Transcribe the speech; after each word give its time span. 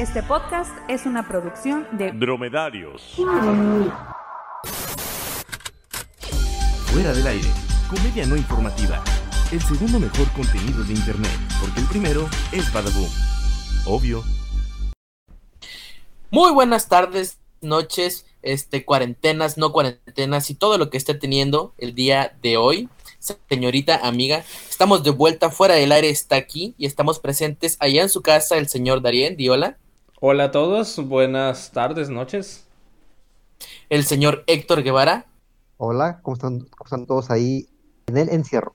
Este 0.00 0.22
podcast 0.22 0.70
es 0.88 1.04
una 1.04 1.28
producción 1.28 1.86
de 1.92 2.10
Dromedarios. 2.10 3.02
Fuera 6.86 7.12
del 7.12 7.26
aire, 7.26 7.48
comedia 7.90 8.24
no 8.24 8.34
informativa. 8.34 9.04
El 9.52 9.60
segundo 9.60 10.00
mejor 10.00 10.26
contenido 10.32 10.82
de 10.84 10.94
internet, 10.94 11.30
porque 11.60 11.80
el 11.80 11.86
primero 11.86 12.30
es 12.50 12.72
Badaboom. 12.72 13.10
Obvio. 13.84 14.24
Muy 16.30 16.50
buenas 16.50 16.88
tardes, 16.88 17.38
noches, 17.60 18.24
este, 18.40 18.86
cuarentenas, 18.86 19.58
no 19.58 19.70
cuarentenas 19.70 20.48
y 20.48 20.54
todo 20.54 20.78
lo 20.78 20.88
que 20.88 20.96
esté 20.96 21.12
teniendo 21.12 21.74
el 21.76 21.94
día 21.94 22.34
de 22.40 22.56
hoy. 22.56 22.88
Señorita 23.50 23.96
amiga, 23.96 24.46
estamos 24.70 25.04
de 25.04 25.10
vuelta 25.10 25.50
fuera 25.50 25.74
del 25.74 25.92
aire, 25.92 26.08
está 26.08 26.36
aquí 26.36 26.74
y 26.78 26.86
estamos 26.86 27.18
presentes 27.18 27.76
allá 27.80 28.00
en 28.00 28.08
su 28.08 28.22
casa 28.22 28.56
el 28.56 28.66
señor 28.66 29.02
Darien, 29.02 29.36
Diola. 29.36 29.76
Hola 30.22 30.44
a 30.44 30.50
todos, 30.50 30.98
buenas 31.08 31.70
tardes, 31.72 32.10
noches. 32.10 32.66
El 33.88 34.04
señor 34.04 34.44
Héctor 34.46 34.82
Guevara. 34.82 35.26
Hola, 35.78 36.20
¿cómo 36.22 36.34
están, 36.34 36.60
cómo 36.60 36.84
están 36.84 37.06
todos 37.06 37.30
ahí 37.30 37.68
en 38.06 38.18
el 38.18 38.28
encierro? 38.28 38.74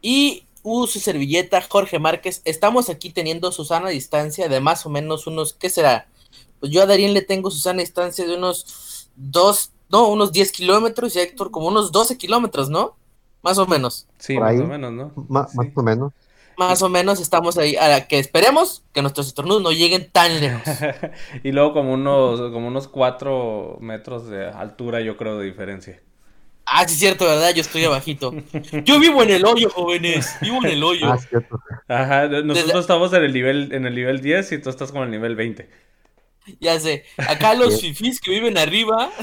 Y 0.00 0.46
uh, 0.62 0.86
su 0.86 0.98
servilleta, 0.98 1.60
Jorge 1.60 1.98
Márquez. 1.98 2.40
Estamos 2.46 2.88
aquí 2.88 3.10
teniendo 3.10 3.52
Susana 3.52 3.90
distancia 3.90 4.48
de 4.48 4.60
más 4.60 4.86
o 4.86 4.88
menos 4.88 5.26
unos, 5.26 5.52
¿qué 5.52 5.68
será? 5.68 6.06
Pues 6.58 6.72
yo 6.72 6.82
a 6.82 6.86
Darien 6.86 7.12
le 7.12 7.20
tengo 7.20 7.50
Susana 7.50 7.80
distancia 7.80 8.26
de 8.26 8.34
unos 8.34 9.10
dos, 9.16 9.72
no, 9.90 10.08
unos 10.08 10.32
10 10.32 10.52
kilómetros 10.52 11.14
y 11.16 11.18
a 11.18 11.22
Héctor 11.22 11.50
como 11.50 11.68
unos 11.68 11.92
12 11.92 12.16
kilómetros, 12.16 12.70
¿no? 12.70 12.96
Más 13.42 13.58
o 13.58 13.66
menos. 13.66 14.06
Sí, 14.18 14.34
Por 14.36 14.44
más 14.44 14.52
ahí. 14.52 14.60
o 14.60 14.66
menos, 14.66 14.90
¿no? 14.90 15.12
Sí. 15.14 15.20
Más 15.28 15.54
o 15.74 15.82
menos. 15.82 16.12
Más 16.56 16.82
o 16.82 16.88
menos 16.88 17.20
estamos 17.20 17.58
ahí. 17.58 17.76
A 17.76 17.88
la 17.88 18.06
que 18.06 18.18
esperemos 18.18 18.84
que 18.92 19.02
nuestros 19.02 19.26
estornudos 19.26 19.62
no 19.62 19.72
lleguen 19.72 20.10
tan 20.10 20.40
lejos. 20.40 20.62
y 21.42 21.52
luego 21.52 21.72
como 21.72 21.92
unos, 21.94 22.40
como 22.52 22.68
unos 22.68 22.88
cuatro 22.88 23.78
metros 23.80 24.28
de 24.28 24.46
altura, 24.48 25.00
yo 25.00 25.16
creo, 25.16 25.38
de 25.38 25.46
diferencia. 25.46 26.00
Ah, 26.66 26.86
sí, 26.88 26.94
es 26.94 27.00
cierto, 27.00 27.26
¿verdad? 27.26 27.52
Yo 27.54 27.60
estoy 27.60 27.84
abajito. 27.84 28.32
Yo 28.84 28.98
vivo 28.98 29.22
en 29.22 29.30
el 29.30 29.44
hoyo, 29.44 29.68
jóvenes. 29.68 30.34
Vivo 30.40 30.64
en 30.64 30.70
el 30.72 30.82
hoyo. 30.82 31.12
Ah, 31.12 31.18
cierto. 31.18 31.60
Ajá, 31.88 32.26
nosotros 32.26 32.66
Desde- 32.66 32.80
estamos 32.80 33.12
en 33.12 33.22
el 33.22 33.32
nivel, 33.34 33.72
en 33.72 33.86
el 33.86 33.94
nivel 33.94 34.20
10 34.22 34.52
y 34.52 34.58
tú 34.58 34.70
estás 34.70 34.90
como 34.90 35.04
en 35.04 35.12
el 35.12 35.20
nivel 35.20 35.36
20. 35.36 35.68
Ya 36.60 36.78
sé. 36.80 37.04
Acá 37.16 37.54
los 37.54 37.80
fifís 37.80 38.20
que 38.20 38.30
viven 38.30 38.56
arriba. 38.58 39.10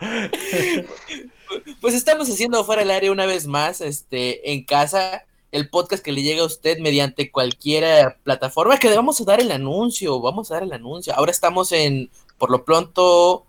Estamos 1.98 2.30
haciendo 2.30 2.64
fuera 2.64 2.82
del 2.82 2.92
área 2.92 3.10
una 3.10 3.26
vez 3.26 3.48
más, 3.48 3.80
este, 3.80 4.52
en 4.52 4.64
casa, 4.64 5.24
el 5.50 5.68
podcast 5.68 6.00
que 6.00 6.12
le 6.12 6.22
llega 6.22 6.42
a 6.42 6.46
usted 6.46 6.78
mediante 6.78 7.32
cualquier 7.32 8.18
plataforma, 8.22 8.78
que 8.78 8.94
vamos 8.94 9.20
a 9.20 9.24
dar 9.24 9.40
el 9.40 9.50
anuncio, 9.50 10.20
vamos 10.20 10.48
a 10.48 10.54
dar 10.54 10.62
el 10.62 10.72
anuncio. 10.72 11.12
Ahora 11.16 11.32
estamos 11.32 11.72
en, 11.72 12.08
por 12.38 12.52
lo 12.52 12.64
pronto, 12.64 13.46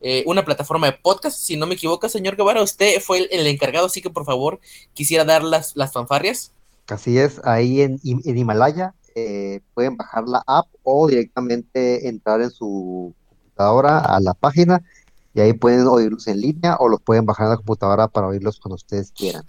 eh, 0.00 0.24
una 0.26 0.44
plataforma 0.44 0.88
de 0.88 0.98
podcast, 1.00 1.38
si 1.38 1.56
no 1.56 1.68
me 1.68 1.76
equivoco, 1.76 2.08
señor 2.08 2.34
Guevara, 2.34 2.62
usted 2.62 3.00
fue 3.00 3.28
el, 3.30 3.46
encargado, 3.46 3.86
así 3.86 4.02
que 4.02 4.10
por 4.10 4.24
favor 4.24 4.58
quisiera 4.92 5.24
dar 5.24 5.44
las, 5.44 5.76
las 5.76 5.92
fanfarrias. 5.92 6.50
Así 6.88 7.16
es, 7.16 7.40
ahí 7.44 7.80
en, 7.80 8.00
en 8.02 8.36
Himalaya 8.36 8.92
eh, 9.14 9.60
pueden 9.72 9.96
bajar 9.96 10.24
la 10.26 10.42
app 10.48 10.66
o 10.82 11.06
directamente 11.06 12.08
entrar 12.08 12.42
en 12.42 12.50
su 12.50 13.14
computadora 13.28 14.00
a 14.00 14.18
la 14.18 14.34
página 14.34 14.82
y 15.34 15.40
ahí 15.40 15.52
pueden 15.52 15.86
oírlos 15.86 16.26
en 16.28 16.40
línea 16.40 16.76
o 16.78 16.88
los 16.88 17.00
pueden 17.02 17.26
bajar 17.26 17.46
en 17.46 17.50
la 17.50 17.56
computadora 17.56 18.08
para 18.08 18.28
oírlos 18.28 18.58
cuando 18.60 18.76
ustedes 18.76 19.10
quieran. 19.12 19.44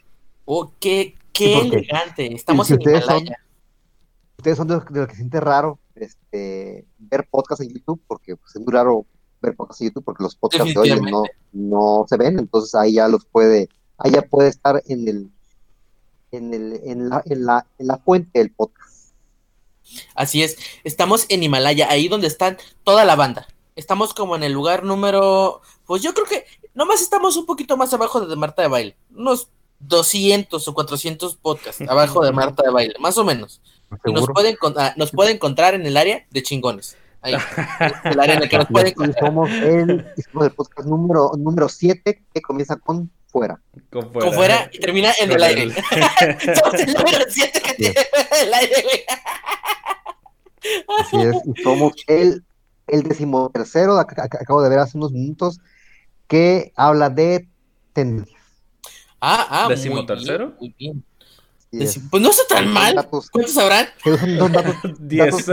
Oh, 0.46 0.72
qué, 0.80 1.16
qué 1.32 1.60
Sí, 1.62 1.68
elegante, 1.68 2.34
estamos 2.34 2.68
si 2.68 2.74
en 2.74 2.80
ustedes 2.80 3.06
son- 3.06 3.18
Himalaya. 3.18 3.40
Ustedes 4.38 4.58
son 4.58 4.68
de 4.68 4.76
los, 4.76 4.86
de 4.86 5.00
los 5.00 5.08
que 5.10 5.16
sienten 5.16 5.42
raro 5.42 5.80
este, 5.96 6.86
ver 7.00 7.28
podcast 7.32 7.62
en 7.62 7.70
YouTube 7.70 8.02
porque 8.08 8.36
pues, 8.36 8.56
es 8.56 8.62
muy 8.62 8.74
raro 8.74 9.06
ver 9.42 9.56
podcast 9.56 9.82
en 9.82 9.88
YouTube 9.90 10.04
porque 10.04 10.24
los 10.24 10.36
podcasts 10.36 10.74
de 10.74 10.80
hoy 10.80 11.02
no, 11.02 11.24
no 11.54 12.06
se 12.10 12.18
ven, 12.18 12.38
entonces 12.40 12.76
ahí 12.76 12.94
ya 12.94 13.08
los 13.08 13.26
puede, 13.26 13.70
ahí 13.98 14.12
ya 14.12 14.22
puede 14.24 14.50
estar 14.50 14.84
en 14.88 15.08
el 15.08 15.32
en 16.32 16.54
el 16.54 16.82
en 16.84 17.10
la, 17.10 17.22
en 17.26 17.46
la, 17.46 17.66
en 17.80 17.88
la 17.88 17.98
fuente 17.98 18.40
del 18.40 18.52
podcast. 18.52 19.14
Así 20.16 20.44
es, 20.44 20.58
estamos 20.84 21.26
en 21.30 21.44
Himalaya, 21.44 21.90
ahí 21.90 22.08
donde 22.08 22.28
están 22.28 22.58
toda 22.84 23.06
la 23.06 23.16
banda. 23.16 23.48
Estamos 23.76 24.14
como 24.14 24.36
en 24.36 24.44
el 24.44 24.52
lugar 24.52 24.84
número, 24.84 25.62
pues 25.86 26.02
yo 26.02 26.14
creo 26.14 26.26
que 26.26 26.46
nomás 26.74 27.02
estamos 27.02 27.36
un 27.38 27.46
poquito 27.46 27.78
más 27.78 27.94
abajo 27.94 28.26
de 28.26 28.36
Marta 28.36 28.62
de 28.62 28.68
Baile, 28.68 28.98
unos 29.16 29.50
200 29.80 30.68
o 30.68 30.74
400 30.74 31.36
podcasts 31.38 31.82
abajo 31.90 32.24
de 32.24 32.32
Marta 32.32 32.64
de 32.64 32.72
Baile, 32.72 32.94
más 33.00 33.18
o 33.18 33.24
menos. 33.24 33.62
Nos 34.06 34.28
puede, 34.28 34.58
ah, 34.78 34.94
nos 34.98 35.12
puede 35.12 35.32
encontrar 35.32 35.74
en 35.76 35.86
el 35.86 35.96
área 35.96 36.26
de 36.32 36.44
chingones. 36.44 36.98
Ahí, 37.22 37.34
el 38.06 38.20
área 38.20 38.36
en 38.36 38.44
el 38.44 38.50
que 38.50 38.58
nos 38.58 38.68
puede 38.68 38.90
encontrar. 38.90 39.26
somos 39.26 39.50
el, 39.50 40.06
somos 40.32 40.48
el 40.48 40.54
podcast 40.54 40.88
número 40.88 41.32
número 41.38 41.70
7 41.70 42.24
que 42.34 42.42
comienza 42.42 42.76
con 42.78 43.10
fuera. 43.28 43.60
Con 43.92 44.12
Como 44.12 44.32
fuera 44.34 44.70
y 44.72 44.80
termina 44.80 45.12
en 45.20 45.32
el 45.32 45.44
aire. 45.44 45.74
Somos 46.56 46.80
el 46.80 46.94
número 46.94 47.26
7 47.28 47.62
que 47.62 47.74
tiene 47.74 47.96
el 48.42 48.54
aire, 48.54 48.76
güey. 48.84 49.04
Así 51.00 51.18
es, 51.22 51.36
y 51.46 51.62
somos 51.64 51.94
el, 52.08 52.44
el 52.88 53.04
decimotercero, 53.04 53.94
ac- 53.98 54.16
ac- 54.16 54.42
acabo 54.42 54.62
de 54.64 54.70
ver 54.70 54.80
hace 54.80 54.98
unos 54.98 55.12
minutos, 55.12 55.60
que 56.28 56.72
habla 56.76 57.10
de 57.10 57.48
tendencias. 57.94 58.42
Ah, 59.22 59.48
ah, 59.50 59.68
bien, 59.68 59.80
muy 60.60 60.76
bien. 60.78 61.04
Deci- 61.72 62.02
Pues 62.10 62.22
no 62.24 62.30
está 62.30 62.44
tan 62.48 62.68
mal. 62.72 62.96
Datos- 62.96 63.30
¿Cuántos 63.32 63.54
son 63.54 63.70
datos, 64.54 65.00
Diez. 65.00 65.46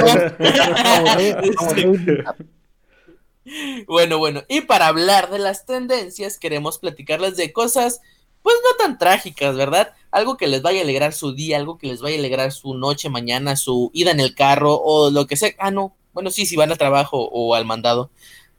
Bueno, 3.88 4.19
bueno, 4.19 4.43
y 4.49 4.61
para 4.62 4.87
hablar 4.87 5.28
de 5.31 5.38
las 5.41 5.66
tendencias, 5.66 6.38
queremos 6.38 6.78
platicarles 6.78 7.37
de 7.37 7.53
cosas, 7.53 8.00
pues 8.43 8.55
no 8.62 8.77
tan 8.77 8.99
trágicas, 8.99 9.56
¿verdad? 9.56 9.93
Algo 10.12 10.37
que 10.37 10.47
les 10.47 10.62
vaya 10.62 10.81
a 10.81 10.84
alegrar 10.84 11.12
su 11.12 11.32
día, 11.34 11.56
algo 11.56 11.77
que 11.77 11.88
les 11.88 12.00
vaya 12.00 12.15
a 12.16 12.19
alegrar 12.21 12.53
su 12.53 12.75
noche, 12.75 13.09
mañana, 13.09 13.56
su 13.56 13.91
ida 13.94 14.12
en 14.12 14.21
el 14.21 14.34
carro 14.37 14.75
o 14.81 15.11
lo 15.11 15.27
que 15.27 15.34
sea. 15.37 15.50
Ah, 15.59 15.72
no, 15.72 15.97
bueno, 16.12 16.31
sí, 16.31 16.47
si 16.47 16.55
van 16.56 16.71
al 16.71 16.78
trabajo 16.78 17.28
o 17.32 17.55
al 17.56 17.65
mandado. 17.65 18.11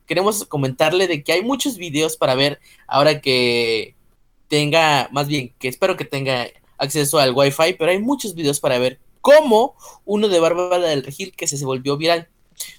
Queremos 0.05 0.45
comentarle 0.45 1.07
de 1.07 1.23
que 1.23 1.33
hay 1.33 1.41
muchos 1.41 1.77
videos 1.77 2.17
para 2.17 2.35
ver 2.35 2.59
ahora 2.87 3.21
que 3.21 3.95
tenga, 4.47 5.09
más 5.11 5.27
bien, 5.27 5.53
que 5.59 5.67
espero 5.67 5.97
que 5.97 6.05
tenga 6.05 6.47
acceso 6.77 7.19
al 7.19 7.33
Wi-Fi, 7.33 7.73
pero 7.77 7.91
hay 7.91 7.99
muchos 7.99 8.35
videos 8.35 8.59
para 8.59 8.77
ver 8.77 8.99
cómo 9.21 9.75
uno 10.05 10.27
de 10.27 10.39
Bárbara 10.39 10.87
del 10.87 11.03
Regil 11.03 11.33
que 11.33 11.47
se, 11.47 11.63
volvió 11.65 11.97
viral 11.97 12.27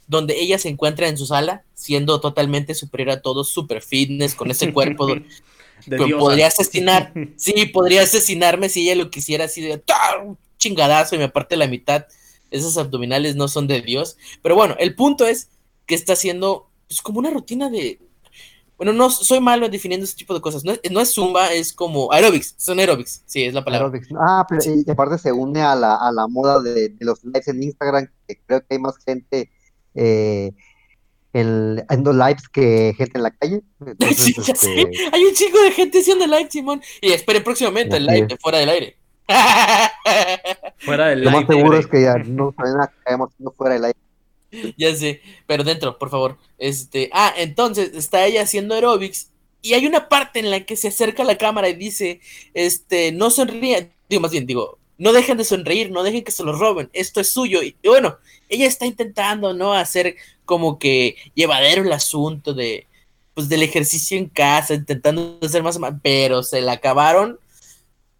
donde 0.06 0.38
ella 0.38 0.58
se 0.58 0.68
encuentra 0.68 1.08
en 1.08 1.16
su 1.16 1.26
sala 1.26 1.64
siendo 1.74 2.20
totalmente 2.20 2.74
superior 2.74 3.10
a 3.10 3.22
todos, 3.22 3.48
super 3.48 3.82
fitness, 3.82 4.34
con 4.34 4.50
ese 4.50 4.72
cuerpo 4.72 5.06
De 5.86 5.98
que 5.98 6.14
podría 6.14 6.46
asesinar, 6.46 7.12
sí, 7.36 7.66
podría 7.66 8.02
asesinarme 8.02 8.68
si 8.68 8.82
ella 8.82 9.02
lo 9.02 9.10
quisiera 9.10 9.44
así 9.44 9.60
de 9.60 9.78
¡tar! 9.78 10.20
un 10.20 10.38
chingadazo 10.56 11.14
y 11.14 11.18
me 11.18 11.28
parte 11.28 11.56
la 11.56 11.66
mitad. 11.66 12.06
Esos 12.50 12.78
abdominales 12.78 13.36
no 13.36 13.48
son 13.48 13.66
de 13.66 13.82
Dios. 13.82 14.16
Pero 14.42 14.54
bueno, 14.54 14.76
el 14.78 14.94
punto 14.94 15.26
es 15.26 15.48
que 15.86 15.94
está 15.94 16.14
haciendo 16.14 16.70
pues, 16.88 17.02
como 17.02 17.18
una 17.18 17.30
rutina 17.30 17.68
de... 17.70 18.00
Bueno, 18.76 18.92
no 18.92 19.08
soy 19.08 19.38
malo 19.40 19.68
definiendo 19.68 20.04
ese 20.04 20.16
tipo 20.16 20.34
de 20.34 20.40
cosas. 20.40 20.64
No, 20.64 20.72
es- 20.72 20.80
no 20.90 21.00
es 21.00 21.12
zumba, 21.14 21.52
es 21.52 21.72
como 21.72 22.12
aerobics. 22.12 22.54
Son 22.58 22.78
aerobics, 22.80 23.22
sí, 23.24 23.44
es 23.44 23.54
la 23.54 23.64
palabra. 23.64 23.86
Aerobics. 23.86 24.08
Ah, 24.18 24.44
pero 24.48 24.62
y 24.64 24.90
aparte 24.90 25.16
se 25.18 25.30
une 25.32 25.62
a 25.62 25.76
la, 25.76 25.94
a 25.96 26.10
la 26.10 26.26
moda 26.26 26.60
de, 26.60 26.88
de 26.88 27.04
los 27.04 27.22
lives 27.24 27.46
en 27.48 27.62
Instagram, 27.62 28.08
que 28.26 28.36
creo 28.44 28.60
que 28.60 28.66
hay 28.74 28.78
más 28.80 28.96
gente 29.04 29.48
eh, 29.94 30.50
en, 31.32 31.84
haciendo 31.88 32.12
lives 32.12 32.48
que 32.48 32.94
gente 32.98 33.16
en 33.18 33.22
la 33.22 33.30
calle. 33.30 33.62
Entonces, 33.86 34.16
Sí, 34.18 34.34
ya 34.34 34.42
sé. 34.56 34.80
este, 34.80 34.98
Hay 35.12 35.24
un 35.24 35.34
chico 35.34 35.62
de 35.62 35.70
gente 35.70 36.00
haciendo 36.00 36.26
live, 36.26 36.48
Simón. 36.50 36.82
Y 37.00 37.12
espere 37.12 37.40
próximamente 37.42 37.96
el 37.96 38.06
live 38.06 38.26
de 38.26 38.36
fuera 38.38 38.58
del 38.58 38.70
aire. 38.70 38.98
Fuera 40.80 41.06
del 41.08 41.22
lo 41.24 41.30
más 41.30 41.42
live, 41.48 41.54
seguro 41.54 41.78
es 41.78 41.86
que 41.86 42.02
ya 42.02 42.14
no 42.18 42.52
caemos 43.04 43.30
haciendo 43.30 43.52
fuera 43.52 43.74
del 43.74 43.84
aire. 43.86 43.98
Ya 44.76 44.94
sé, 44.94 45.20
pero 45.46 45.64
dentro, 45.64 45.98
por 45.98 46.10
favor. 46.10 46.38
Este, 46.58 47.10
ah, 47.12 47.32
entonces 47.36 47.92
está 47.94 48.26
ella 48.26 48.42
haciendo 48.42 48.74
aerobics 48.74 49.30
y 49.62 49.74
hay 49.74 49.86
una 49.86 50.08
parte 50.08 50.40
en 50.40 50.50
la 50.50 50.60
que 50.60 50.76
se 50.76 50.88
acerca 50.88 51.22
a 51.22 51.26
la 51.26 51.38
cámara 51.38 51.68
y 51.68 51.74
dice, 51.74 52.20
este, 52.52 53.12
no 53.12 53.30
sonrían, 53.30 53.92
digo 54.08 54.20
más 54.20 54.30
bien, 54.30 54.46
digo, 54.46 54.78
no 54.98 55.12
dejen 55.12 55.38
de 55.38 55.44
sonreír, 55.44 55.90
no 55.90 56.02
dejen 56.02 56.22
que 56.22 56.32
se 56.32 56.44
lo 56.44 56.52
roben, 56.52 56.90
esto 56.92 57.20
es 57.20 57.28
suyo. 57.30 57.62
Y, 57.62 57.76
y 57.82 57.88
bueno, 57.88 58.18
ella 58.48 58.66
está 58.66 58.86
intentando, 58.86 59.54
¿no? 59.54 59.72
Hacer 59.72 60.16
como 60.44 60.78
que 60.78 61.16
llevadero 61.34 61.82
el 61.82 61.92
asunto 61.92 62.54
de, 62.54 62.86
pues, 63.34 63.48
del 63.48 63.62
ejercicio 63.62 64.16
en 64.18 64.28
casa, 64.28 64.74
intentando 64.74 65.38
hacer 65.42 65.62
más, 65.62 65.78
pero 66.02 66.42
se 66.42 66.60
la 66.60 66.72
acabaron, 66.72 67.38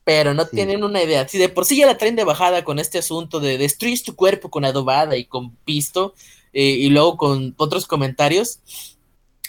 pero 0.05 0.35
no 0.35 0.45
Sí. 0.45 0.51
tienen 0.56 0.85
una 0.85 1.03
idea. 1.03 1.27
Si 1.29 1.39
de 1.39 1.49
por 1.49 1.65
sí 1.65 1.77
ya 1.79 1.87
la 1.87 1.97
traen 1.99 2.17
de 2.17 2.25
bajada 2.25 2.62
con 2.65 2.79
este 2.79 2.99
asunto 2.99 3.41
de 3.41 3.59
destruyes 3.59 4.03
tu 4.03 4.15
cuerpo 4.15 4.51
con 4.51 4.65
adobada 4.65 5.17
y 5.17 5.25
con 5.25 5.51
pisto, 5.65 6.15
eh, 6.53 6.62
y 6.62 6.89
luego 6.91 7.17
con 7.17 7.55
otros 7.56 7.87
comentarios, 7.87 8.61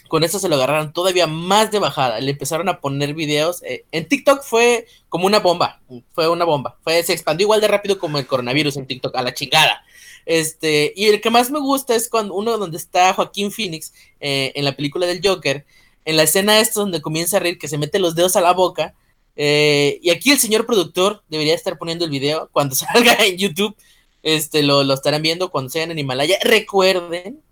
con 0.07 0.23
eso 0.23 0.39
se 0.39 0.49
lo 0.49 0.55
agarraron 0.55 0.93
todavía 0.93 1.27
más 1.27 1.71
de 1.71 1.79
bajada. 1.79 2.19
Le 2.19 2.31
empezaron 2.31 2.69
a 2.69 2.79
poner 2.79 3.13
videos. 3.15 3.61
eh, 3.63 3.85
en 3.91 4.07
TikTok 4.07 4.43
fue 4.43 4.85
como 5.09 5.25
una 5.25 5.39
bomba. 5.39 5.81
Fue 6.13 6.29
una 6.29 6.45
bomba. 6.45 6.77
Fue, 6.83 7.03
se 7.03 7.13
expandió 7.13 7.45
igual 7.45 7.59
de 7.61 7.67
rápido 7.67 7.97
como 7.99 8.17
el 8.19 8.27
coronavirus 8.27 8.77
en 8.77 8.85
TikTok, 8.87 9.15
a 9.15 9.23
la 9.23 9.33
chingada. 9.33 9.83
Este, 10.25 10.93
y 10.95 11.05
el 11.07 11.21
que 11.21 11.29
más 11.31 11.51
me 11.51 11.59
gusta 11.59 11.95
es 11.95 12.07
cuando 12.09 12.33
uno 12.35 12.57
donde 12.57 12.77
está 12.77 13.13
Joaquín 13.13 13.51
Phoenix 13.51 13.93
eh, 14.19 14.51
en 14.55 14.63
la 14.65 14.75
película 14.75 15.05
del 15.05 15.21
Joker. 15.23 15.65
En 16.05 16.17
la 16.17 16.23
escena 16.23 16.59
esta 16.59 16.79
donde 16.79 17.01
comienza 17.01 17.37
a 17.37 17.39
reír, 17.39 17.57
que 17.57 17.67
se 17.67 17.77
mete 17.79 17.99
los 17.99 18.15
dedos 18.15 18.35
a 18.35 18.41
la 18.41 18.53
boca. 18.53 18.93
Eh, 19.35 19.99
y 20.01 20.09
aquí 20.09 20.31
el 20.31 20.39
señor 20.39 20.65
productor 20.65 21.23
debería 21.29 21.55
estar 21.55 21.77
poniendo 21.77 22.05
el 22.05 22.11
video 22.11 22.49
cuando 22.51 22.75
salga 22.75 23.13
en 23.25 23.37
YouTube. 23.37 23.75
Este, 24.23 24.63
lo, 24.63 24.83
lo 24.83 24.95
estarán 24.95 25.21
viendo 25.21 25.51
cuando 25.51 25.69
sean 25.69 25.91
en 25.91 25.99
Himalaya. 25.99 26.37
Recuerden 26.43 27.43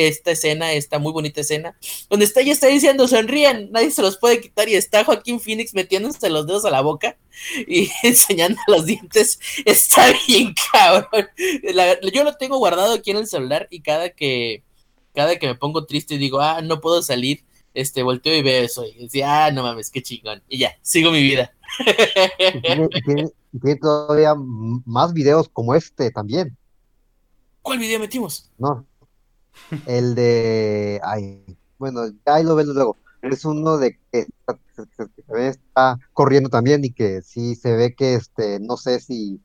esta 0.00 0.30
escena, 0.30 0.72
esta 0.72 0.98
muy 0.98 1.12
bonita 1.12 1.40
escena, 1.40 1.76
donde 2.08 2.24
está 2.24 2.40
ella 2.40 2.52
está 2.52 2.66
diciendo, 2.68 3.06
sonrían, 3.06 3.70
nadie 3.70 3.90
se 3.90 4.02
los 4.02 4.16
puede 4.16 4.40
quitar, 4.40 4.68
y 4.68 4.74
está 4.74 5.04
Joaquín 5.04 5.40
Phoenix 5.40 5.74
metiéndose 5.74 6.30
los 6.30 6.46
dedos 6.46 6.64
a 6.64 6.70
la 6.70 6.80
boca 6.80 7.16
y 7.66 7.90
enseñando 8.02 8.60
los 8.68 8.86
dientes. 8.86 9.38
Está 9.64 10.12
bien 10.26 10.54
cabrón. 10.72 11.28
Yo 12.12 12.24
lo 12.24 12.36
tengo 12.36 12.58
guardado 12.58 12.94
aquí 12.94 13.10
en 13.10 13.18
el 13.18 13.26
celular 13.26 13.68
y 13.70 13.80
cada 13.80 14.10
que, 14.10 14.62
cada 15.14 15.38
que 15.38 15.46
me 15.46 15.54
pongo 15.54 15.84
triste 15.84 16.14
y 16.14 16.18
digo, 16.18 16.40
ah, 16.40 16.60
no 16.62 16.80
puedo 16.80 17.02
salir, 17.02 17.44
este, 17.74 18.02
volteo 18.02 18.34
y 18.36 18.42
veo 18.42 18.64
eso. 18.64 18.84
Y 18.84 19.04
decía, 19.04 19.46
ah, 19.46 19.50
no 19.50 19.62
mames, 19.62 19.90
qué 19.90 20.02
chingón. 20.02 20.42
Y 20.48 20.58
ya, 20.58 20.76
sigo 20.82 21.10
mi 21.10 21.22
vida. 21.22 21.52
Y 22.54 22.60
tiene, 22.60 22.88
tiene- 22.88 23.76
todavía 23.80 24.34
más 24.36 25.12
videos 25.12 25.48
como 25.48 25.74
este 25.74 26.10
también, 26.10 26.56
¿Cuál 27.62 27.78
video 27.78 28.00
metimos? 28.00 28.50
¿no? 28.58 28.84
El 29.86 30.14
de, 30.14 31.00
ay, 31.04 31.44
bueno, 31.78 32.08
ya 32.26 32.34
ahí 32.34 32.44
lo 32.44 32.56
ves 32.56 32.66
luego. 32.66 32.96
Es 33.22 33.44
uno 33.44 33.78
de 33.78 33.98
que, 34.10 34.26
está 35.36 35.98
corriendo 36.12 36.50
también 36.50 36.84
y 36.84 36.92
que 36.92 37.22
sí 37.22 37.54
se 37.54 37.72
ve 37.74 37.94
que, 37.94 38.14
este, 38.14 38.58
no 38.58 38.76
sé 38.76 38.98
si 38.98 39.40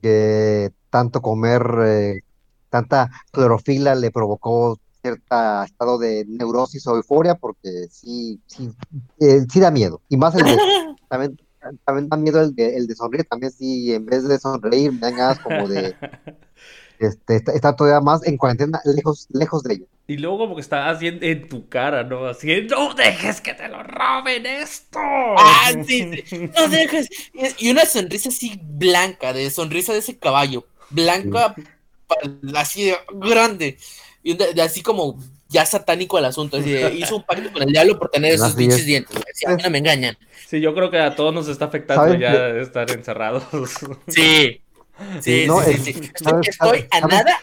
que 0.00 0.72
tanto 0.90 1.20
comer, 1.20 1.62
eh, 1.84 2.20
tanta 2.70 3.10
clorofila 3.32 3.96
le 3.96 4.12
provocó 4.12 4.78
cierto 5.06 5.62
estado 5.64 5.98
de 5.98 6.24
neurosis 6.26 6.86
o 6.86 6.96
euforia, 6.96 7.34
porque 7.34 7.86
sí, 7.90 8.40
sí, 8.46 8.70
eh, 9.20 9.44
sí 9.50 9.60
da 9.60 9.70
miedo. 9.70 10.00
Y 10.08 10.16
más 10.16 10.34
el 10.34 10.44
de, 10.44 10.56
también, 11.08 11.38
también 11.84 12.08
da 12.08 12.16
miedo 12.16 12.40
el 12.40 12.54
de, 12.54 12.76
el 12.76 12.86
de 12.86 12.94
sonreír, 12.94 13.26
también 13.28 13.52
sí, 13.52 13.92
en 13.92 14.06
vez 14.06 14.26
de 14.26 14.38
sonreír, 14.38 14.92
me 14.92 14.98
dan 15.00 15.16
ganas 15.16 15.38
como 15.38 15.68
de 15.68 15.94
este, 16.98 17.36
está, 17.36 17.52
está 17.52 17.76
todavía 17.76 18.00
más 18.00 18.26
en 18.26 18.36
cuarentena, 18.36 18.80
lejos, 18.84 19.26
lejos 19.30 19.62
de 19.62 19.74
ella. 19.74 19.86
Y 20.08 20.18
luego 20.18 20.38
como 20.38 20.54
que 20.54 20.60
está 20.60 20.88
así 20.88 21.08
en, 21.08 21.48
tu 21.48 21.68
cara, 21.68 22.04
¿no? 22.04 22.26
Así, 22.26 22.62
no 22.62 22.94
dejes 22.94 23.40
que 23.40 23.54
te 23.54 23.68
lo 23.68 23.82
roben 23.82 24.46
esto. 24.46 25.00
Ah, 25.00 25.72
sí, 25.86 26.24
sí. 26.24 26.50
No 26.56 26.68
dejes. 26.68 27.08
Y 27.58 27.70
una 27.70 27.84
sonrisa 27.84 28.28
así 28.28 28.60
blanca, 28.62 29.32
de 29.32 29.50
sonrisa 29.50 29.92
de 29.92 29.98
ese 29.98 30.16
caballo. 30.16 30.64
Blanca, 30.90 31.54
pa- 32.06 32.60
así 32.60 32.84
de 32.84 32.96
grande. 33.14 33.78
Y 34.26 34.34
de, 34.34 34.54
de 34.54 34.62
así 34.62 34.82
como 34.82 35.16
ya 35.48 35.64
satánico 35.64 36.18
el 36.18 36.24
asunto. 36.24 36.56
Así 36.56 36.68
de, 36.70 36.92
hizo 36.98 37.16
un 37.16 37.22
pacto 37.22 37.52
con 37.52 37.62
el 37.62 37.68
diablo 37.70 37.96
por 37.98 38.08
tener 38.10 38.32
esos 38.34 38.54
pinches 38.54 38.80
es. 38.80 38.86
dientes. 38.86 39.16
Así, 39.32 39.46
a 39.46 39.50
mí 39.50 39.62
no 39.62 39.70
me 39.70 39.78
engañan. 39.78 40.18
Sí, 40.48 40.60
yo 40.60 40.74
creo 40.74 40.90
que 40.90 40.98
a 40.98 41.14
todos 41.14 41.32
nos 41.32 41.46
está 41.48 41.66
afectando 41.66 42.04
¿Sabes 42.04 42.20
ya 42.20 42.48
estar 42.60 42.90
encerrados. 42.90 43.44
Sí. 44.08 44.60
Sí, 45.20 45.44
No, 45.46 45.62
sí, 45.62 45.70
es- 45.72 45.84
sí, 45.84 45.92
sí. 45.92 46.00
Estoy, 46.14 46.32
¿sabes- 46.32 46.48
estoy 46.48 46.86
a 46.90 47.00
nada. 47.06 47.38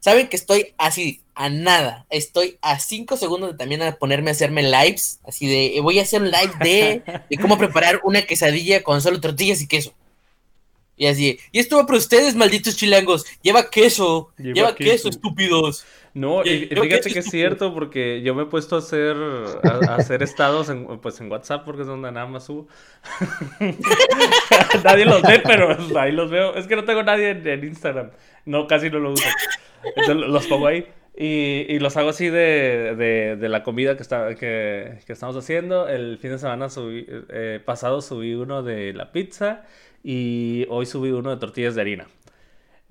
Saben 0.00 0.28
que 0.28 0.36
estoy 0.36 0.74
así, 0.78 1.20
a 1.34 1.48
nada. 1.48 2.06
Estoy 2.10 2.58
a 2.62 2.78
cinco 2.80 3.16
segundos 3.16 3.52
de 3.52 3.56
también 3.58 3.82
a 3.82 3.94
ponerme 3.96 4.30
a 4.30 4.32
hacerme 4.32 4.62
lives. 4.62 5.20
Así 5.24 5.46
de, 5.46 5.76
eh, 5.76 5.80
voy 5.80 5.98
a 5.98 6.02
hacer 6.02 6.20
un 6.22 6.30
live 6.30 6.52
de, 6.60 7.02
de 7.30 7.36
cómo 7.38 7.58
preparar 7.58 8.00
una 8.04 8.22
quesadilla 8.22 8.82
con 8.82 9.02
solo 9.02 9.20
tortillas 9.20 9.60
y 9.60 9.68
queso. 9.68 9.92
Y 10.98 11.06
así, 11.06 11.38
y 11.52 11.60
esto 11.60 11.76
va 11.76 11.86
para 11.86 11.98
ustedes, 11.98 12.34
malditos 12.34 12.76
chilangos. 12.76 13.24
Lleva 13.40 13.70
queso, 13.70 14.32
Lleva 14.36 14.54
lleva, 14.54 14.74
queso. 14.74 14.92
queso. 14.92 15.08
estúpidos. 15.08 15.86
No, 16.12 16.44
y, 16.44 16.66
fíjate 16.66 17.10
que 17.12 17.20
es 17.20 17.30
cierto 17.30 17.72
porque 17.72 18.22
yo 18.22 18.34
me 18.34 18.42
he 18.42 18.46
puesto 18.46 18.74
a 18.74 18.78
hacer 18.80 19.16
a, 19.16 19.92
a 19.92 19.94
hacer 19.96 20.24
estados 20.24 20.68
en, 20.68 20.98
pues 20.98 21.20
en 21.20 21.30
WhatsApp 21.30 21.64
porque 21.64 21.82
es 21.82 21.86
donde 21.86 22.10
nada 22.10 22.26
más 22.26 22.46
subo. 22.46 22.66
nadie 24.84 25.04
los 25.04 25.22
ve, 25.22 25.40
pero 25.44 25.76
ahí 25.98 26.10
los 26.10 26.28
veo. 26.30 26.56
Es 26.56 26.66
que 26.66 26.74
no 26.74 26.84
tengo 26.84 27.04
nadie 27.04 27.30
en, 27.30 27.46
en 27.46 27.64
Instagram. 27.64 28.10
No, 28.44 28.66
casi 28.66 28.90
no 28.90 28.98
lo 28.98 29.12
uso. 29.12 29.28
Entonces 29.84 30.16
los 30.16 30.46
pongo 30.48 30.66
ahí. 30.66 30.86
Y, 31.16 31.66
y 31.68 31.78
los 31.80 31.96
hago 31.96 32.10
así 32.10 32.28
de, 32.28 32.94
de, 32.96 33.36
de 33.36 33.48
la 33.48 33.64
comida 33.64 33.96
que, 33.96 34.02
está, 34.02 34.34
que, 34.34 34.98
que 35.04 35.12
estamos 35.12 35.36
haciendo. 35.36 35.88
El 35.88 36.18
fin 36.18 36.30
de 36.30 36.38
semana 36.38 36.68
subí, 36.68 37.06
eh, 37.28 37.60
pasado 37.64 38.00
subí 38.00 38.34
uno 38.34 38.62
de 38.62 38.92
la 38.92 39.12
pizza 39.12 39.64
y 40.02 40.66
hoy 40.70 40.86
subí 40.86 41.10
uno 41.12 41.30
de 41.30 41.36
tortillas 41.38 41.74
de 41.74 41.80
harina. 41.82 42.08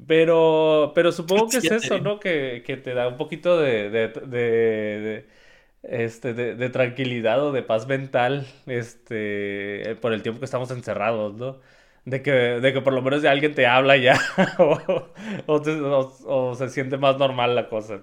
Pero, 0.08 0.92
pero 0.96 1.12
supongo 1.12 1.50
que 1.52 1.58
es 1.60 1.72
eso. 1.72 2.00
¿no? 2.00 2.20
Que, 2.20 2.64
que 2.66 2.78
te 2.78 2.94
da 2.94 3.08
un 3.08 3.18
poquito 3.18 3.60
de, 3.60 3.90
de, 3.90 4.08
de, 4.10 4.28
de- 4.28 5.28
este, 5.84 6.34
de, 6.34 6.70
tranquilidad 6.70 7.44
o 7.44 7.52
de 7.54 7.64
paz 7.64 7.88
mental, 7.88 8.48
este, 8.68 9.98
por 10.02 10.14
el 10.14 10.22
tiempo 10.24 10.40
que 10.40 10.46
estamos 10.46 10.72
encerrados, 10.72 11.36
¿no? 11.36 11.60
De 12.06 12.22
que, 12.24 12.32
de 12.32 12.74
que 12.74 12.82
por 12.82 12.94
lo 12.94 13.02
menos 13.02 13.22
de 13.22 13.30
alguien 13.30 13.56
te 13.56 13.68
habla 13.68 13.98
ya, 13.98 14.20
o, 14.60 14.80
o 15.48 15.62
te- 15.62 15.72
o- 15.82 16.18
o 16.28 16.56
se 16.56 16.70
siente 16.70 16.98
más 16.98 17.18
normal 17.18 17.56
la 17.56 17.70
cosa. 17.70 18.02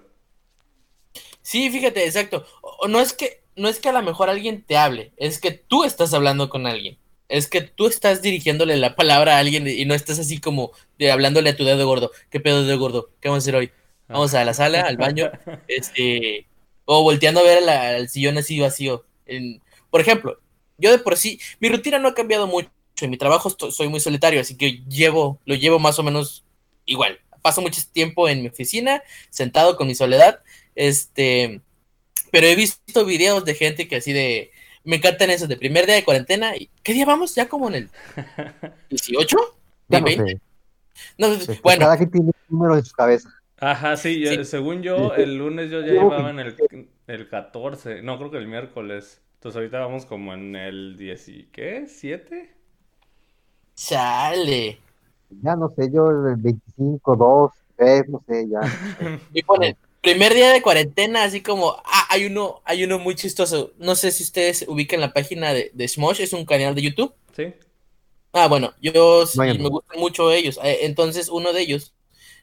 Sí, 1.42 1.70
fíjate, 1.70 2.04
exacto. 2.06 2.44
No 2.88 3.00
es 3.00 3.12
que, 3.12 3.42
no 3.56 3.68
es 3.68 3.78
que 3.78 3.88
a 3.88 3.92
lo 3.92 4.02
mejor 4.02 4.30
alguien 4.30 4.64
te 4.64 4.76
hable, 4.76 5.12
es 5.16 5.40
que 5.40 5.52
tú 5.52 5.84
estás 5.84 6.12
hablando 6.14 6.48
con 6.48 6.66
alguien. 6.66 6.98
Es 7.28 7.48
que 7.48 7.62
tú 7.62 7.86
estás 7.86 8.22
dirigiéndole 8.22 8.76
la 8.76 8.96
palabra 8.96 9.36
a 9.36 9.38
alguien 9.40 9.66
y 9.66 9.84
no 9.86 9.94
estás 9.94 10.18
así 10.18 10.38
como 10.40 10.72
de 10.98 11.10
hablándole 11.10 11.50
a 11.50 11.56
tu 11.56 11.64
dedo 11.64 11.86
gordo. 11.86 12.10
¿Qué 12.30 12.38
pedo 12.40 12.64
dedo 12.64 12.78
gordo? 12.78 13.10
¿Qué 13.20 13.28
vamos 13.28 13.42
a 13.42 13.44
hacer 13.44 13.56
hoy? 13.56 13.70
Vamos 14.08 14.34
a 14.34 14.44
la 14.44 14.52
sala, 14.54 14.82
al 14.82 14.96
baño, 14.98 15.30
este, 15.68 16.46
o 16.84 17.02
volteando 17.02 17.40
a 17.40 17.44
ver 17.44 17.62
la- 17.62 17.90
al 17.96 18.08
sillón 18.08 18.36
así 18.38 18.60
vacío. 18.60 19.04
En- 19.26 19.62
por 19.90 20.00
ejemplo, 20.00 20.38
yo 20.78 20.90
de 20.90 20.98
por 20.98 21.16
sí, 21.16 21.40
mi 21.60 21.68
rutina 21.70 21.98
no 21.98 22.08
ha 22.08 22.14
cambiado 22.14 22.46
mucho. 22.46 22.68
En 23.00 23.10
mi 23.10 23.16
trabajo 23.16 23.48
esto- 23.48 23.70
soy 23.72 23.88
muy 23.88 24.00
solitario, 24.00 24.40
así 24.40 24.56
que 24.56 24.82
llevo, 24.88 25.40
lo 25.46 25.54
llevo 25.54 25.78
más 25.78 25.98
o 25.98 26.02
menos 26.02 26.44
igual. 26.84 27.18
Paso 27.42 27.60
mucho 27.62 27.80
tiempo 27.92 28.28
en 28.28 28.42
mi 28.42 28.48
oficina, 28.48 29.02
sentado 29.30 29.76
con 29.76 29.86
mi 29.86 29.94
soledad, 29.94 30.40
este, 30.74 31.60
pero 32.30 32.46
he 32.46 32.56
visto 32.56 33.04
videos 33.04 33.44
de 33.44 33.54
gente 33.54 33.88
que 33.88 33.96
así 33.96 34.12
de, 34.12 34.50
me 34.84 34.96
encantan 34.96 35.30
esos 35.30 35.48
de 35.48 35.56
primer 35.56 35.86
día 35.86 35.94
de 35.96 36.04
cuarentena. 36.04 36.56
y 36.56 36.70
¿Qué 36.82 36.92
día 36.92 37.06
vamos? 37.06 37.34
¿Ya 37.34 37.48
como 37.48 37.68
en 37.68 37.74
el 37.74 37.90
18? 38.90 39.36
Ya 39.88 39.98
¿De 39.98 40.00
no 40.00 40.06
20? 40.06 40.32
sé. 40.32 40.40
No, 41.18 41.28
Este, 41.28 41.60
bueno, 41.62 41.80
Cada 41.80 41.96
quien 41.96 42.10
tiene 42.10 42.26
un 42.28 42.34
número 42.58 42.76
en 42.76 42.84
su 42.84 42.94
cabeza. 42.94 43.30
Ajá, 43.58 43.96
sí, 43.96 44.20
yo- 44.20 44.30
Sí. 44.30 44.44
según 44.44 44.82
yo, 44.82 45.14
el 45.14 45.36
lunes 45.38 45.70
yo 45.70 45.80
ya 45.80 45.92
llevaba 45.92 46.30
en 46.30 46.40
el, 46.40 46.88
el 47.06 47.28
14, 47.28 48.02
no, 48.02 48.18
creo 48.18 48.30
que 48.30 48.38
el 48.38 48.48
miércoles. 48.48 49.22
Entonces 49.34 49.56
ahorita 49.56 49.80
vamos 49.80 50.06
como 50.06 50.34
en 50.34 50.56
el 50.56 50.96
10 50.96 51.28
y 51.28 51.44
¿qué? 51.52 51.86
¿7? 51.86 52.50
chale. 53.76 54.78
Ya 55.42 55.56
no 55.56 55.68
sé, 55.76 55.90
yo 55.92 56.10
el 56.10 56.36
25, 56.36 57.16
2, 57.16 57.52
3, 57.76 58.08
no 58.08 58.22
sé, 58.26 58.48
ya. 58.48 58.60
Y 59.32 59.42
ponen, 59.42 59.76
primer 60.04 60.34
día 60.34 60.52
de 60.52 60.62
cuarentena, 60.62 61.24
así 61.24 61.40
como, 61.40 61.76
ah, 61.84 62.06
hay 62.10 62.26
uno, 62.26 62.62
hay 62.64 62.84
uno 62.84 62.98
muy 62.98 63.16
chistoso. 63.16 63.72
No 63.78 63.96
sé 63.96 64.12
si 64.12 64.22
ustedes 64.22 64.64
ubican 64.68 65.00
la 65.00 65.12
página 65.12 65.52
de, 65.52 65.70
de 65.74 65.88
Smosh, 65.88 66.20
es 66.20 66.32
un 66.32 66.44
canal 66.44 66.74
de 66.74 66.82
YouTube. 66.82 67.12
Sí. 67.34 67.52
Ah, 68.32 68.46
bueno, 68.46 68.74
yo 68.80 69.26
sí, 69.26 69.38
me 69.38 69.68
gustan 69.68 69.98
mucho 69.98 70.30
ellos. 70.30 70.60
Eh, 70.62 70.80
Entonces, 70.82 71.28
uno 71.28 71.52
de 71.52 71.62
ellos, 71.62 71.94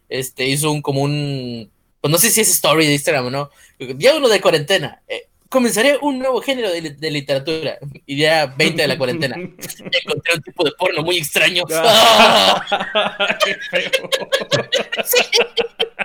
este, 0.10 0.48
hizo 0.48 0.72
un 0.72 0.82
como 0.82 1.02
un, 1.02 1.72
pues 2.02 2.12
no 2.12 2.18
sé 2.18 2.32
si 2.32 2.42
es 2.42 2.50
story 2.50 2.86
de 2.88 2.94
Instagram 2.94 3.28
o 3.28 3.30
no. 3.30 3.50
Día 3.78 4.16
uno 4.16 4.28
de 4.28 4.42
cuarentena. 4.42 5.02
eh, 5.08 5.28
comenzaré 5.50 5.98
un 6.02 6.18
nuevo 6.18 6.42
género 6.42 6.72
de, 6.72 6.82
de 6.92 7.12
literatura. 7.12 7.78
Y 8.06 8.16
día 8.16 8.46
20 8.58 8.82
de 8.82 8.88
la 8.88 8.98
cuarentena. 8.98 9.36
Encontré 9.36 10.36
un 10.36 10.42
tipo 10.42 10.64
de 10.64 10.72
porno 10.80 11.04
muy 11.04 11.18
extraño. 11.18 11.64
¡Ah! 11.72 13.38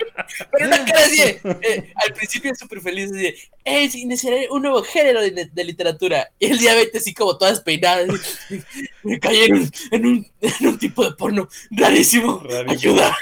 Pero 0.51 0.67
una 0.67 0.85
cara 0.85 1.05
así, 1.05 1.21
eh, 1.23 1.93
al 1.95 2.15
principio 2.15 2.55
súper 2.55 2.81
feliz, 2.81 3.11
así 3.13 3.35
eh, 3.65 3.91
iniciaré 3.95 4.49
un 4.51 4.63
nuevo 4.63 4.83
género 4.83 5.21
de, 5.21 5.49
de 5.53 5.65
literatura. 5.65 6.31
Y 6.39 6.47
el 6.47 6.59
día 6.59 6.75
20 6.75 6.99
así 6.99 7.15
como 7.15 7.37
todas 7.37 7.61
peinadas, 7.61 8.09
así, 8.09 8.63
me 9.03 9.19
cayeron 9.19 9.71
en 9.91 10.07
un, 10.07 10.33
en 10.41 10.67
un 10.67 10.79
tipo 10.79 11.05
de 11.05 11.13
porno 11.17 11.49
rarísimo. 11.71 12.43
Rarísimo. 12.45 12.71
Ayuda. 12.71 13.17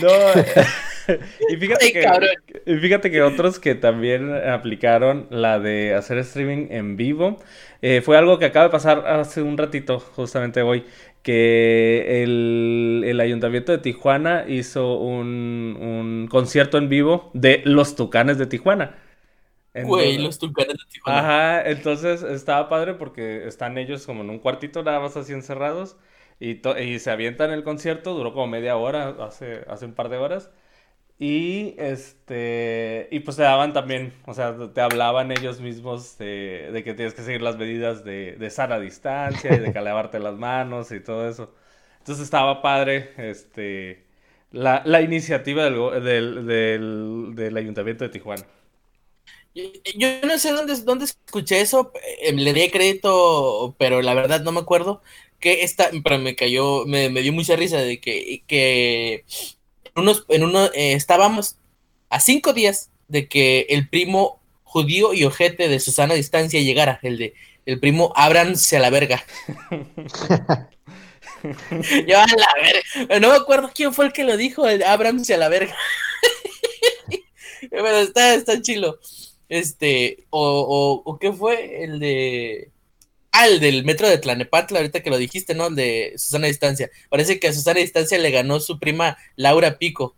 No, 0.00 0.10
y 1.46 1.56
fíjate 1.56 1.90
Ay, 1.90 1.92
que, 1.92 2.78
fíjate 2.80 3.10
que 3.10 3.22
otros 3.22 3.58
que 3.58 3.74
también 3.74 4.32
aplicaron 4.34 5.26
la 5.30 5.58
de 5.58 5.94
hacer 5.94 6.18
streaming 6.18 6.68
en 6.70 6.96
vivo, 6.96 7.38
eh, 7.82 8.00
fue 8.02 8.16
algo 8.16 8.38
que 8.38 8.46
acaba 8.46 8.66
de 8.66 8.70
pasar 8.72 9.06
hace 9.06 9.42
un 9.42 9.58
ratito, 9.58 9.98
justamente 10.00 10.62
hoy, 10.62 10.84
que 11.22 12.22
el, 12.22 13.02
el 13.06 13.20
Ayuntamiento 13.20 13.72
de 13.72 13.78
Tijuana 13.78 14.44
hizo 14.48 14.98
un, 14.98 15.76
un 15.80 16.28
concierto 16.30 16.78
en 16.78 16.88
vivo 16.88 17.30
de 17.34 17.62
Los 17.64 17.96
Tucanes 17.96 18.38
de 18.38 18.46
Tijuana. 18.46 18.96
Güey, 19.74 20.18
los 20.18 20.38
tucanes 20.38 20.76
de 20.78 20.84
Tijuana. 20.90 21.20
Ajá, 21.20 21.62
entonces 21.68 22.22
estaba 22.22 22.68
padre 22.68 22.94
porque 22.94 23.46
están 23.46 23.76
ellos 23.76 24.06
como 24.06 24.22
en 24.22 24.30
un 24.30 24.38
cuartito 24.38 24.82
nada 24.82 25.00
más 25.00 25.16
así 25.18 25.32
encerrados 25.34 25.96
y, 26.40 26.60
y 26.80 26.98
se 26.98 27.10
avientan 27.10 27.50
el 27.50 27.62
concierto, 27.62 28.14
duró 28.14 28.32
como 28.32 28.46
media 28.46 28.76
hora, 28.76 29.08
hace, 29.24 29.64
hace 29.68 29.84
un 29.84 29.94
par 29.94 30.08
de 30.08 30.16
horas. 30.16 30.50
Y 31.18 31.74
este 31.78 33.08
y 33.12 33.20
pues 33.20 33.36
te 33.36 33.44
daban 33.44 33.72
también, 33.72 34.12
o 34.26 34.34
sea, 34.34 34.56
te 34.74 34.80
hablaban 34.80 35.30
ellos 35.30 35.60
mismos 35.60 36.18
de, 36.18 36.70
de 36.72 36.82
que 36.84 36.92
tienes 36.94 37.14
que 37.14 37.22
seguir 37.22 37.40
las 37.40 37.56
medidas 37.56 38.04
de, 38.04 38.32
de 38.36 38.50
sana 38.50 38.80
distancia 38.80 39.54
y 39.54 39.60
de 39.60 39.70
calabarte 39.72 40.18
las 40.20 40.34
manos 40.36 40.90
y 40.90 40.98
todo 41.00 41.28
eso. 41.28 41.54
Entonces 42.00 42.24
estaba 42.24 42.60
padre 42.62 43.12
este 43.16 44.04
la, 44.50 44.82
la 44.84 45.02
iniciativa 45.02 45.64
del, 45.64 46.02
del, 46.04 46.46
del, 46.46 47.32
del 47.36 47.56
Ayuntamiento 47.56 48.04
de 48.04 48.10
Tijuana. 48.10 48.44
Yo 49.96 50.08
no 50.26 50.38
sé 50.38 50.50
dónde, 50.52 50.74
dónde 50.82 51.04
escuché 51.04 51.60
eso, 51.60 51.92
eh, 52.22 52.32
le 52.32 52.52
di 52.52 52.70
crédito, 52.70 53.76
pero 53.78 54.02
la 54.02 54.14
verdad 54.14 54.42
no 54.42 54.52
me 54.52 54.60
acuerdo. 54.60 55.02
Que 55.40 55.62
esta, 55.62 55.90
pero 56.02 56.18
me 56.18 56.34
cayó, 56.36 56.86
me, 56.86 57.10
me 57.10 57.20
dio 57.22 57.32
mucha 57.32 57.54
risa 57.56 57.78
de 57.78 58.00
que, 58.00 58.44
que 58.46 59.24
unos, 59.96 60.24
en 60.28 60.44
uno, 60.44 60.66
eh, 60.66 60.92
estábamos 60.94 61.56
a 62.10 62.20
cinco 62.20 62.52
días 62.52 62.90
de 63.08 63.28
que 63.28 63.66
el 63.70 63.88
primo 63.88 64.40
judío 64.62 65.14
y 65.14 65.24
ojete 65.24 65.68
de 65.68 65.80
Susana 65.80 66.14
Distancia 66.14 66.60
llegara, 66.60 66.98
el 67.02 67.18
de 67.18 67.34
el 67.66 67.80
primo 67.80 68.12
ábranse 68.14 68.76
a 68.76 68.80
la 68.80 68.90
verga. 68.90 69.24
Yo 72.06 72.18
a 72.18 72.26
la 72.26 72.54
verga. 72.60 73.20
No 73.20 73.30
me 73.30 73.36
acuerdo 73.36 73.70
quién 73.74 73.92
fue 73.92 74.06
el 74.06 74.12
que 74.12 74.24
lo 74.24 74.36
dijo, 74.36 74.66
el 74.66 74.82
ábranse 74.82 75.34
a 75.34 75.38
la 75.38 75.48
verga. 75.48 75.74
Pero 77.70 77.98
está, 77.98 78.34
está 78.34 78.60
chilo. 78.60 78.98
Este, 79.48 80.24
o, 80.30 81.02
o, 81.04 81.18
qué 81.18 81.32
fue 81.32 81.84
el 81.84 81.98
de. 81.98 82.70
Ah, 83.36 83.48
el 83.48 83.58
del 83.58 83.84
metro 83.84 84.08
de 84.08 84.18
Tlanepantla, 84.18 84.78
ahorita 84.78 85.02
que 85.02 85.10
lo 85.10 85.18
dijiste, 85.18 85.56
¿no? 85.56 85.66
El 85.66 85.74
de 85.74 86.14
Susana 86.16 86.46
Distancia. 86.46 86.88
Parece 87.08 87.40
que 87.40 87.48
a 87.48 87.52
Susana 87.52 87.80
Distancia 87.80 88.16
le 88.16 88.30
ganó 88.30 88.60
su 88.60 88.78
prima 88.78 89.18
Laura 89.34 89.76
Pico. 89.76 90.14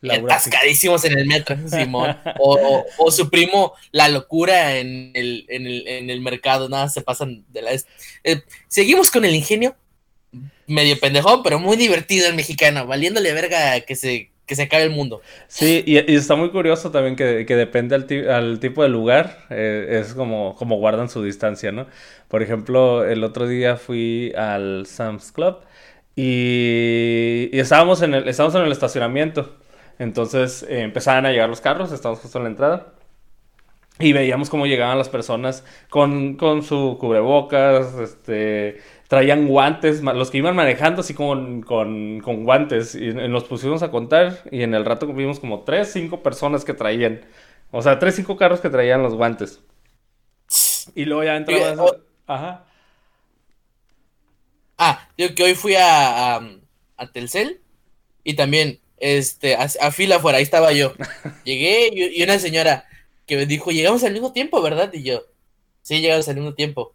Laura 0.00 0.34
Atascadísimos 0.34 1.04
en 1.04 1.18
el 1.18 1.26
metro, 1.26 1.58
Simón. 1.68 2.16
O, 2.40 2.86
o, 2.96 3.10
su 3.10 3.28
primo, 3.28 3.74
la 3.92 4.08
locura 4.08 4.78
en 4.78 5.10
el, 5.12 5.44
en 5.50 5.66
el, 5.66 5.86
en 5.86 6.08
el 6.08 6.22
mercado, 6.22 6.70
nada, 6.70 6.88
se 6.88 7.02
pasan 7.02 7.44
de 7.50 7.60
la... 7.60 7.70
Eh, 8.24 8.40
seguimos 8.66 9.10
con 9.10 9.26
el 9.26 9.34
ingenio, 9.34 9.76
medio 10.66 10.98
pendejón, 10.98 11.42
pero 11.42 11.58
muy 11.58 11.76
divertido 11.76 12.28
el 12.28 12.34
mexicano, 12.34 12.86
valiéndole 12.86 13.34
verga 13.34 13.78
que 13.82 13.94
se 13.94 14.30
que 14.46 14.54
se 14.56 14.62
acabe 14.62 14.84
el 14.84 14.90
mundo. 14.90 15.22
Sí, 15.48 15.82
y, 15.86 15.96
está 16.14 16.36
muy 16.36 16.50
curioso 16.50 16.90
también 16.90 17.16
que, 17.16 17.46
que 17.46 17.56
depende 17.56 17.94
al, 17.94 18.60
tipo 18.60 18.82
de 18.82 18.88
lugar, 18.88 19.46
eh, 19.50 20.00
es 20.02 20.14
como, 20.14 20.54
como 20.56 20.76
guardan 20.76 21.08
su 21.08 21.22
distancia, 21.22 21.72
¿no? 21.72 21.86
Por 22.28 22.42
ejemplo, 22.42 23.04
el 23.04 23.24
otro 23.24 23.46
día 23.46 23.76
fui 23.76 24.32
al 24.36 24.86
Sam's 24.86 25.32
Club 25.32 25.58
y, 26.16 27.50
estábamos, 27.52 28.02
en 28.02 28.14
el, 28.14 28.28
estábamos 28.28 28.54
en 28.56 28.62
el 28.62 28.72
estacionamiento. 28.72 29.56
Entonces 29.98 30.64
eh, 30.64 30.80
empezaban 30.82 31.26
a 31.26 31.30
llegar 31.30 31.48
los 31.48 31.60
carros, 31.60 31.92
estábamos 31.92 32.20
justo 32.20 32.38
en 32.38 32.44
la 32.44 32.50
entrada. 32.50 32.86
Y 34.00 34.12
veíamos 34.12 34.50
cómo 34.50 34.66
llegaban 34.66 34.98
las 34.98 35.08
personas 35.08 35.64
con, 35.88 36.34
con 36.34 36.64
su 36.64 36.96
cubrebocas, 36.98 37.94
este, 37.94 38.80
traían 39.08 39.46
guantes, 39.46 40.02
los 40.02 40.30
que 40.30 40.38
iban 40.38 40.56
manejando 40.56 41.02
así 41.02 41.14
con, 41.14 41.62
con, 41.62 42.20
con 42.20 42.44
guantes, 42.44 42.94
y 42.94 43.12
nos 43.12 43.44
pusimos 43.44 43.82
a 43.82 43.90
contar 43.90 44.42
y 44.50 44.62
en 44.62 44.74
el 44.74 44.84
rato 44.84 45.06
vimos 45.06 45.40
como 45.40 45.62
3, 45.64 45.90
5 45.90 46.22
personas 46.22 46.64
que 46.64 46.74
traían, 46.74 47.24
o 47.70 47.82
sea, 47.82 47.98
3, 47.98 48.14
5 48.16 48.36
carros 48.36 48.60
que 48.60 48.70
traían 48.70 49.02
los 49.02 49.14
guantes. 49.14 49.60
Y 50.94 51.04
luego 51.04 51.24
ya 51.24 51.36
entrabas... 51.36 51.78
Ajá. 52.26 52.64
Ah, 54.78 55.08
yo 55.16 55.34
que 55.34 55.44
hoy 55.44 55.54
fui 55.54 55.74
a, 55.76 56.36
a, 56.36 57.12
Telcel 57.12 57.60
y 58.24 58.34
también 58.34 58.80
este, 58.96 59.54
a, 59.54 59.68
fila 59.92 60.16
afuera, 60.16 60.38
ahí 60.38 60.42
estaba 60.42 60.72
yo. 60.72 60.94
Llegué 61.44 61.90
y, 61.92 62.20
y, 62.20 62.22
una 62.22 62.38
señora 62.38 62.86
que 63.26 63.36
me 63.36 63.46
dijo, 63.46 63.70
llegamos 63.70 64.02
al 64.02 64.12
mismo 64.12 64.32
tiempo, 64.32 64.60
¿verdad? 64.62 64.90
Y 64.92 65.02
yo, 65.02 65.22
sí, 65.82 66.00
llegamos 66.00 66.28
al 66.28 66.36
mismo 66.36 66.54
tiempo. 66.54 66.93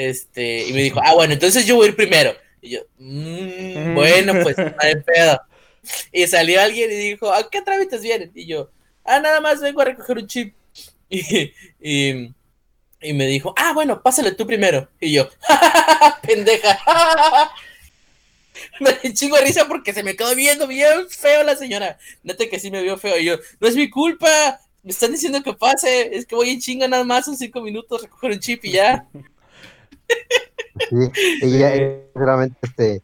Este, 0.00 0.66
y 0.66 0.72
me 0.72 0.82
dijo, 0.82 0.98
ah, 1.04 1.12
bueno, 1.12 1.34
entonces 1.34 1.66
yo 1.66 1.76
voy 1.76 1.84
a 1.84 1.88
ir 1.90 1.96
primero. 1.96 2.34
Y 2.62 2.70
yo, 2.70 2.80
mmm, 2.96 3.94
bueno, 3.94 4.32
pues, 4.42 4.56
no 4.56 4.74
hay 4.78 4.94
pedo. 4.96 5.38
Y 6.10 6.26
salió 6.26 6.58
alguien 6.58 6.90
y 6.90 6.94
dijo, 6.94 7.30
¿a 7.30 7.50
qué 7.50 7.60
trámites 7.60 8.00
vienen? 8.00 8.32
Y 8.34 8.46
yo, 8.46 8.70
ah, 9.04 9.20
nada 9.20 9.42
más 9.42 9.60
vengo 9.60 9.82
a 9.82 9.84
recoger 9.84 10.16
un 10.18 10.26
chip. 10.26 10.54
Y, 11.12 11.52
y, 11.80 12.32
y 13.02 13.12
me 13.12 13.26
dijo, 13.26 13.52
ah, 13.56 13.72
bueno, 13.74 14.00
pásale 14.00 14.30
tú 14.30 14.46
primero. 14.46 14.88
Y 15.00 15.12
yo, 15.12 15.28
pendeja. 16.22 16.78
me 18.78 19.12
chingo 19.12 19.36
de 19.36 19.42
risa 19.42 19.66
porque 19.66 19.92
se 19.92 20.04
me 20.04 20.14
quedó 20.14 20.32
viendo 20.36 20.68
bien 20.68 21.10
feo 21.10 21.42
la 21.42 21.56
señora. 21.56 21.98
Neta 22.22 22.48
que 22.48 22.60
sí 22.60 22.70
me 22.70 22.80
vio 22.80 22.96
feo. 22.96 23.18
Y 23.18 23.24
yo, 23.24 23.38
no 23.58 23.66
es 23.66 23.74
mi 23.74 23.90
culpa. 23.90 24.60
Me 24.84 24.92
están 24.92 25.10
diciendo 25.10 25.42
que 25.42 25.52
pase. 25.52 26.16
Es 26.16 26.24
que 26.24 26.36
voy 26.36 26.50
en 26.50 26.60
chinga 26.60 26.86
nada 26.86 27.02
más, 27.02 27.24
son 27.24 27.36
cinco 27.36 27.60
minutos, 27.60 28.02
recoger 28.02 28.30
un 28.30 28.38
chip 28.38 28.64
y 28.64 28.72
ya. 28.72 29.04
Sí, 30.88 31.10
ella 31.42 32.02
realmente 32.14 32.58
este, 32.62 33.02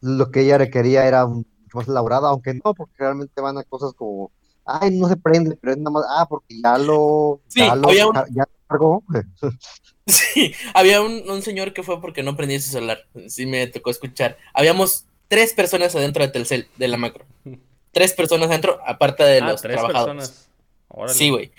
lo 0.00 0.30
que 0.30 0.42
ella 0.42 0.58
requería 0.58 1.06
era 1.06 1.26
mucho 1.26 1.48
más 1.72 1.88
elaborada, 1.88 2.28
aunque 2.28 2.54
no, 2.54 2.74
porque 2.74 2.94
realmente 2.98 3.40
van 3.40 3.58
a 3.58 3.64
cosas 3.64 3.94
como, 3.94 4.30
ay, 4.64 4.90
no 4.92 5.08
se 5.08 5.16
prende, 5.16 5.56
pero 5.56 5.72
es 5.72 5.78
nada 5.78 5.90
más, 5.90 6.04
ah, 6.08 6.26
porque 6.28 6.60
ya 6.62 6.78
lo, 6.78 7.40
ya 7.54 7.74
lo 7.74 7.92
ya 7.92 8.48
cargó. 8.68 9.02
Sí, 10.06 10.52
había 10.74 11.00
un, 11.00 11.30
un, 11.30 11.40
señor 11.40 11.72
que 11.72 11.82
fue 11.82 11.98
porque 11.98 12.22
no 12.22 12.36
prendía 12.36 12.60
su 12.60 12.68
celular, 12.68 12.98
sí 13.26 13.46
me 13.46 13.66
tocó 13.68 13.88
escuchar. 13.88 14.36
Habíamos 14.52 15.06
tres 15.28 15.54
personas 15.54 15.96
adentro 15.96 16.22
de 16.22 16.30
Telcel, 16.30 16.68
de 16.76 16.88
la 16.88 16.98
macro. 16.98 17.24
Tres 17.90 18.12
personas 18.12 18.50
adentro, 18.50 18.80
aparte 18.86 19.24
de 19.24 19.38
ah, 19.38 19.48
los 19.48 19.62
trabajadores. 19.62 20.46
Sí, 21.08 21.30
güey. 21.30 21.52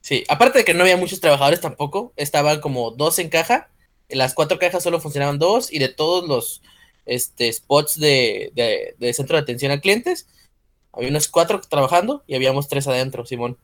Sí, 0.00 0.22
aparte 0.28 0.58
de 0.58 0.64
que 0.64 0.72
no 0.72 0.82
había 0.82 0.96
muchos 0.96 1.18
trabajadores 1.18 1.60
tampoco, 1.60 2.12
estaban 2.14 2.60
como 2.60 2.92
dos 2.92 3.18
en 3.18 3.28
caja 3.28 3.68
las 4.08 4.34
cuatro 4.34 4.58
cajas 4.58 4.82
solo 4.82 5.00
funcionaban 5.00 5.38
dos 5.38 5.72
y 5.72 5.78
de 5.78 5.88
todos 5.88 6.26
los 6.26 6.62
este, 7.06 7.52
spots 7.52 7.98
de, 7.98 8.52
centro 9.12 9.36
de 9.36 9.42
atención 9.42 9.72
a 9.72 9.80
clientes, 9.80 10.26
había 10.92 11.10
unos 11.10 11.28
cuatro 11.28 11.60
trabajando 11.60 12.22
y 12.26 12.34
habíamos 12.34 12.68
tres 12.68 12.86
adentro, 12.86 13.26
Simón. 13.26 13.58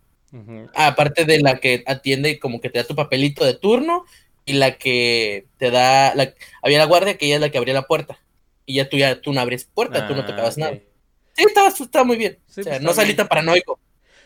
aparte 0.75 1.25
de 1.25 1.41
la 1.41 1.61
que 1.61 1.85
atiende 1.87 2.39
como 2.39 2.61
que 2.61 2.71
te 2.71 2.79
da 2.79 2.85
tu 2.85 2.95
papelito 2.95 3.45
de 3.45 3.55
turno 3.55 4.05
y 4.45 4.55
la 4.55 4.77
que 4.77 5.47
te 5.59 5.71
da, 5.71 6.15
la, 6.15 6.35
había 6.63 6.79
la 6.79 6.85
guardia 6.87 7.17
que 7.17 7.27
ella 7.27 7.37
es 7.37 7.41
la 7.41 7.51
que 7.51 7.59
abría 7.59 7.75
la 7.75 7.87
puerta 7.87 8.19
y 8.67 8.75
ya 8.75 8.89
tú 8.89 8.97
ya 8.97 9.21
tú 9.21 9.33
no 9.33 9.41
abres 9.41 9.65
puerta, 9.65 10.07
tú 10.09 10.15
no 10.15 10.23
ah, 10.23 10.27
tocabas 10.27 10.59
nada. 10.59 10.79
Sí, 11.35 11.45
estaba, 11.45 12.05
muy 12.05 12.17
bien. 12.17 12.39
o 12.49 12.53
sea, 12.53 12.65
pues 12.65 12.81
no 12.81 12.93
salí 12.93 13.15
tan 13.15 13.29
paranoico. 13.29 13.79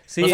Sí, 0.08 0.24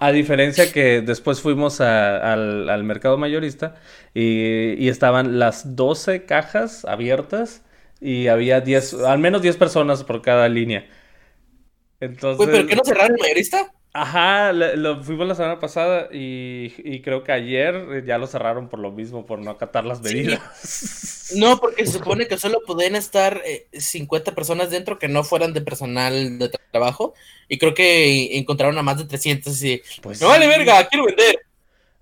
a, 0.00 0.12
diferencia 0.12 0.72
que 0.72 1.00
después 1.00 1.40
fuimos 1.40 1.80
al, 1.80 2.84
mercado 2.84 3.18
mayorista 3.18 3.74
y, 4.14 4.88
estaban 4.88 5.40
las 5.40 5.74
12 5.74 6.24
cajas 6.24 6.84
abiertas 6.84 7.64
y 8.00 8.28
había 8.28 8.60
10, 8.60 9.02
al 9.02 9.18
menos 9.18 9.42
10 9.42 9.56
personas 9.56 10.04
por 10.04 10.22
cada 10.22 10.48
línea. 10.48 10.86
Entonces... 11.98 12.46
¿pero 12.46 12.64
qué 12.64 12.76
no 12.76 12.84
cerraron 12.84 13.16
el 13.16 13.20
mayorista? 13.20 13.72
Ajá, 13.94 14.52
lo, 14.54 15.02
fuimos 15.04 15.28
la 15.28 15.34
semana 15.34 15.60
pasada 15.60 16.08
y, 16.10 17.02
creo 17.02 17.22
que 17.24 17.32
ayer 17.32 18.04
ya 18.06 18.16
lo 18.16 18.26
cerraron 18.26 18.70
por 18.70 18.78
lo 18.78 18.90
mismo, 18.90 19.26
por 19.26 19.38
no 19.38 19.50
acatar 19.50 19.84
las 19.84 20.00
medidas. 20.00 21.30
No, 21.36 21.58
porque 21.58 21.84
se 21.84 21.92
supone 21.92 22.26
que 22.26 22.38
solo 22.38 22.60
podían 22.66 22.96
estar 22.96 23.42
50 23.72 24.30
eh, 24.30 24.34
personas 24.34 24.70
dentro 24.70 24.98
que 24.98 25.08
no 25.08 25.24
fueran 25.24 25.52
de 25.52 25.60
personal 25.60 26.38
de 26.38 26.50
trabajo 26.70 27.12
y 27.48 27.58
creo 27.58 27.74
que 27.74 28.38
encontraron 28.38 28.78
a 28.78 28.82
más 28.82 28.96
de 28.96 29.04
300 29.04 29.62
y 29.62 29.82
pues 30.00 30.20
no 30.22 30.28
vale 30.28 30.46
verga, 30.46 30.86
quiero 30.88 31.04
vender. 31.04 31.40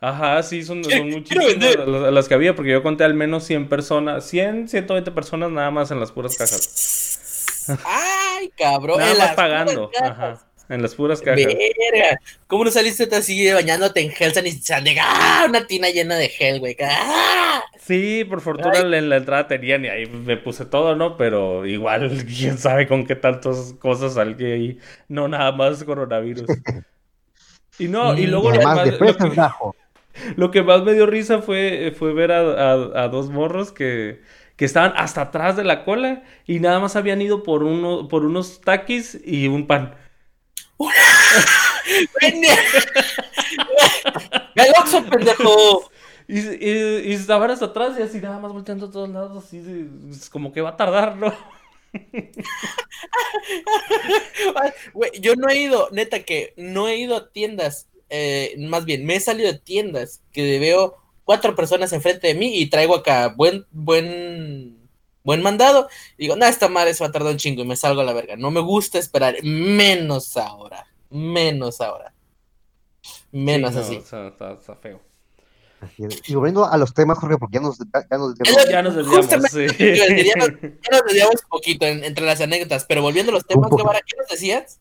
Ajá, 0.00 0.42
sí, 0.44 0.62
son, 0.62 0.84
son 0.88 1.10
muchísimas 1.10 1.56
las, 1.56 2.12
las, 2.12 2.28
que 2.28 2.34
había, 2.34 2.54
porque 2.54 2.70
yo 2.70 2.82
conté 2.84 3.02
al 3.02 3.14
menos 3.14 3.44
100 3.44 3.68
personas, 3.68 4.24
100, 4.28 4.68
120 4.68 5.10
personas 5.10 5.50
nada 5.50 5.70
más 5.72 5.90
en 5.90 5.98
las 5.98 6.12
puras 6.12 6.36
cajas. 6.36 7.66
Ay, 7.84 8.48
cabrón. 8.56 8.98
Nada 8.98 9.14
más 9.14 9.34
pagando. 9.34 9.90
Ajá. 10.00 10.49
En 10.70 10.82
las 10.82 10.94
puras 10.94 11.20
cajas. 11.20 11.44
Verga. 11.44 12.20
¿Cómo 12.46 12.64
no 12.64 12.70
saliste 12.70 13.04
así 13.14 13.50
bañándote 13.52 14.00
en 14.02 14.10
gel 14.10 14.32
y 14.46 14.98
¡Ah! 15.00 15.44
Una 15.48 15.66
tina 15.66 15.90
llena 15.90 16.14
de 16.14 16.28
gel, 16.28 16.60
güey. 16.60 16.76
¡Ah! 16.80 17.60
Sí, 17.80 18.24
por 18.24 18.40
fortuna 18.40 18.78
en 18.78 19.08
la 19.08 19.16
entrada 19.16 19.48
tenían 19.48 19.84
y 19.84 19.88
ahí 19.88 20.06
me 20.06 20.36
puse 20.36 20.64
todo, 20.64 20.94
¿no? 20.94 21.16
Pero 21.16 21.66
igual, 21.66 22.24
quién 22.38 22.56
sabe 22.56 22.86
con 22.86 23.04
qué 23.04 23.16
tantas 23.16 23.74
cosas 23.80 24.14
salí 24.14 24.44
ahí. 24.44 24.78
No, 25.08 25.26
nada 25.26 25.50
más 25.50 25.82
coronavirus. 25.82 26.46
Y 27.80 27.88
no, 27.88 28.16
y 28.16 28.26
luego 28.26 28.52
lo, 28.52 28.62
más, 28.62 28.86
lo, 30.36 30.50
que, 30.52 30.62
más 30.62 30.82
me 30.84 30.92
dio 30.92 31.06
risa 31.06 31.42
fue, 31.42 31.92
fue 31.98 32.12
ver 32.12 32.30
a, 32.30 32.72
a, 32.72 33.08
dos 33.08 33.28
morros 33.30 33.72
que, 33.72 34.20
que 34.54 34.66
estaban 34.66 34.92
hasta 34.96 35.22
atrás 35.22 35.56
de 35.56 35.64
la 35.64 35.84
cola 35.84 36.22
y 36.46 36.60
nada 36.60 36.78
más 36.78 36.94
habían 36.94 37.20
ido 37.22 37.42
por, 37.42 37.64
uno, 37.64 38.06
por 38.06 38.24
unos 38.24 38.60
taquis 38.60 39.18
y 39.24 39.48
un 39.48 39.66
pan. 39.66 39.96
¡El 44.54 44.70
Oxxo, 44.78 45.04
pendejo! 45.04 45.90
Y, 46.28 46.38
y, 46.38 47.12
y 47.12 47.14
hasta 47.14 47.64
atrás 47.64 47.96
y 47.98 48.02
así 48.02 48.20
nada 48.20 48.38
más 48.38 48.52
volteando 48.52 48.86
a 48.86 48.90
todos 48.90 49.08
lados, 49.08 49.44
así 49.44 49.60
es 50.10 50.30
como 50.30 50.52
que 50.52 50.60
va 50.60 50.70
a 50.70 50.76
tardar, 50.76 51.16
¿no? 51.16 51.34
Güey, 54.94 55.10
yo 55.20 55.34
no 55.34 55.48
he 55.48 55.56
ido, 55.56 55.88
neta 55.90 56.22
que 56.22 56.54
no 56.56 56.88
he 56.88 56.98
ido 56.98 57.16
a 57.16 57.30
tiendas, 57.30 57.88
eh, 58.08 58.54
más 58.58 58.84
bien, 58.84 59.04
me 59.04 59.16
he 59.16 59.20
salido 59.20 59.52
de 59.52 59.58
tiendas 59.58 60.22
que 60.32 60.58
veo 60.60 60.96
cuatro 61.24 61.56
personas 61.56 61.92
enfrente 61.92 62.28
de 62.28 62.34
mí 62.34 62.58
y 62.58 62.70
traigo 62.70 62.94
acá 62.94 63.34
buen, 63.36 63.66
buen, 63.70 64.79
buen 65.24 65.42
mandado. 65.42 65.88
Y 66.16 66.22
digo, 66.24 66.36
no, 66.36 66.46
esta 66.46 66.68
madre 66.68 66.94
se 66.94 67.04
va 67.04 67.08
a 67.08 67.12
tardar 67.12 67.32
un 67.32 67.38
chingo 67.38 67.62
y 67.62 67.66
me 67.66 67.76
salgo 67.76 68.00
a 68.00 68.04
la 68.04 68.12
verga. 68.12 68.36
No 68.36 68.50
me 68.50 68.60
gusta 68.60 68.98
esperar, 68.98 69.36
menos 69.42 70.36
ahora, 70.36 70.86
menos 71.10 71.80
ahora. 71.80 72.12
Menos 73.32 73.70
Sí, 73.72 73.76
no, 73.76 73.82
así. 73.82 73.96
o 73.96 74.02
sea, 74.02 74.26
está, 74.28 74.52
está 74.52 74.74
feo. 74.76 75.00
Así 75.80 76.04
es. 76.04 76.28
Y 76.28 76.34
volviendo 76.34 76.66
a 76.66 76.76
los 76.76 76.92
temas, 76.92 77.18
Jorge, 77.18 77.38
porque 77.38 77.54
ya 77.54 77.60
nos, 77.62 77.78
ya 77.78 78.18
nos 78.18 78.34
Ya 78.36 78.44
desviamos, 78.44 78.94
sí. 79.50 79.66
nos- 80.36 80.60
Ya 80.60 80.90
nos 80.90 81.04
desviamos 81.06 81.34
un 81.42 81.48
poquito 81.48 81.86
en- 81.86 82.04
entre 82.04 82.26
las 82.26 82.40
anécdotas, 82.42 82.84
pero 82.84 83.00
volviendo 83.00 83.30
a 83.32 83.34
los 83.36 83.46
temas, 83.46 83.70
¿qué 83.70 84.16
nos 84.18 84.28
decías? 84.28 84.78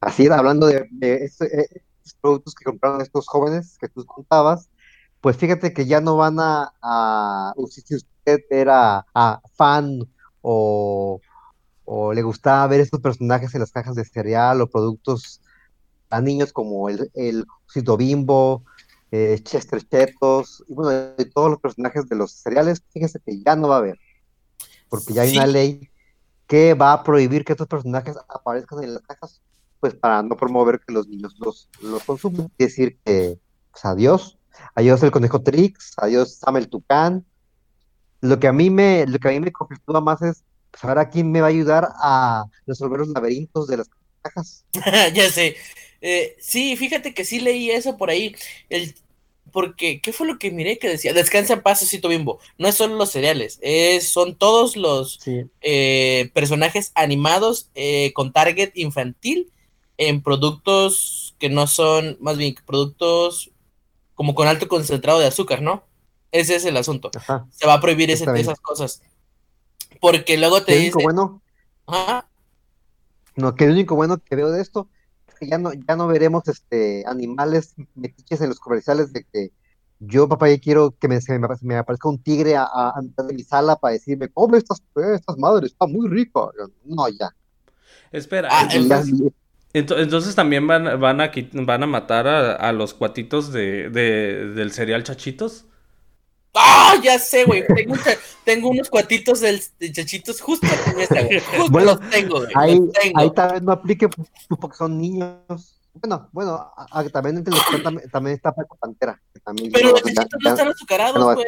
Así 0.00 0.26
era, 0.26 0.38
hablando 0.38 0.66
de, 0.66 0.88
de 0.90 1.24
este- 1.24 1.60
eh, 1.60 1.66
estos 2.04 2.14
productos 2.20 2.54
que 2.54 2.64
compraron 2.64 3.00
estos 3.00 3.26
jóvenes 3.28 3.76
que 3.78 3.88
tú 3.88 4.04
contabas, 4.04 4.68
pues 5.20 5.36
fíjate 5.36 5.72
que 5.72 5.86
ya 5.86 6.00
no 6.00 6.16
van 6.16 6.38
a, 6.40 6.72
a 6.82 7.52
usted 8.26 8.44
era 8.50 9.06
ah, 9.14 9.40
fan 9.54 10.00
o, 10.42 11.20
o 11.84 12.12
le 12.12 12.22
gustaba 12.22 12.66
ver 12.66 12.80
estos 12.80 13.00
personajes 13.00 13.54
en 13.54 13.60
las 13.60 13.70
cajas 13.70 13.94
de 13.94 14.04
cereal 14.04 14.60
o 14.60 14.68
productos 14.68 15.40
a 16.10 16.20
niños 16.20 16.52
como 16.52 16.88
el, 16.88 17.10
el 17.14 17.44
Osito 17.68 17.96
Bimbo, 17.96 18.64
eh, 19.10 19.38
Chester 19.42 19.82
Chetos, 19.88 20.64
y 20.68 20.74
bueno, 20.74 20.90
de 20.90 21.24
todos 21.32 21.50
los 21.50 21.60
personajes 21.60 22.08
de 22.08 22.16
los 22.16 22.32
cereales, 22.32 22.82
fíjese 22.92 23.20
que 23.24 23.40
ya 23.44 23.56
no 23.56 23.68
va 23.68 23.76
a 23.76 23.78
haber, 23.78 23.98
porque 24.88 25.14
ya 25.14 25.22
hay 25.22 25.30
Sí. 25.30 25.36
una 25.36 25.46
ley 25.46 25.88
que 26.46 26.74
va 26.74 26.92
a 26.92 27.02
prohibir 27.02 27.44
que 27.44 27.52
estos 27.52 27.66
personajes 27.66 28.16
aparezcan 28.28 28.82
en 28.84 28.94
las 28.94 29.02
cajas, 29.02 29.40
pues 29.80 29.94
para 29.94 30.22
no 30.22 30.36
promover 30.36 30.80
que 30.80 30.92
los 30.92 31.08
niños 31.08 31.34
los, 31.38 31.68
los 31.82 32.02
consuman. 32.04 32.50
Es 32.58 32.68
decir, 32.68 32.98
que 33.04 33.38
pues, 33.72 33.84
adiós, 33.84 34.38
adiós 34.76 35.02
el 35.02 35.10
conejo 35.10 35.42
Trix, 35.42 35.92
adiós 35.96 36.36
Sam 36.38 36.56
el 36.58 36.68
Tucán. 36.68 37.24
Lo 38.26 38.38
que 38.40 38.48
a 38.48 38.52
mí 38.52 38.70
me, 38.70 39.06
lo 39.06 39.18
que 39.18 39.28
a 39.28 39.32
mí 39.32 39.40
me 39.40 39.52
conflictúa 39.52 40.00
más 40.00 40.20
es 40.22 40.42
pues, 40.70 40.80
saber 40.80 40.98
a 40.98 41.08
quién 41.10 41.30
me 41.30 41.40
va 41.40 41.46
a 41.48 41.50
ayudar 41.50 41.88
a 42.00 42.44
resolver 42.66 43.00
los 43.00 43.08
laberintos 43.08 43.66
de 43.68 43.76
las 43.78 43.88
cajas. 44.22 44.64
ya 45.14 45.30
sé. 45.30 45.56
Eh, 46.00 46.36
sí, 46.40 46.76
fíjate 46.76 47.14
que 47.14 47.24
sí 47.24 47.40
leí 47.40 47.70
eso 47.70 47.96
por 47.96 48.10
ahí. 48.10 48.34
El, 48.68 48.94
porque, 49.52 50.00
¿qué 50.00 50.12
fue 50.12 50.26
lo 50.26 50.38
que 50.38 50.50
miré 50.50 50.78
que 50.78 50.88
decía? 50.88 51.14
Descansa 51.14 51.54
en 51.54 51.62
paz, 51.62 51.82
Osito 51.82 52.08
Bimbo. 52.08 52.40
No 52.58 52.68
es 52.68 52.74
solo 52.74 52.96
los 52.96 53.10
cereales, 53.10 53.58
es, 53.62 54.08
son 54.08 54.36
todos 54.36 54.76
los 54.76 55.18
Sí. 55.22 55.44
eh, 55.62 56.30
personajes 56.34 56.92
animados 56.94 57.70
eh, 57.74 58.12
con 58.12 58.32
target 58.32 58.72
infantil 58.74 59.50
en 59.98 60.20
productos 60.22 61.34
que 61.38 61.48
no 61.48 61.66
son, 61.68 62.18
más 62.20 62.36
bien, 62.36 62.54
productos 62.66 63.50
como 64.14 64.34
con 64.34 64.48
alto 64.48 64.68
concentrado 64.68 65.18
de 65.20 65.26
azúcar, 65.26 65.62
¿no? 65.62 65.84
Ese 66.32 66.56
es 66.56 66.64
el 66.64 66.76
asunto. 66.76 67.10
Ajá. 67.16 67.46
Se 67.50 67.66
va 67.66 67.74
a 67.74 67.80
prohibir 67.80 68.10
ese- 68.10 68.24
esas 68.38 68.60
cosas. 68.60 69.02
Porque 70.00 70.36
luego 70.36 70.62
te 70.62 70.72
Lo 70.72 70.78
dice, 70.78 70.92
único 70.96 71.02
bueno, 71.02 71.42
no, 73.36 73.54
que 73.54 73.66
lo 73.66 73.72
único 73.72 73.94
bueno 73.94 74.18
que 74.18 74.36
veo 74.36 74.50
de 74.50 74.60
esto 74.62 74.88
es 75.28 75.34
que 75.34 75.46
ya 75.48 75.58
no, 75.58 75.72
ya 75.72 75.96
no 75.96 76.06
veremos 76.06 76.46
este 76.48 77.04
animales 77.06 77.74
metiches 77.94 78.40
en 78.40 78.48
los 78.48 78.58
comerciales 78.60 79.12
de 79.12 79.24
que 79.32 79.52
yo, 79.98 80.28
papá, 80.28 80.50
ya 80.50 80.58
quiero 80.58 80.94
que 80.98 81.08
me, 81.08 81.16
me, 81.16 81.36
apare- 81.40 81.58
me 81.62 81.76
aparezca 81.76 82.08
un 82.10 82.22
tigre 82.22 82.54
a, 82.56 82.64
a, 82.64 82.90
a 82.90 83.22
mi 83.32 83.42
sala 83.42 83.76
para 83.76 83.94
decirme, 83.94 84.28
come 84.28 84.58
estas, 84.58 84.82
estas 85.14 85.38
madres, 85.38 85.72
está 85.72 85.86
muy 85.86 86.06
rico. 86.08 86.52
No, 86.84 87.08
ya. 87.08 87.30
Espera, 88.12 88.48
Ah, 88.52 88.68
ya- 88.70 88.76
entonces, 88.76 89.14
ento- 89.72 89.98
entonces 89.98 90.34
también 90.34 90.66
van, 90.66 91.00
van, 91.00 91.20
a, 91.22 91.30
van 91.52 91.82
a 91.82 91.86
matar 91.86 92.28
a, 92.28 92.56
a 92.56 92.72
los 92.72 92.92
cuatitos 92.92 93.52
de, 93.52 93.88
de- 93.88 94.48
del 94.54 94.72
cereal 94.72 95.02
Chachitos. 95.02 95.64
¡Ah! 96.56 96.94
ya 97.02 97.18
sé, 97.18 97.44
güey. 97.44 97.64
Tengo, 97.66 97.92
un 97.92 97.98
cha- 98.02 98.16
tengo 98.44 98.68
unos 98.70 98.88
cuatitos 98.90 99.40
del, 99.40 99.62
de 99.78 99.92
chachitos 99.92 100.40
justo 100.40 100.66
con 100.84 101.00
esta, 101.00 101.22
güey. 101.22 101.40
Justo 101.40 101.70
Bueno, 101.70 101.92
los 101.98 102.10
tengo, 102.10 102.36
güey. 102.40 102.52
Ahí, 102.54 102.78
los 102.78 102.92
tengo. 102.92 103.18
ahí 103.20 103.30
tal 103.34 103.52
vez 103.52 103.62
no 103.62 103.72
aplique 103.72 104.08
pues, 104.08 104.28
porque 104.60 104.76
son 104.76 104.98
niños. 105.00 105.74
Bueno, 105.94 106.28
bueno, 106.32 106.52
a- 106.76 106.86
a- 106.90 107.08
también 107.08 107.38
entre 107.38 107.54
los 107.54 107.64
que 107.66 107.76
están 107.76 107.94
tam- 107.96 108.10
también 108.10 108.36
está 108.36 108.52
Paco 108.52 108.76
Pantera. 108.76 109.20
que 109.32 109.40
también 109.40 109.70
Pero 109.72 109.90
los 109.92 110.02
chachitos 110.02 110.26
ya- 110.42 110.50
no 110.50 110.54
están 110.56 110.68
azucarados, 110.68 111.18
no 111.18 111.34
güey. 111.34 111.46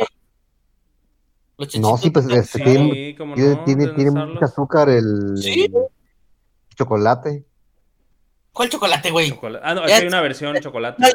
Los 1.59 1.77
No, 1.79 1.97
sí, 1.99 2.11
pues 2.11 2.27
chachitos 2.27 2.47
este, 2.47 2.59
no- 2.59 2.65
tiene, 2.65 3.17
Sí, 3.57 3.59
tiene, 3.95 4.11
no, 4.13 4.27
mucho 4.27 4.45
azúcar 4.45 4.89
el, 4.89 5.37
Sí. 5.43 5.65
el 5.65 5.73
chocolate. 6.77 7.45
¿Cuál 8.53 8.69
chocolate, 8.71 9.11
güey? 9.11 9.31
Chocolate. 9.31 9.65
Ah, 9.67 9.75
no, 9.75 9.83
aquí 9.83 9.93
hay 9.93 10.07
una 10.07 10.21
versión 10.21 10.57
chocolate. 10.61 11.01
No, 11.03 11.09
No 11.09 11.15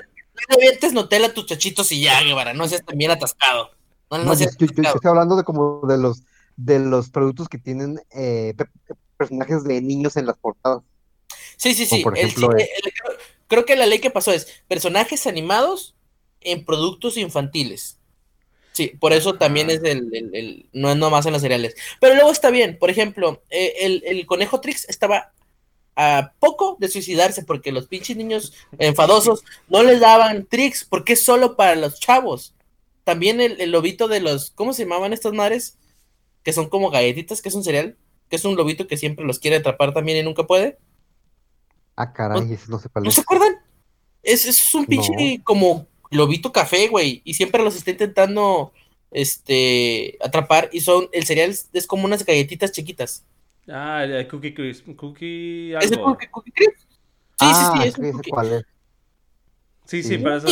le 0.50 0.56
avientes 0.66 0.94
Nutella 0.94 1.28
a 1.28 1.34
tus 1.34 1.46
chachitos 1.46 1.92
y 1.92 2.02
ya, 2.02 2.22
Guevara. 2.24 2.54
No 2.54 2.68
seas 2.68 2.84
también 2.84 3.12
atascado. 3.12 3.70
No, 4.18 4.26
no 4.26 4.34
No, 4.34 4.40
yo, 4.40 4.46
estoy 4.46 5.10
hablando 5.10 5.36
de 5.36 5.44
como 5.44 5.82
de 5.88 5.98
los 5.98 6.24
de 6.56 6.80
los 6.80 7.10
productos 7.10 7.50
que 7.50 7.58
tienen 7.58 8.00
eh, 8.12 8.54
pe- 8.56 8.66
pe- 8.88 8.96
personajes 9.18 9.64
de 9.64 9.82
niños 9.82 10.18
en 10.18 10.28
las 10.28 10.38
portadas. 10.38 10.82
Sí, 11.58 11.74
sí, 11.74 11.86
sí. 11.86 12.04
por 12.04 12.18
El- 12.18 12.26
ejemplo, 12.26 12.52
el- 12.52 12.62
el- 12.62 12.94
creo, 13.48 13.66
que 13.66 13.76
la 13.76 13.86
ley 13.86 14.00
que 14.00 14.12
pasó 14.12 14.32
es 14.32 14.48
personajes 14.68 15.26
animados 15.28 15.96
en 16.42 16.64
productos 16.66 17.18
infantiles. 17.18 17.98
Sí, 18.72 18.92
por 19.00 19.14
eso 19.14 19.36
también 19.36 19.70
es 19.70 19.84
el, 19.84 20.14
el- 20.16 20.36
el- 20.36 20.66
no 20.74 20.90
es 20.90 20.98
nomás 20.98 21.26
en 21.26 21.34
los 21.34 21.42
cereales. 21.42 21.76
Pero 22.00 22.16
luego 22.16 22.32
está 22.32 22.50
bien, 22.50 22.78
por 22.80 22.90
ejemplo, 22.90 23.42
eh, 23.50 23.74
el, 23.82 24.04
el 24.06 24.26
conejo 24.26 24.62
Trix 24.62 24.88
estaba 24.90 25.32
a 25.96 26.34
poco 26.40 26.76
de 26.80 26.88
suicidarse 26.88 27.44
porque 27.44 27.72
los 27.72 27.88
pinches 27.88 28.18
niños 28.18 28.54
enfadosos 28.80 29.44
no 29.70 29.84
les 29.84 30.00
daban 30.00 30.46
Trix 30.48 30.86
porque 30.86 31.14
es 31.14 31.24
solo 31.24 31.56
para 31.56 31.76
los 31.76 32.00
chavos. 32.00 32.54
También 33.04 33.42
el, 33.42 33.60
el 33.62 33.72
lobito 33.72 34.08
de 34.08 34.20
los, 34.22 34.52
¿cómo 34.52 34.74
se 34.74 34.84
llamaban 34.84 35.14
estas 35.14 35.34
madres? 35.34 35.78
Que 36.44 36.54
son 36.54 36.70
como 36.70 36.90
galletitas, 36.90 37.42
que 37.42 37.50
es 37.50 37.56
un 37.56 37.64
cereal, 37.64 37.98
que 38.30 38.36
es 38.38 38.46
un 38.46 38.56
lobito 38.56 38.88
que 38.88 38.98
siempre 38.98 39.26
los 39.26 39.40
quiere 39.40 39.58
atrapar 39.58 39.94
también 39.94 40.18
y 40.20 40.24
nunca 40.24 40.46
puede. 40.48 40.78
Ah, 41.96 42.12
caray, 42.14 42.52
ese 42.54 42.70
no 42.70 42.80
sé 42.80 42.90
cuál 42.90 43.04
¿No 43.04 43.10
es. 43.10 43.16
se 43.16 43.22
acuerdan? 43.22 43.54
Es, 44.24 44.46
es 44.46 44.74
un 44.76 44.86
pinche 44.86 45.12
No. 45.14 45.44
como 45.44 45.88
lobito 46.12 46.52
café, 46.52 46.88
güey. 46.88 47.22
Y 47.26 47.34
siempre 47.36 47.64
los 47.64 47.76
está 47.76 47.92
intentando 47.92 48.74
este 49.12 50.18
atrapar. 50.22 50.70
Y 50.72 50.82
son, 50.82 51.10
el 51.12 51.26
cereal 51.26 51.52
es, 51.52 51.70
es 51.74 51.88
como 51.88 52.06
unas 52.06 52.26
galletitas 52.26 52.72
chiquitas. 52.72 53.26
Ah, 53.68 54.04
el 54.04 54.28
Cookie 54.28 54.54
Crisp. 54.54 54.96
Cookie 54.96 55.74
¿Es 55.80 55.92
el. 55.92 56.00
Cookie, 56.02 56.28
Cookie 56.30 56.52
Crisp? 56.52 56.78
Sí, 57.40 57.52
ah, 57.54 57.54
sí, 57.54 57.82
sí, 57.82 57.88
es 57.88 57.94
sí, 57.96 58.02
un 58.02 58.12
sé 58.12 58.12
cookie. 58.12 58.30
cuál 58.30 58.54
es. 58.54 58.64
Sí, 59.86 60.02
sí, 60.02 60.10
Sí. 60.10 60.18
pero 60.18 60.38
eso 60.38 60.48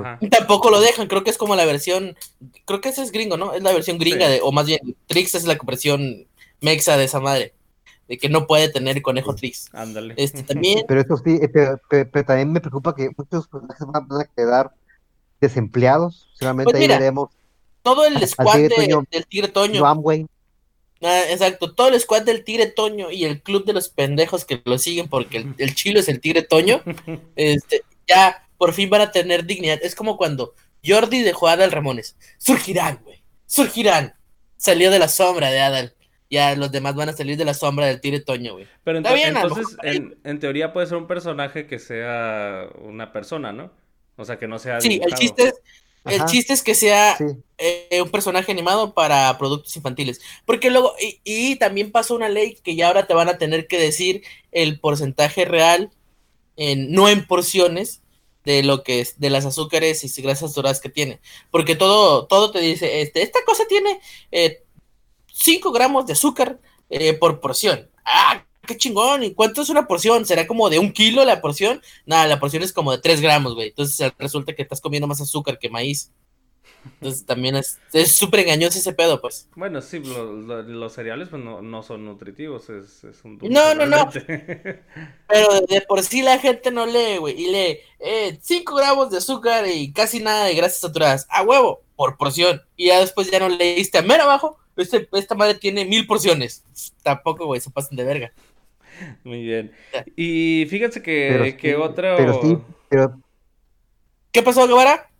Ajá. 0.00 0.18
Y 0.20 0.28
Tampoco 0.28 0.70
lo 0.70 0.80
dejan, 0.80 1.06
creo 1.06 1.22
que 1.24 1.30
es 1.30 1.38
como 1.38 1.54
la 1.56 1.64
versión, 1.64 2.16
creo 2.64 2.80
que 2.80 2.88
ese 2.88 3.02
es 3.02 3.12
gringo, 3.12 3.36
¿no? 3.36 3.54
Es 3.54 3.62
la 3.62 3.72
versión 3.72 3.98
gringa, 3.98 4.26
Sí. 4.26 4.32
de, 4.34 4.40
o 4.42 4.50
más 4.52 4.66
bien, 4.66 4.80
Trix 5.06 5.34
es 5.34 5.44
la 5.44 5.56
versión 5.64 6.26
mexa 6.60 6.96
de 6.96 7.04
esa 7.04 7.20
madre, 7.20 7.54
de 8.08 8.18
que 8.18 8.28
no 8.28 8.46
puede 8.46 8.68
tener 8.70 9.00
conejo 9.02 9.34
Trix. 9.34 9.68
Ándale. 9.72 10.14
Este 10.16 10.42
también, 10.42 10.84
Pero 10.88 11.00
eso 11.00 11.16
sí, 11.24 11.38
eh, 11.40 11.48
pero, 11.48 11.80
pero- 11.88 12.10
pero 12.10 12.24
también 12.26 12.52
me 12.52 12.60
preocupa 12.60 12.94
que 12.94 13.10
muchos 13.16 13.46
personajes 13.48 13.86
van 13.86 14.04
a 14.20 14.24
quedar 14.36 14.70
desempleados. 15.40 16.28
Seguramente 16.34 16.70
Pues 16.72 16.76
ahí 16.76 16.88
mira, 16.88 16.98
veremos 16.98 17.30
todo 17.82 18.04
el 18.06 18.26
squad 18.26 18.54
Tigre 18.54 18.68
de- 18.68 18.74
Toño. 18.88 19.04
del 19.10 19.26
Tigre 19.26 19.48
Toño. 19.48 19.84
Ah, 21.02 21.22
exacto, 21.28 21.74
todo 21.74 21.88
el 21.88 22.00
squad 22.00 22.22
del 22.22 22.44
Tigre 22.44 22.66
Toño 22.66 23.10
y 23.10 23.24
el 23.24 23.42
club 23.42 23.64
de 23.66 23.74
los 23.74 23.90
pendejos 23.90 24.44
que 24.46 24.62
lo 24.64 24.78
siguen 24.78 25.08
porque 25.08 25.36
el, 25.38 25.54
el 25.58 25.74
chilo 25.74 26.00
es 26.00 26.08
el 26.08 26.18
Tigre 26.20 26.42
Toño, 26.42 26.80
este, 27.36 27.82
ya 28.08 28.46
por 28.56 28.72
fin 28.72 28.90
van 28.90 29.00
a 29.02 29.10
tener 29.12 29.44
dignidad. 29.44 29.78
Es 29.82 29.94
como 29.94 30.16
cuando 30.16 30.54
Jordi 30.84 31.22
dejó 31.22 31.48
a 31.48 31.52
Adal 31.52 31.72
Ramones. 31.72 32.16
Surgirán, 32.38 33.00
güey, 33.04 33.22
surgirán. 33.46 34.14
Salió 34.56 34.90
de 34.90 34.98
la 34.98 35.08
sombra 35.08 35.50
de 35.50 35.60
Adal. 35.60 35.94
Ya 36.30 36.56
los 36.56 36.72
demás 36.72 36.94
van 36.94 37.10
a 37.10 37.12
salir 37.12 37.36
de 37.36 37.44
la 37.44 37.54
sombra 37.54 37.86
del 37.86 38.00
Tigre 38.00 38.20
Toño, 38.20 38.54
güey. 38.54 38.66
Pero 38.82 38.98
ento- 38.98 39.14
bien, 39.14 39.36
entonces, 39.36 39.76
en, 39.82 40.16
en 40.24 40.40
teoría 40.40 40.72
puede 40.72 40.86
ser 40.86 40.96
un 40.96 41.06
personaje 41.06 41.66
que 41.66 41.78
sea 41.78 42.68
una 42.82 43.12
persona, 43.12 43.52
¿no? 43.52 43.70
O 44.16 44.24
sea, 44.24 44.38
que 44.38 44.48
no 44.48 44.58
sea 44.58 44.80
Sí, 44.80 45.00
el 45.04 45.14
chiste 45.14 45.44
es, 45.48 45.54
el 46.06 46.20
Ajá. 46.20 46.26
chiste 46.30 46.52
es 46.54 46.62
que 46.62 46.74
sea 46.74 47.16
Sí. 47.18 47.24
eh, 47.58 48.00
un 48.02 48.10
personaje 48.10 48.50
animado 48.50 48.94
para 48.94 49.36
productos 49.38 49.76
infantiles. 49.76 50.20
Porque 50.46 50.70
luego, 50.70 50.94
y, 51.00 51.20
y 51.24 51.56
también 51.56 51.92
pasó 51.92 52.14
una 52.16 52.28
ley 52.28 52.56
que 52.64 52.74
ya 52.74 52.88
ahora 52.88 53.06
te 53.06 53.14
van 53.14 53.28
a 53.28 53.38
tener 53.38 53.66
que 53.66 53.78
decir 53.78 54.22
el 54.50 54.80
porcentaje 54.80 55.44
real, 55.44 55.90
en, 56.56 56.92
no 56.92 57.08
en 57.08 57.26
porciones, 57.26 58.02
de 58.44 58.62
lo 58.62 58.82
que 58.82 59.00
es, 59.00 59.18
de 59.18 59.30
las 59.30 59.46
azúcares 59.46 60.04
y 60.04 60.22
grasas 60.22 60.50
saturadas 60.50 60.80
que 60.80 60.90
tiene. 60.90 61.20
Porque 61.50 61.76
todo, 61.76 62.26
todo 62.26 62.50
te 62.50 62.60
dice, 62.60 63.00
este, 63.00 63.22
esta 63.22 63.40
cosa 63.44 63.64
tiene 63.66 64.00
5 65.32 65.72
gramos 65.72 66.06
de 66.06 66.12
azúcar 66.12 66.60
eh, 66.90 67.14
por 67.14 67.40
porción. 67.40 67.90
Ah, 68.04 68.44
qué 68.66 68.76
chingón, 68.76 69.22
¿y 69.24 69.34
cuánto 69.34 69.62
es 69.62 69.70
una 69.70 69.86
porción? 69.86 70.26
¿Será 70.26 70.46
como 70.46 70.68
de 70.70 70.78
un 70.78 70.92
kilo 70.92 71.24
la 71.24 71.40
porción? 71.40 71.82
Nada, 72.06 72.26
la 72.26 72.38
porción 72.38 72.62
es 72.62 72.72
como 72.72 72.92
de 72.92 72.98
tres 72.98 73.20
gramos, 73.20 73.54
güey. 73.54 73.68
Entonces 73.68 74.12
resulta 74.18 74.54
que 74.54 74.62
estás 74.62 74.80
comiendo 74.80 75.06
más 75.06 75.20
azúcar 75.20 75.58
que 75.58 75.70
maíz. 75.70 76.12
Entonces 76.84 77.24
también 77.24 77.56
es 77.56 77.78
súper 78.12 78.40
engañoso 78.40 78.78
ese 78.78 78.92
pedo, 78.92 79.20
pues. 79.20 79.48
Bueno, 79.56 79.80
sí, 79.80 80.00
los 80.00 80.92
cereales 80.92 81.28
pues 81.28 81.42
no, 81.42 81.62
no 81.62 81.82
son 81.82 82.04
nutritivos, 82.04 82.68
es, 82.70 83.04
es 83.04 83.24
un 83.24 83.38
No, 83.42 83.74
no, 83.74 83.86
no. 83.86 84.10
Pero 85.28 85.60
de 85.68 85.80
por 85.86 86.02
sí 86.02 86.22
la 86.22 86.38
gente 86.38 86.70
no 86.70 86.86
lee, 86.86 87.18
güey. 87.18 87.40
Y 87.40 87.50
lee 87.50 87.78
5 88.40 88.72
eh, 88.72 88.82
gramos 88.82 89.10
de 89.10 89.18
azúcar 89.18 89.66
y 89.66 89.92
casi 89.92 90.20
nada 90.20 90.44
de 90.44 90.54
grasas 90.54 90.80
saturadas. 90.80 91.26
A 91.30 91.42
huevo, 91.42 91.82
por 91.96 92.16
porción. 92.16 92.62
Y 92.76 92.88
ya 92.88 93.00
después 93.00 93.30
ya 93.30 93.38
no 93.38 93.48
leíste 93.48 93.98
a 93.98 94.02
mero 94.02 94.24
abajo. 94.24 94.58
Este, 94.76 95.08
esta 95.12 95.34
madre 95.34 95.54
tiene 95.54 95.84
mil 95.84 96.06
porciones. 96.06 96.64
Tampoco, 97.02 97.46
güey, 97.46 97.60
se 97.60 97.70
pasan 97.70 97.96
de 97.96 98.04
verga. 98.04 98.32
Muy 99.24 99.42
bien. 99.42 99.72
Y 100.16 100.66
fíjense 100.68 101.02
que, 101.02 101.56
que 101.60 101.76
otro. 101.76 102.16
Pero 102.16 102.42
sí, 102.42 102.58
pero. 102.88 103.20
¿Qué 104.30 104.42
pasó, 104.42 104.66
Guevara? 104.66 105.10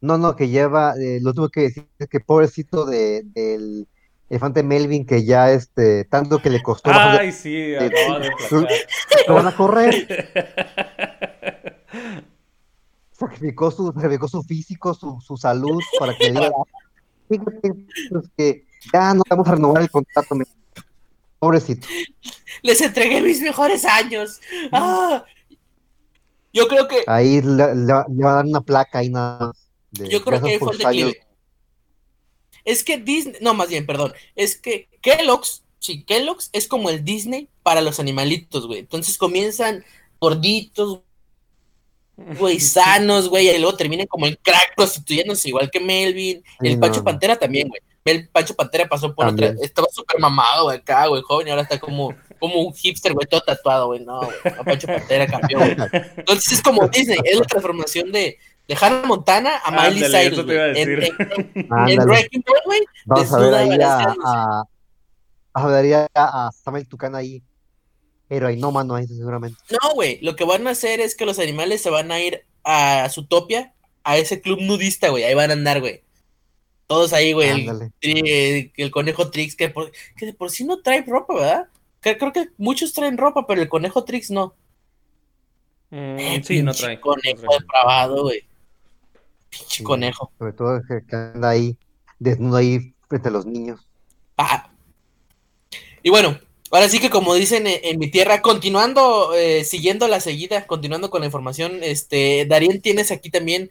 No, 0.00 0.18
no, 0.18 0.34
que 0.34 0.48
lleva, 0.48 0.94
eh, 0.98 1.18
lo 1.20 1.34
tuve 1.34 1.50
que 1.50 1.60
decir 1.62 1.86
es 1.98 2.08
que 2.08 2.20
pobrecito 2.20 2.86
de, 2.86 3.22
del 3.34 3.86
elefante 4.30 4.62
Melvin, 4.62 5.04
que 5.04 5.24
ya 5.24 5.50
este, 5.52 6.04
tanto 6.04 6.40
que 6.40 6.50
le 6.50 6.62
costó. 6.62 6.90
Ay, 6.92 7.32
sí, 7.32 7.74
lo 9.28 9.34
van 9.34 9.46
a 9.46 9.56
correr. 9.56 10.30
sacrificó 13.20 13.70
su, 13.70 13.92
sacrificó 13.92 14.28
su 14.28 14.42
físico, 14.42 14.94
su, 14.94 15.20
su 15.20 15.36
salud 15.36 15.80
para 15.98 16.16
que 16.16 16.30
diga, 16.30 16.50
pues, 17.28 17.40
que 18.36 18.64
ya 18.92 19.14
no 19.14 19.22
vamos 19.28 19.46
a 19.48 19.52
renovar 19.52 19.82
el 19.82 19.90
contrato. 19.90 20.34
Pobrecito. 21.38 21.86
Les 22.62 22.80
entregué 22.80 23.20
mis 23.22 23.40
mejores 23.40 23.84
años. 23.84 24.40
Ah. 24.72 25.24
Yo 26.52 26.66
creo 26.68 26.88
que. 26.88 27.02
Ahí 27.06 27.40
le, 27.40 27.74
le, 27.74 27.92
va 27.92 28.32
a 28.32 28.34
dar 28.34 28.44
una 28.44 28.60
placa 28.60 28.98
ahí 28.98 29.08
nada 29.08 29.46
más. 29.46 29.69
Yo 29.92 30.22
creo 30.22 30.40
que 30.40 30.58
fue 30.58 30.72
el 30.72 30.78
declive. 30.78 31.26
Es 32.64 32.84
que 32.84 32.98
Disney, 32.98 33.36
no, 33.40 33.54
más 33.54 33.68
bien, 33.68 33.86
perdón, 33.86 34.12
es 34.36 34.56
que 34.56 34.88
Kellogg's, 35.00 35.62
sí, 35.78 36.02
Kellogg's 36.04 36.50
es 36.52 36.68
como 36.68 36.90
el 36.90 37.04
Disney 37.04 37.48
para 37.62 37.80
los 37.80 38.00
animalitos, 38.00 38.66
güey. 38.66 38.80
Entonces 38.80 39.16
comienzan 39.16 39.84
gorditos, 40.20 41.00
güey, 42.38 42.60
sanos, 42.60 43.28
güey, 43.28 43.48
y 43.48 43.58
luego 43.58 43.76
terminan 43.76 44.06
como 44.06 44.26
el 44.26 44.38
crack 44.38 44.74
prostituyéndose 44.76 45.48
igual 45.48 45.70
que 45.70 45.80
Melvin. 45.80 46.44
el 46.60 46.78
Pancho 46.78 47.02
Pantera 47.02 47.36
también, 47.36 47.68
güey. 47.68 47.80
El 48.04 48.28
Pancho 48.28 48.54
Pantera 48.54 48.88
pasó 48.88 49.14
por 49.14 49.26
otra, 49.26 49.54
estaba 49.62 49.86
súper 49.90 50.18
mamado, 50.18 50.64
güey, 50.64 50.78
acá, 50.78 51.06
güey, 51.06 51.22
joven, 51.22 51.48
y 51.48 51.50
ahora 51.50 51.62
está 51.62 51.78
como, 51.78 52.14
como 52.38 52.62
un 52.62 52.74
hipster, 52.74 53.12
güey, 53.12 53.26
todo 53.26 53.42
tatuado, 53.42 53.88
güey, 53.88 54.00
no, 54.00 54.20
güey, 54.20 54.36
Pancho 54.64 54.86
Pantera 54.86 55.26
cambió, 55.26 55.58
güey. 55.58 55.76
Entonces 56.16 56.52
es 56.52 56.62
como 56.62 56.88
Disney, 56.88 57.18
es 57.24 57.38
la 57.38 57.46
transformación 57.46 58.10
de, 58.10 58.38
de 58.70 58.76
Hannah 58.80 59.04
Montana 59.04 59.58
a 59.64 59.70
Miley 59.72 60.04
Cyrus. 60.08 60.38
En, 60.38 61.02
en, 61.88 62.06
Breaking 62.06 62.44
Bad, 62.46 62.62
güey. 62.64 62.80
Vamos 63.04 63.32
a 63.32 63.38
ver 63.40 63.54
ahí 63.54 63.80
a, 63.82 64.14
a, 64.24 64.64
a, 65.54 65.66
ver 65.66 66.08
a 66.14 66.50
Samuel 66.52 66.86
Tucán 66.86 67.16
ahí. 67.16 67.42
Pero 68.28 68.46
ahí 68.46 68.60
no, 68.60 68.70
mano, 68.70 68.94
ahí 68.94 69.08
seguramente. 69.08 69.58
No, 69.70 69.94
güey. 69.94 70.20
Lo 70.22 70.36
que 70.36 70.44
van 70.44 70.68
a 70.68 70.70
hacer 70.70 71.00
es 71.00 71.16
que 71.16 71.26
los 71.26 71.40
animales 71.40 71.82
se 71.82 71.90
van 71.90 72.12
a 72.12 72.20
ir 72.20 72.46
a 72.62 73.08
su 73.08 73.26
topia, 73.26 73.74
a 74.04 74.18
ese 74.18 74.40
club 74.40 74.60
nudista, 74.60 75.08
güey. 75.08 75.24
Ahí 75.24 75.34
van 75.34 75.50
a 75.50 75.54
andar, 75.54 75.80
güey. 75.80 76.04
Todos 76.86 77.12
ahí, 77.12 77.32
güey. 77.32 77.68
El, 78.00 78.72
el, 78.76 78.90
conejo 78.92 79.32
Trix, 79.32 79.56
que, 79.56 79.68
por, 79.68 79.90
que 80.16 80.26
de 80.26 80.32
por 80.32 80.52
sí 80.52 80.62
no 80.62 80.80
trae 80.80 81.02
ropa, 81.02 81.34
¿verdad? 81.34 81.68
Creo 81.98 82.32
que 82.32 82.50
muchos 82.56 82.92
traen 82.92 83.18
ropa, 83.18 83.48
pero 83.48 83.62
el 83.62 83.68
conejo 83.68 84.04
Trix 84.04 84.30
no. 84.30 84.54
Mm, 85.90 86.18
eh, 86.20 86.42
sí, 86.44 86.62
no 86.62 86.72
trae. 86.72 87.00
Conejo 87.00 87.52
depravado, 87.52 88.22
güey. 88.22 88.48
Pinche 89.50 89.84
conejo. 89.84 90.32
Sobre 90.38 90.52
todo 90.52 90.80
que 90.88 91.16
anda 91.16 91.50
ahí, 91.50 91.76
desnudo 92.18 92.56
ahí 92.56 92.94
frente 93.08 93.28
a 93.28 93.32
los 93.32 93.46
niños. 93.46 93.80
Ah. 94.36 94.70
Y 96.02 96.10
bueno, 96.10 96.38
ahora 96.70 96.88
sí 96.88 96.98
que 96.98 97.10
como 97.10 97.34
dicen 97.34 97.64
en, 97.66 97.98
mi 97.98 98.10
tierra, 98.10 98.40
continuando, 98.40 99.34
eh, 99.34 99.64
siguiendo 99.64 100.08
la 100.08 100.20
seguida, 100.20 100.66
continuando 100.66 101.10
con 101.10 101.20
la 101.20 101.26
información, 101.26 101.80
este, 101.82 102.46
Darien, 102.46 102.80
tienes 102.80 103.10
aquí 103.10 103.30
también 103.30 103.70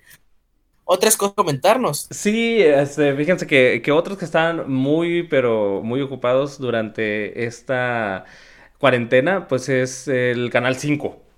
otras 0.83 1.17
cosas 1.17 1.33
que 1.33 1.41
comentarnos. 1.41 2.07
Sí, 2.11 2.61
este, 2.61 3.15
fíjense 3.15 3.47
que, 3.47 3.81
que 3.83 3.91
otros 3.91 4.17
que 4.17 4.25
están 4.25 4.69
muy, 4.71 5.23
pero 5.23 5.81
muy 5.83 6.01
ocupados 6.01 6.59
durante 6.59 7.45
esta 7.45 8.25
cuarentena, 8.79 9.47
pues 9.47 9.69
es 9.69 10.07
el 10.07 10.49
Canal 10.49 10.77
5. 10.77 11.28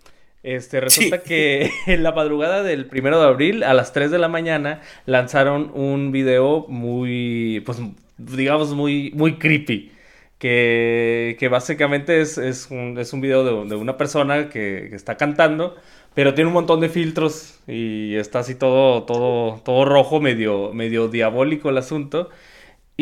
Este, 0.43 0.79
resulta 0.81 1.21
que 1.21 1.69
en 1.87 2.03
la 2.03 2.11
madrugada 2.11 2.63
del 2.63 2.87
primero 2.87 3.19
de 3.19 3.27
abril, 3.27 3.63
a 3.63 3.73
las 3.73 3.93
3 3.93 4.09
de 4.11 4.17
la 4.19 4.27
mañana, 4.27 4.81
lanzaron 5.05 5.71
un 5.73 6.11
video 6.11 6.65
muy, 6.67 7.61
pues, 7.65 7.79
digamos, 8.17 8.73
muy, 8.73 9.11
muy 9.15 9.37
creepy. 9.37 9.91
Que, 10.39 11.37
que 11.39 11.49
básicamente 11.49 12.19
es, 12.19 12.39
es, 12.39 12.71
un, 12.71 12.97
es 12.97 13.13
un 13.13 13.21
video 13.21 13.43
de, 13.43 13.69
de 13.69 13.75
una 13.75 13.95
persona 13.95 14.49
que, 14.49 14.87
que, 14.89 14.95
está 14.95 15.15
cantando, 15.15 15.75
pero 16.15 16.33
tiene 16.33 16.47
un 16.47 16.55
montón 16.55 16.79
de 16.79 16.89
filtros 16.89 17.59
y 17.67 18.15
está 18.15 18.39
así 18.39 18.55
todo, 18.55 19.03
todo, 19.03 19.61
todo 19.63 19.85
rojo, 19.85 20.19
medio, 20.19 20.73
medio 20.73 21.09
diabólico 21.09 21.69
el 21.69 21.77
asunto. 21.77 22.31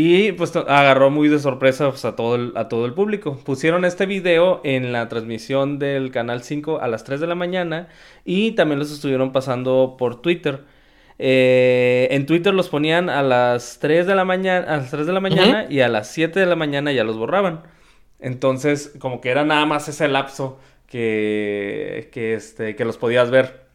Y 0.01 0.31
pues 0.31 0.55
agarró 0.55 1.09
muy 1.09 1.27
de 1.27 1.39
sorpresa 1.39 1.89
pues, 1.89 2.05
a, 2.05 2.15
todo 2.15 2.35
el, 2.35 2.53
a 2.55 2.69
todo 2.69 2.85
el 2.85 2.93
público. 2.93 3.35
Pusieron 3.35 3.83
este 3.83 4.05
video 4.05 4.61
en 4.63 4.93
la 4.93 5.09
transmisión 5.09 5.77
del 5.77 6.09
Canal 6.09 6.41
5 6.41 6.79
a 6.79 6.87
las 6.87 7.03
3 7.03 7.19
de 7.19 7.27
la 7.27 7.35
mañana 7.35 7.89
y 8.23 8.53
también 8.53 8.79
los 8.79 8.93
estuvieron 8.93 9.33
pasando 9.33 9.95
por 9.99 10.21
Twitter. 10.21 10.61
Eh, 11.17 12.07
en 12.11 12.25
Twitter 12.25 12.53
los 12.53 12.69
ponían 12.69 13.09
a 13.09 13.21
las 13.21 13.79
3 13.79 14.07
de 14.07 14.15
la 14.15 14.23
mañana, 14.23 14.73
a 14.73 14.77
las 14.77 14.89
3 14.89 15.05
de 15.05 15.11
la 15.11 15.19
mañana 15.19 15.65
y 15.69 15.81
a 15.81 15.89
las 15.89 16.09
7 16.11 16.39
de 16.39 16.45
la 16.45 16.55
mañana 16.55 16.93
ya 16.93 17.03
los 17.03 17.17
borraban. 17.17 17.63
Entonces, 18.19 18.93
como 18.99 19.19
que 19.19 19.31
era 19.31 19.43
nada 19.43 19.65
más 19.65 19.89
ese 19.89 20.07
lapso 20.07 20.61
que, 20.87 22.09
que, 22.13 22.35
este, 22.35 22.77
que 22.77 22.85
los 22.85 22.95
podías 22.95 23.31
ver. 23.31 23.65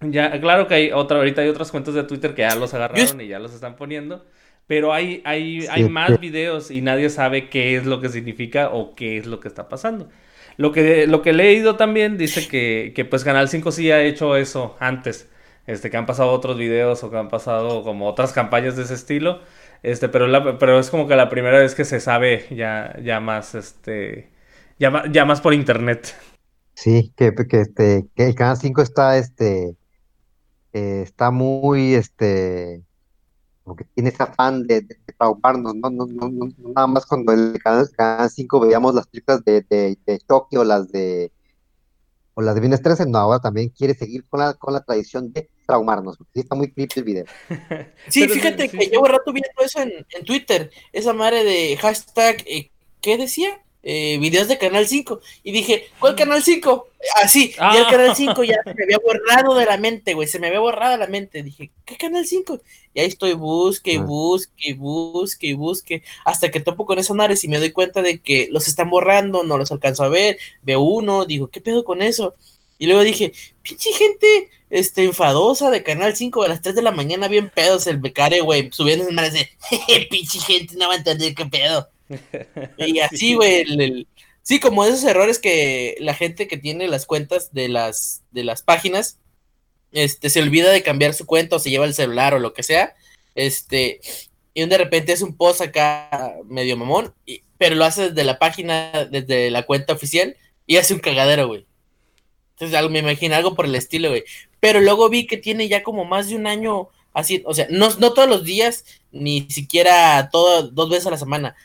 Ya, 0.00 0.40
claro 0.40 0.68
que 0.68 0.74
hay 0.74 0.92
otra, 0.92 1.18
ahorita 1.18 1.42
hay 1.42 1.48
otras 1.48 1.72
cuentas 1.72 1.94
de 1.94 2.04
Twitter 2.04 2.36
que 2.36 2.42
ya 2.42 2.54
los 2.54 2.72
agarraron 2.72 3.20
y 3.20 3.26
ya 3.26 3.40
los 3.40 3.52
están 3.52 3.74
poniendo. 3.74 4.24
Pero 4.66 4.92
hay, 4.92 5.22
hay, 5.24 5.66
hay 5.70 5.88
más 5.88 6.18
videos 6.20 6.70
y 6.70 6.80
nadie 6.80 7.10
sabe 7.10 7.50
qué 7.50 7.76
es 7.76 7.84
lo 7.86 8.00
que 8.00 8.08
significa 8.08 8.70
o 8.70 8.94
qué 8.94 9.18
es 9.18 9.26
lo 9.26 9.40
que 9.40 9.48
está 9.48 9.68
pasando. 9.68 10.08
Lo 10.56 10.72
que, 10.72 11.06
lo 11.06 11.22
que 11.22 11.30
he 11.30 11.32
leído 11.34 11.76
también 11.76 12.16
dice 12.16 12.48
que, 12.48 12.92
que 12.94 13.04
pues 13.04 13.24
Canal 13.24 13.48
5 13.48 13.72
sí 13.72 13.90
ha 13.90 14.02
hecho 14.02 14.36
eso 14.36 14.76
antes. 14.80 15.28
Este, 15.66 15.90
que 15.90 15.96
han 15.96 16.06
pasado 16.06 16.30
otros 16.30 16.58
videos 16.58 17.02
o 17.04 17.10
que 17.10 17.16
han 17.16 17.28
pasado 17.28 17.82
como 17.82 18.06
otras 18.08 18.32
campañas 18.32 18.76
de 18.76 18.82
ese 18.84 18.94
estilo. 18.94 19.40
Este, 19.82 20.08
pero, 20.08 20.26
la, 20.26 20.58
pero 20.58 20.78
es 20.78 20.90
como 20.90 21.06
que 21.08 21.16
la 21.16 21.28
primera 21.28 21.58
vez 21.58 21.74
que 21.74 21.84
se 21.84 22.00
sabe 22.00 22.46
ya, 22.50 22.96
ya 23.02 23.20
más, 23.20 23.54
este, 23.54 24.30
ya, 24.78 25.04
ya 25.10 25.24
más 25.24 25.40
por 25.40 25.54
internet. 25.54 26.14
Sí, 26.74 27.12
que, 27.16 27.34
que, 27.34 27.60
este, 27.60 28.06
que 28.14 28.26
el 28.26 28.34
Canal 28.34 28.56
5 28.56 28.82
está, 28.82 29.16
este, 29.18 29.76
eh, 30.72 31.02
está 31.02 31.30
muy, 31.30 31.94
este, 31.94 32.82
como 33.64 33.76
que 33.76 33.84
tiene 33.84 34.10
ese 34.10 34.22
afán 34.22 34.66
de, 34.66 34.82
de, 34.82 34.96
traumarnos, 35.18 35.74
¿no? 35.74 35.90
No, 35.90 36.06
no, 36.06 36.28
no, 36.28 36.52
nada 36.74 36.86
más 36.86 37.06
cuando 37.06 37.32
en 37.32 37.54
el 37.54 37.62
canal, 37.62 38.30
5 38.30 38.60
veíamos 38.60 38.94
las 38.94 39.06
películas 39.06 39.42
de, 39.44 39.62
de, 39.62 39.98
de 40.06 40.18
Tokio, 40.26 40.64
las 40.64 40.92
de 40.92 41.32
o 42.34 42.42
las 42.42 42.54
de 42.54 42.60
Viernes 42.60 42.82
13, 42.82 43.06
no, 43.06 43.18
ahora 43.18 43.38
también 43.38 43.68
quiere 43.68 43.94
seguir 43.94 44.24
con 44.28 44.40
la, 44.40 44.54
con 44.54 44.74
la 44.74 44.82
tradición 44.82 45.32
de 45.32 45.48
traumarnos, 45.66 46.18
porque 46.18 46.32
sí 46.34 46.40
está 46.40 46.56
muy 46.56 46.70
creepy 46.70 46.98
el 46.98 47.04
video. 47.04 47.24
sí, 48.08 48.28
fíjate 48.28 48.68
que 48.68 48.86
llevo 48.86 49.06
rato 49.06 49.32
viendo 49.32 49.48
eso 49.64 49.80
en, 49.80 49.92
en 50.10 50.24
Twitter, 50.24 50.70
esa 50.92 51.12
madre 51.12 51.44
de 51.44 51.76
hashtag, 51.76 52.42
eh, 52.46 52.70
¿qué 53.00 53.16
decía? 53.16 53.62
Eh, 53.86 54.16
videos 54.18 54.48
de 54.48 54.56
Canal 54.56 54.88
5. 54.88 55.20
Y 55.42 55.52
dije, 55.52 55.88
¿cuál 56.00 56.16
Canal 56.16 56.42
5? 56.42 56.88
Así, 57.22 57.54
ah, 57.58 57.72
y 57.74 57.78
el 57.78 57.86
Canal 57.86 58.16
5 58.16 58.42
ya 58.42 58.56
se 58.64 58.74
me 58.74 58.84
había 58.84 58.98
borrado 58.98 59.54
de 59.54 59.66
la 59.66 59.76
mente, 59.76 60.14
güey, 60.14 60.26
se 60.26 60.38
me 60.38 60.46
había 60.46 60.60
borrado 60.60 60.92
de 60.92 60.98
la 60.98 61.06
mente. 61.06 61.42
Dije, 61.42 61.70
¿qué 61.84 61.96
Canal 61.96 62.26
5? 62.26 62.60
Y 62.94 63.00
ahí 63.00 63.06
estoy, 63.06 63.34
busque, 63.34 63.98
busque, 63.98 64.72
busque, 64.72 65.54
busque, 65.54 66.02
hasta 66.24 66.50
que 66.50 66.60
topo 66.60 66.86
con 66.86 66.98
esos 66.98 67.14
mares 67.14 67.44
y 67.44 67.48
me 67.48 67.58
doy 67.58 67.72
cuenta 67.72 68.00
de 68.00 68.20
que 68.20 68.48
los 68.50 68.68
están 68.68 68.88
borrando, 68.88 69.44
no 69.44 69.58
los 69.58 69.70
alcanzo 69.70 70.02
a 70.04 70.08
ver, 70.08 70.38
veo 70.62 70.80
uno, 70.80 71.26
digo, 71.26 71.48
¿qué 71.48 71.60
pedo 71.60 71.84
con 71.84 72.00
eso? 72.00 72.34
Y 72.78 72.86
luego 72.86 73.02
dije, 73.02 73.32
pinche 73.62 73.92
gente 73.92 74.48
este, 74.70 75.04
enfadosa 75.04 75.70
de 75.70 75.82
Canal 75.82 76.16
5 76.16 76.42
a 76.42 76.48
las 76.48 76.62
3 76.62 76.74
de 76.74 76.82
la 76.82 76.90
mañana, 76.90 77.28
bien 77.28 77.50
pedos 77.54 77.86
el 77.86 77.98
becario, 77.98 78.44
güey, 78.44 78.70
subiendo 78.72 79.04
esas 79.04 79.14
mares 79.14 79.34
de, 79.34 79.48
pinche 80.10 80.40
gente 80.40 80.74
no 80.76 80.88
va 80.88 80.94
a 80.94 80.96
entender 80.96 81.34
qué 81.34 81.46
pedo. 81.46 81.88
Y 82.76 82.98
así, 83.00 83.34
güey, 83.34 84.06
sí, 84.42 84.60
como 84.60 84.84
esos 84.84 85.04
errores 85.04 85.38
que 85.38 85.96
la 86.00 86.14
gente 86.14 86.46
que 86.48 86.56
tiene 86.56 86.88
las 86.88 87.06
cuentas 87.06 87.52
de 87.52 87.68
las, 87.68 88.22
de 88.30 88.44
las 88.44 88.62
páginas, 88.62 89.18
este, 89.92 90.28
se 90.30 90.42
olvida 90.42 90.70
de 90.70 90.82
cambiar 90.82 91.14
su 91.14 91.26
cuenta 91.26 91.56
o 91.56 91.58
se 91.58 91.70
lleva 91.70 91.86
el 91.86 91.94
celular 91.94 92.34
o 92.34 92.38
lo 92.38 92.52
que 92.52 92.62
sea, 92.62 92.94
este, 93.34 94.00
y 94.52 94.64
de 94.66 94.78
repente 94.78 95.12
es 95.12 95.22
un 95.22 95.36
post 95.36 95.60
acá 95.60 96.34
medio 96.46 96.76
mamón, 96.76 97.14
y- 97.26 97.42
pero 97.58 97.76
lo 97.76 97.84
hace 97.84 98.08
desde 98.10 98.24
la 98.24 98.38
página, 98.38 99.08
desde 99.10 99.50
la 99.50 99.64
cuenta 99.64 99.92
oficial, 99.92 100.36
y 100.66 100.76
hace 100.76 100.94
un 100.94 101.00
cagadero, 101.00 101.46
güey. 101.46 101.66
Entonces, 102.54 102.76
algo, 102.76 102.90
me 102.90 103.00
imagino 103.00 103.34
algo 103.34 103.54
por 103.54 103.66
el 103.66 103.74
estilo, 103.74 104.10
güey. 104.10 104.24
Pero 104.60 104.80
luego 104.80 105.08
vi 105.08 105.26
que 105.26 105.36
tiene 105.36 105.68
ya 105.68 105.82
como 105.82 106.04
más 106.04 106.28
de 106.28 106.36
un 106.36 106.46
año 106.46 106.88
así, 107.12 107.42
o 107.46 107.54
sea, 107.54 107.66
no, 107.70 107.90
no 107.98 108.12
todos 108.12 108.28
los 108.28 108.44
días, 108.44 108.84
ni 109.12 109.46
siquiera 109.50 110.28
todo, 110.30 110.68
dos 110.70 110.90
veces 110.90 111.06
a 111.06 111.10
la 111.12 111.18
semana. 111.18 111.56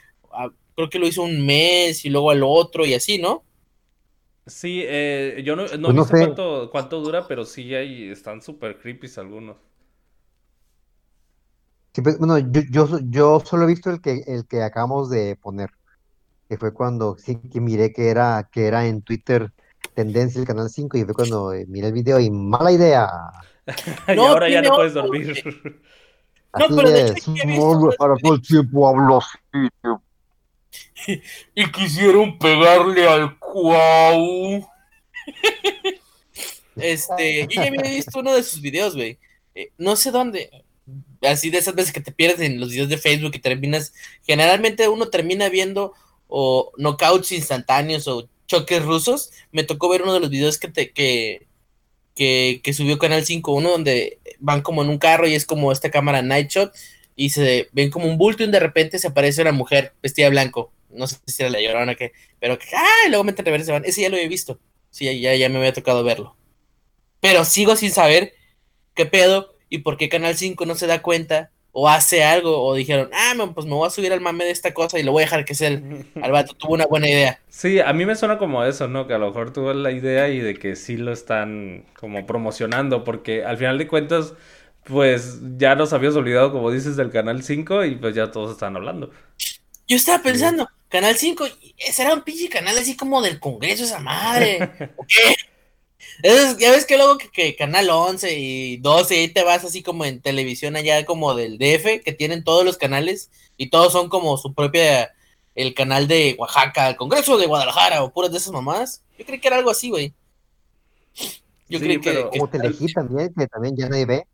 Creo 0.75 0.89
que 0.89 0.99
lo 0.99 1.07
hizo 1.07 1.23
un 1.23 1.45
mes 1.45 2.05
y 2.05 2.09
luego 2.09 2.31
al 2.31 2.41
otro 2.43 2.85
y 2.85 2.93
así, 2.93 3.17
¿no? 3.19 3.43
Sí, 4.47 4.81
eh, 4.85 5.41
yo 5.45 5.55
no, 5.55 5.67
no 5.77 5.89
he 5.91 5.93
Pues 5.93 5.95
no 5.95 6.05
sé. 6.05 6.15
cuánto, 6.17 6.69
cuánto 6.71 6.99
dura, 7.01 7.27
pero 7.27 7.45
sí 7.45 7.73
hay, 7.75 8.09
están 8.09 8.41
súper 8.41 8.79
creepy 8.79 9.07
algunos. 9.17 9.57
Sí, 11.93 12.01
pues, 12.01 12.17
bueno, 12.19 12.37
yo, 12.37 12.61
yo, 12.71 12.99
yo 13.09 13.39
solo 13.41 13.63
he 13.63 13.67
visto 13.67 13.89
el 13.89 14.01
que, 14.01 14.21
el 14.27 14.45
que 14.47 14.61
acabamos 14.63 15.09
de 15.09 15.35
poner, 15.41 15.69
que 16.49 16.57
fue 16.57 16.73
cuando 16.73 17.17
sí 17.17 17.39
que 17.51 17.61
miré 17.61 17.93
que 17.93 18.09
era, 18.09 18.49
que 18.51 18.67
era 18.67 18.87
en 18.87 19.01
Twitter 19.03 19.53
tendencia 19.95 20.41
el 20.41 20.47
canal 20.47 20.69
5 20.69 20.97
y 20.97 21.05
fue 21.05 21.15
cuando 21.15 21.53
eh, 21.53 21.65
miré 21.67 21.87
el 21.89 21.93
video 21.93 22.19
y 22.19 22.31
mala 22.31 22.71
idea. 22.71 23.09
Y 24.13 24.15
No, 24.15 24.25
ahora 24.25 24.49
ya 24.49 24.61
no 24.61 24.73
puedes 24.73 24.93
dormir. 24.93 25.33
No, 26.57 26.65
pero 26.75 26.91
de 26.91 26.99
hecho 26.99 27.13
es, 27.13 27.27
he 27.41 27.47
visto 27.47 27.79
"Hombre, 27.79 27.81
más 27.81 27.95
para 27.97 28.17
todo 28.19 28.35
el 28.35 28.41
tiempo 28.41 28.87
hablo 28.87 29.17
así, 29.17 29.37
tío". 29.81 30.01
Y 31.55 31.71
quisieron 31.71 32.37
pegarle 32.37 33.07
al 33.07 33.37
cuau. 33.39 34.67
Este, 36.75 37.47
yo 37.49 37.61
ya 37.61 37.67
había 37.67 37.81
visto 37.81 38.19
uno 38.19 38.33
de 38.33 38.43
sus 38.43 38.61
videos, 38.61 38.95
güey. 38.95 39.17
Eh, 39.55 39.71
no 39.77 39.95
sé 39.95 40.11
dónde. 40.11 40.49
Así 41.21 41.49
de 41.49 41.57
esas 41.57 41.75
veces 41.75 41.91
que 41.91 41.99
te 41.99 42.11
pierdes 42.11 42.39
en 42.39 42.59
los 42.59 42.69
videos 42.69 42.89
de 42.89 42.97
Facebook 42.97 43.31
y 43.35 43.39
terminas. 43.39 43.93
Generalmente 44.25 44.87
uno 44.87 45.09
termina 45.09 45.49
viendo 45.49 45.93
o 46.27 46.71
knockouts 46.77 47.31
instantáneos 47.31 48.07
o 48.07 48.29
choques 48.47 48.83
rusos. 48.83 49.31
Me 49.51 49.63
tocó 49.63 49.89
ver 49.89 50.03
uno 50.03 50.13
de 50.13 50.19
los 50.21 50.29
videos 50.29 50.57
que 50.57 50.69
te, 50.69 50.91
que, 50.91 51.47
que, 52.15 52.73
subió 52.73 52.97
Canal 52.97 53.25
5, 53.25 53.51
uno 53.51 53.71
donde 53.71 54.19
van 54.39 54.61
como 54.61 54.81
en 54.81 54.89
un 54.89 54.97
carro 54.97 55.27
y 55.27 55.35
es 55.35 55.45
como 55.45 55.71
esta 55.71 55.91
cámara 55.91 56.21
night 56.21 56.49
shot 56.49 56.73
y 57.19 57.31
se 57.31 57.67
ven 57.73 57.91
como 57.91 58.07
un 58.07 58.17
bulto 58.17 58.45
y 58.45 58.47
de 58.49 58.61
repente 58.61 58.97
se 58.97 59.09
aparece 59.09 59.41
una 59.41 59.51
mujer 59.51 59.91
vestida 60.01 60.27
de 60.27 60.31
blanco. 60.31 60.71
No 60.89 61.05
sé 61.05 61.17
si 61.25 61.43
era 61.43 61.51
la 61.51 61.59
llorona 61.59 61.91
o 61.91 61.95
qué, 61.97 62.13
pero 62.39 62.57
que, 62.57 62.67
¡ah! 62.73 63.07
y 63.07 63.09
luego 63.09 63.25
meten 63.25 63.43
reversa 63.43 63.63
y 63.63 63.65
se 63.65 63.71
van. 63.73 63.83
Ese 63.83 64.01
ya 64.03 64.09
lo 64.09 64.15
he 64.15 64.25
visto. 64.29 64.57
Sí, 64.89 65.03
ya, 65.03 65.11
ya, 65.11 65.35
ya 65.35 65.49
me 65.49 65.57
había 65.57 65.73
tocado 65.73 66.01
verlo. 66.05 66.37
Pero 67.19 67.43
sigo 67.43 67.75
sin 67.75 67.91
saber 67.91 68.35
qué 68.93 69.05
pedo 69.05 69.53
y 69.67 69.79
por 69.79 69.97
qué 69.97 70.07
Canal 70.07 70.37
5 70.37 70.65
no 70.65 70.75
se 70.75 70.87
da 70.87 71.01
cuenta 71.01 71.51
o 71.73 71.89
hace 71.89 72.23
algo 72.23 72.63
o 72.63 72.73
dijeron, 72.73 73.09
ah, 73.13 73.33
man, 73.35 73.53
pues 73.53 73.67
me 73.67 73.73
voy 73.73 73.85
a 73.85 73.91
subir 73.91 74.13
al 74.13 74.21
mame 74.21 74.45
de 74.45 74.51
esta 74.51 74.73
cosa 74.73 74.97
y 74.97 75.03
lo 75.03 75.11
voy 75.11 75.23
a 75.23 75.25
dejar 75.25 75.43
que 75.43 75.55
sea 75.55 75.67
el, 75.67 76.05
al 76.21 76.31
vato. 76.31 76.53
Tuvo 76.53 76.73
una 76.73 76.85
buena 76.85 77.09
idea. 77.09 77.41
Sí, 77.49 77.81
a 77.81 77.91
mí 77.91 78.05
me 78.05 78.15
suena 78.15 78.37
como 78.37 78.63
eso, 78.63 78.87
¿no? 78.87 79.07
Que 79.07 79.13
a 79.13 79.17
lo 79.17 79.27
mejor 79.27 79.51
tuvo 79.51 79.73
la 79.73 79.91
idea 79.91 80.29
y 80.29 80.39
de 80.39 80.55
que 80.55 80.77
sí 80.77 80.95
lo 80.95 81.11
están 81.11 81.83
como 81.99 82.25
promocionando, 82.25 83.03
porque 83.03 83.43
al 83.43 83.57
final 83.57 83.77
de 83.77 83.87
cuentas, 83.87 84.35
pues 84.85 85.37
ya 85.57 85.75
nos 85.75 85.93
habíamos 85.93 86.17
olvidado, 86.17 86.51
como 86.51 86.71
dices, 86.71 86.95
del 86.95 87.11
Canal 87.11 87.43
5 87.43 87.85
y 87.85 87.95
pues 87.95 88.15
ya 88.15 88.31
todos 88.31 88.51
están 88.51 88.75
hablando. 88.75 89.11
Yo 89.87 89.95
estaba 89.97 90.21
pensando, 90.23 90.67
Canal 90.87 91.15
5, 91.15 91.45
será 91.91 92.13
un 92.13 92.21
pinche 92.23 92.49
canal 92.49 92.77
así 92.77 92.95
como 92.95 93.21
del 93.21 93.39
Congreso 93.39 93.83
esa 93.83 93.99
madre. 93.99 94.63
¿O 94.97 95.05
qué? 95.07 95.35
Es- 96.21 96.57
ya 96.57 96.71
ves 96.71 96.85
que 96.85 96.97
luego 96.97 97.17
que, 97.17 97.29
que 97.29 97.55
Canal 97.55 97.89
11 97.89 98.37
y 98.37 98.77
12, 98.77 99.15
ahí 99.15 99.27
te 99.29 99.43
vas 99.43 99.63
así 99.63 99.81
como 99.83 100.03
en 100.03 100.19
televisión 100.21 100.75
allá 100.75 101.05
como 101.05 101.33
del 101.33 101.57
DF, 101.57 102.03
que 102.03 102.11
tienen 102.17 102.43
todos 102.43 102.65
los 102.65 102.77
canales 102.77 103.29
y 103.55 103.69
todos 103.69 103.93
son 103.93 104.09
como 104.09 104.35
su 104.37 104.53
propia, 104.53 105.13
el 105.55 105.73
canal 105.73 106.07
de 106.09 106.35
Oaxaca, 106.37 106.89
el 106.89 106.97
Congreso 106.97 107.37
de 107.37 107.45
Guadalajara 107.47 108.03
o 108.03 108.11
puras 108.11 108.31
de 108.31 108.37
esas 108.37 108.51
mamadas. 108.51 109.01
Yo 109.17 109.25
creí 109.25 109.39
que 109.39 109.47
era 109.47 109.57
algo 109.57 109.69
así, 109.71 109.89
güey. 109.91 110.13
Yo 111.69 111.79
Sí, 111.79 111.85
creí 111.85 112.01
que, 112.01 112.11
pero- 112.11 112.29
que- 112.31 112.39
Como 112.39 112.49
Telehit 112.51 112.93
también, 112.93 113.33
que 113.37 113.47
también 113.47 113.75
ya 113.77 113.87
nadie 113.89 114.05
ve. 114.05 114.27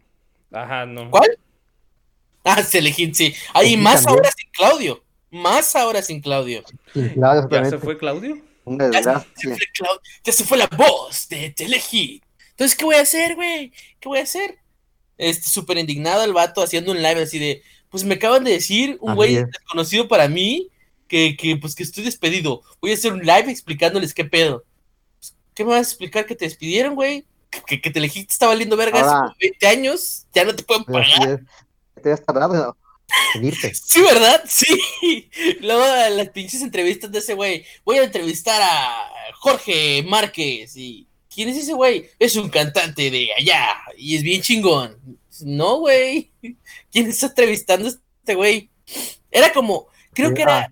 Ajá, 0.56 0.86
no. 0.86 1.10
¿Cuál? 1.12 1.38
Ah, 2.44 2.64
Telehit, 2.64 3.14
sí. 3.14 3.34
Ahí 3.54 3.72
Sí, 3.72 3.78
más 3.78 4.04
también. 4.04 4.10
ahora 4.18 4.32
sin 4.32 4.50
Claudio. 4.52 5.04
Más 5.32 5.76
ahora 5.76 6.02
sin 6.02 6.22
Claudio. 6.22 6.64
Sí, 6.94 7.10
claro, 7.14 7.50
¿Ya 7.50 7.66
se 7.66 7.78
fue 7.80 7.98
Claudio? 7.98 8.42
Una 8.64 8.90
Ya 8.92 9.04
se, 9.04 9.50
fue 9.50 9.58
ya 10.24 10.32
se 10.32 10.44
fue 10.44 10.58
la 10.58 10.68
voz 10.68 11.28
de 11.30 11.50
Telehit. 11.52 12.24
Entonces, 12.52 12.78
¿qué 12.78 12.86
voy 12.86 12.96
a 12.96 13.02
hacer, 13.02 13.36
güey? 13.36 13.72
¿Qué 14.00 14.08
voy 14.08 14.20
a 14.20 14.24
hacer? 14.24 14.58
Este, 15.18 15.50
súper 15.50 15.78
indignado 15.78 16.24
el 16.24 16.34
vato 16.34 16.62
haciendo 16.62 16.92
un 16.92 17.02
live 17.02 17.24
así 17.24 17.38
de, 17.38 17.62
pues 17.90 18.04
me 18.04 18.16
acaban 18.16 18.44
de 18.44 18.52
decir, 18.52 18.98
un 19.02 19.16
güey 19.16 19.36
es. 19.36 19.46
desconocido 19.48 20.08
para 20.08 20.28
mí, 20.28 20.70
que, 21.08 21.36
que, 21.38 21.58
pues 21.58 21.76
que 21.76 21.84
estoy 21.84 22.04
despedido. 22.04 22.62
Voy 22.82 22.92
a 22.92 22.94
hacer 22.96 23.12
un 23.14 23.22
live 23.22 23.52
explicándoles 23.52 24.14
qué 24.14 24.26
pedo. 24.26 24.64
Pues, 25.20 25.36
¿Qué 25.54 25.64
me 25.64 25.72
vas 25.72 25.80
a 25.80 25.90
explicar 25.90 26.26
que 26.26 26.36
te 26.36 26.46
despidieron, 26.46 26.96
güey? 26.96 27.26
Que, 27.66 27.82
que 27.82 27.90
Telehit 27.92 28.28
te 28.28 28.34
está 28.34 28.48
valiendo 28.48 28.76
verga 28.78 29.00
hace 29.00 29.08
Ahora- 29.10 29.20
como 29.28 29.36
20 29.40 29.68
años, 29.68 30.26
ya 30.34 30.44
no 30.46 30.56
te 30.56 30.64
pueden 30.64 30.84
así 30.84 30.92
pagar. 31.20 31.42
Te 32.02 32.12
has 32.12 32.24
tardado 32.26 32.78
irte. 33.42 33.74
Sí, 33.86 34.02
¿verdad? 34.02 34.44
Sí. 34.48 35.30
Luego 35.62 35.84
las 36.16 36.30
pinches 36.30 36.62
entrevistas 36.62 37.12
de 37.12 37.20
ese 37.20 37.34
güey. 37.34 37.66
Voy 37.84 37.98
a 37.98 38.04
entrevistar 38.04 38.62
a 38.62 39.12
Jorge 39.40 40.04
Márquez. 40.08 40.76
y 40.76 41.08
¿Quién 41.34 41.50
es 41.50 41.58
ese 41.58 41.74
güey? 41.74 42.10
Es 42.20 42.36
un 42.36 42.50
cantante 42.50 43.12
de 43.12 43.30
allá 43.38 43.76
y 43.98 44.16
es 44.16 44.24
bien 44.24 44.42
chingón. 44.42 44.98
No, 45.42 45.80
güey. 45.80 46.32
¿Quién 46.92 47.08
está 47.10 47.28
entrevistando 47.28 47.88
a 47.88 47.92
este 47.92 48.36
güey? 48.36 48.70
Era 49.32 49.52
como, 49.52 49.88
creo 50.14 50.34
que 50.34 50.44
era, 50.44 50.72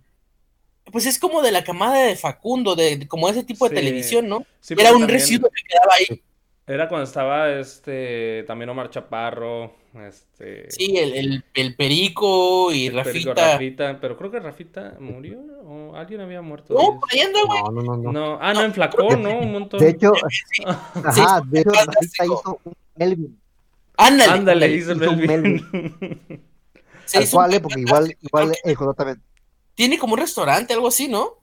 pues 0.92 1.06
es 1.06 1.20
como 1.20 1.42
de 1.42 1.52
la 1.52 1.64
camada 1.64 2.04
de 2.04 2.16
Facundo, 2.16 2.76
de, 2.76 2.96
de 2.98 3.08
como 3.08 3.28
ese 3.28 3.44
tipo 3.44 3.68
de 3.68 3.76
Sí. 3.76 3.82
televisión, 3.84 4.28
¿no? 4.28 4.46
Sí, 4.62 4.74
Era 4.78 4.92
un 4.94 5.00
también 5.02 5.20
residuo 5.20 5.50
que 5.50 5.62
quedaba 5.68 5.94
ahí. 5.96 6.22
Era 6.66 6.88
cuando 6.88 7.04
estaba 7.04 7.52
este 7.52 8.46
también 8.48 8.70
Omar 8.70 8.90
Chaparro, 8.90 9.74
este 10.08 10.72
Sí, 10.72 10.98
el, 10.98 11.14
el, 11.14 11.44
el 11.54 11.76
Perico 11.76 12.72
y 12.72 12.88
el 12.88 13.04
Perico 13.04 13.32
Rafita. 13.32 13.54
Rafita, 13.54 14.00
pero 14.00 14.18
creo 14.18 14.32
que 14.32 14.40
Rafita 14.40 14.96
murió 14.98 15.40
o 15.66 15.94
alguien 15.94 16.22
había 16.22 16.42
muerto. 16.42 16.74
No, 16.74 17.02
por 17.02 17.10
ahí 17.12 17.20
anda, 17.20 17.40
güey. 17.46 17.64
No, 17.64 17.72
no, 17.72 17.82
no, 17.82 17.98
no. 17.98 18.12
No, 18.14 18.38
ah, 18.42 18.54
no, 18.54 18.62
enflacó, 18.64 19.16
¿no? 19.18 19.40
Un 19.40 19.52
montón. 19.52 19.82
De 19.82 19.90
hecho, 19.90 20.14
Sí, 20.54 20.64
ajá, 20.66 21.42
de 21.46 21.60
hecho, 21.60 21.72
Rafita 21.72 22.26
hizo 22.26 22.60
un 22.64 22.74
Melvin. 22.96 23.42
Ándale. 23.98 24.32
Ándale, 24.32 24.68
hizo 24.70 24.94
el 24.94 25.02
hizo 25.02 25.12
un 25.12 25.20
Melvin. 25.20 26.44
Cual, 27.32 27.54
eh, 27.54 27.60
porque 27.60 27.82
igual, 27.82 28.18
igual 28.22 28.54
el 28.64 28.78
también. 28.96 29.22
Tiene 29.76 30.00
como 30.00 30.14
un 30.14 30.20
restaurante, 30.20 30.74
algo 30.74 30.88
así, 30.88 31.10
¿no? 31.10 31.40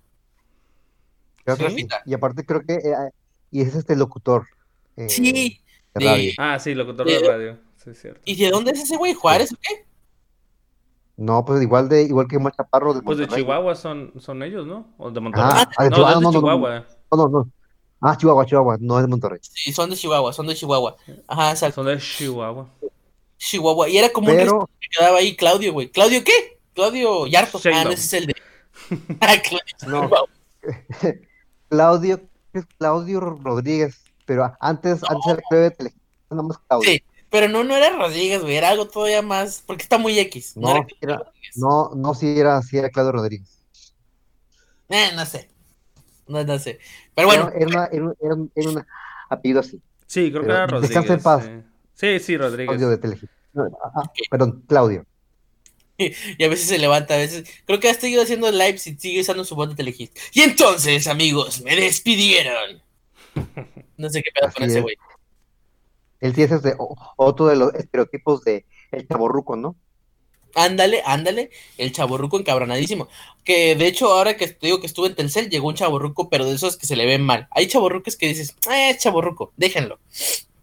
Creo 1.44 1.58
que 1.58 1.64
sí. 1.64 1.68
Rafita. 1.68 2.02
Y 2.06 2.14
aparte 2.14 2.46
creo 2.46 2.62
que, 2.62 2.74
eh, 2.74 3.10
y 3.50 3.60
es 3.60 3.74
este 3.74 3.96
locutor. 3.96 4.46
Eh, 5.04 5.08
Sí. 5.08 5.60
de 5.94 6.00
de- 6.00 6.06
radio. 6.06 6.32
Ah, 6.38 6.58
sí, 6.58 6.74
locutor 6.74 7.08
Eh, 7.08 7.20
de 7.20 7.28
radio. 7.28 7.58
Sí, 7.82 7.90
es 7.90 8.00
cierto. 8.00 8.20
¿Y 8.24 8.36
de 8.36 8.50
dónde 8.50 8.72
es 8.72 8.80
ese 8.82 8.96
güey? 8.96 9.14
¿Juárez 9.14 9.52
o 9.52 9.56
qué? 9.60 9.86
No, 11.16 11.44
pues 11.44 11.60
igual 11.62 11.88
de, 11.88 12.02
igual 12.04 12.26
que 12.28 12.36
Omar 12.38 12.54
Chaparro 12.56 12.94
de 12.94 13.02
Pues 13.02 13.18
de. 13.18 13.28
Chihuahua 13.28 13.74
son, 13.74 14.12
son 14.18 14.42
ellos, 14.42 14.66
¿no? 14.66 14.86
O 14.96 15.10
de 15.10 15.20
Monterrey. 15.20 15.50
Ah, 15.52 15.70
ah, 15.76 15.84
de 15.84 15.90
no, 15.90 15.96
Chihuahua, 15.96 16.14
no 16.14 16.20
de 16.20 16.24
no, 16.24 16.30
no, 16.30 16.32
no, 16.32 16.38
Chihuahua. 16.40 16.86
No, 17.12 17.16
no, 17.16 17.28
no. 17.28 17.50
Ah, 18.00 18.16
Chihuahua, 18.16 18.46
Chihuahua, 18.46 18.76
no 18.80 18.96
es 18.98 19.02
de 19.04 19.08
Monterrey. 19.08 19.38
Sí, 19.42 19.72
son 19.72 19.90
de 19.90 19.96
Chihuahua, 19.96 20.32
son 20.32 20.46
de 20.46 20.54
Chihuahua. 20.54 20.96
Ajá, 21.28 21.50
exacto. 21.50 21.82
Son 21.82 21.86
de 21.86 21.98
Chihuahua. 21.98 22.66
Chihuahua. 23.36 23.88
Y 23.90 23.98
era 23.98 24.10
como 24.10 24.30
un 24.30 24.36
Pero, 24.36 24.70
que 24.80 24.88
quedaba 24.98 25.18
ahí 25.18 25.36
Claudio, 25.36 25.72
güey. 25.74 25.90
¿Claudio 25.90 26.24
qué? 26.24 26.58
Claudio 26.74 27.26
Yarto. 27.26 27.58
Ah, 27.74 27.84
no, 27.84 27.90
ese 27.90 27.94
es 28.04 28.12
el 28.14 28.26
de. 28.28 28.34
Ah, 29.20 29.34
Claudio 29.42 30.08
No. 30.08 30.10
Claudio, 31.68 32.20
es 32.52 32.64
Claudio 32.78 33.20
Rodríguez, 33.20 34.00
pero 34.30 34.52
antes, 34.60 35.02
antes 35.02 35.26
era 35.26 35.42
Claudio 35.48 35.64
de 35.64 35.70
Telehit, 35.72 35.96
nada 36.30 36.42
más 36.44 36.58
Claudio. 36.68 36.88
Sí, 36.88 37.02
pero 37.30 37.48
no, 37.48 37.64
no 37.64 37.76
era 37.76 37.90
Rodríguez, 37.90 38.40
güey. 38.42 38.54
Era 38.54 38.68
algo 38.68 38.86
todavía 38.86 39.22
más. 39.22 39.64
Porque 39.66 39.82
está 39.82 39.98
muy 39.98 40.16
X. 40.20 40.56
No, 40.56 40.74
No, 40.74 40.86
era. 41.00 41.32
No, 41.56 41.90
no, 41.96 42.14
sí 42.14 42.38
era, 42.38 42.62
sí 42.62 42.78
era 42.78 42.90
Claudio 42.90 43.10
Rodríguez. 43.10 43.60
Eh, 44.88 45.10
no 45.16 45.26
sé. 45.26 45.50
No, 46.28 46.44
no 46.44 46.58
sé. 46.60 46.78
Pero 47.16 47.26
bueno, 47.26 47.48
Era, 47.48 47.56
era, 47.58 47.66
una- 47.66 47.86
era, 47.90 48.04
un- 48.04 48.16
era 48.20 48.34
un- 48.34 48.52
era 48.54 48.70
un 48.70 48.86
apellido 49.30 49.58
así, 49.60 49.80
Sí, 50.06 50.30
creo 50.30 50.42
que 50.44 50.48
era 50.50 50.66
descansa 50.66 50.74
Rodríguez. 50.94 51.10
en 51.10 51.22
paz. 51.22 51.44
Sí, 51.94 52.18
sí, 52.18 52.24
sí, 52.24 52.36
Rodríguez. 52.36 52.68
Claudio 52.68 52.88
de 52.88 52.98
Telehit. 52.98 53.30
No, 53.52 53.64
ah, 53.82 53.90
ah, 53.96 54.10
perdón, 54.30 54.62
Claudio. 54.68 55.04
y 55.98 56.44
a 56.44 56.48
veces 56.48 56.68
se 56.68 56.78
levanta, 56.78 57.14
a 57.14 57.18
veces. 57.18 57.48
Creo 57.66 57.80
que 57.80 57.90
ha 57.90 57.94
seguido 57.94 58.22
haciendo 58.22 58.48
lives 58.52 58.86
y 58.86 58.96
sigue 58.96 59.20
usando 59.22 59.44
su 59.44 59.56
voz 59.56 59.68
de 59.70 59.74
telehit. 59.74 60.16
Y 60.32 60.42
entonces, 60.42 61.08
amigos, 61.08 61.62
me 61.62 61.74
despidieron. 61.74 62.80
No 63.96 64.08
sé 64.08 64.22
qué 64.22 64.30
pedo 64.34 64.52
con 64.52 64.62
Así 64.62 64.70
ese 64.70 64.78
es. 64.78 64.82
güey. 64.82 64.96
Él 66.20 66.34
sí 66.34 66.42
es 66.42 66.52
otro 67.16 67.46
de 67.46 67.56
los 67.56 67.74
estereotipos 67.74 68.44
de 68.44 68.66
el 68.92 69.08
chaborruco, 69.08 69.56
¿no? 69.56 69.76
Ándale, 70.54 71.02
ándale, 71.04 71.50
el 71.78 71.92
chaborruco 71.92 72.38
encabronadísimo. 72.38 73.08
Que 73.44 73.76
de 73.76 73.86
hecho, 73.86 74.12
ahora 74.12 74.36
que 74.36 74.48
te 74.48 74.66
digo 74.66 74.80
que 74.80 74.86
estuve 74.86 75.08
en 75.08 75.14
Telcel, 75.14 75.48
llegó 75.48 75.68
un 75.68 75.74
chaborruco, 75.74 76.28
pero 76.28 76.44
de 76.44 76.54
esos 76.54 76.76
que 76.76 76.86
se 76.86 76.96
le 76.96 77.06
ven 77.06 77.22
mal. 77.22 77.48
Hay 77.52 77.68
chaborrucos 77.68 78.16
que 78.16 78.28
dices, 78.28 78.54
eh, 78.70 78.96
chaborruco, 78.98 79.52
déjenlo. 79.56 79.98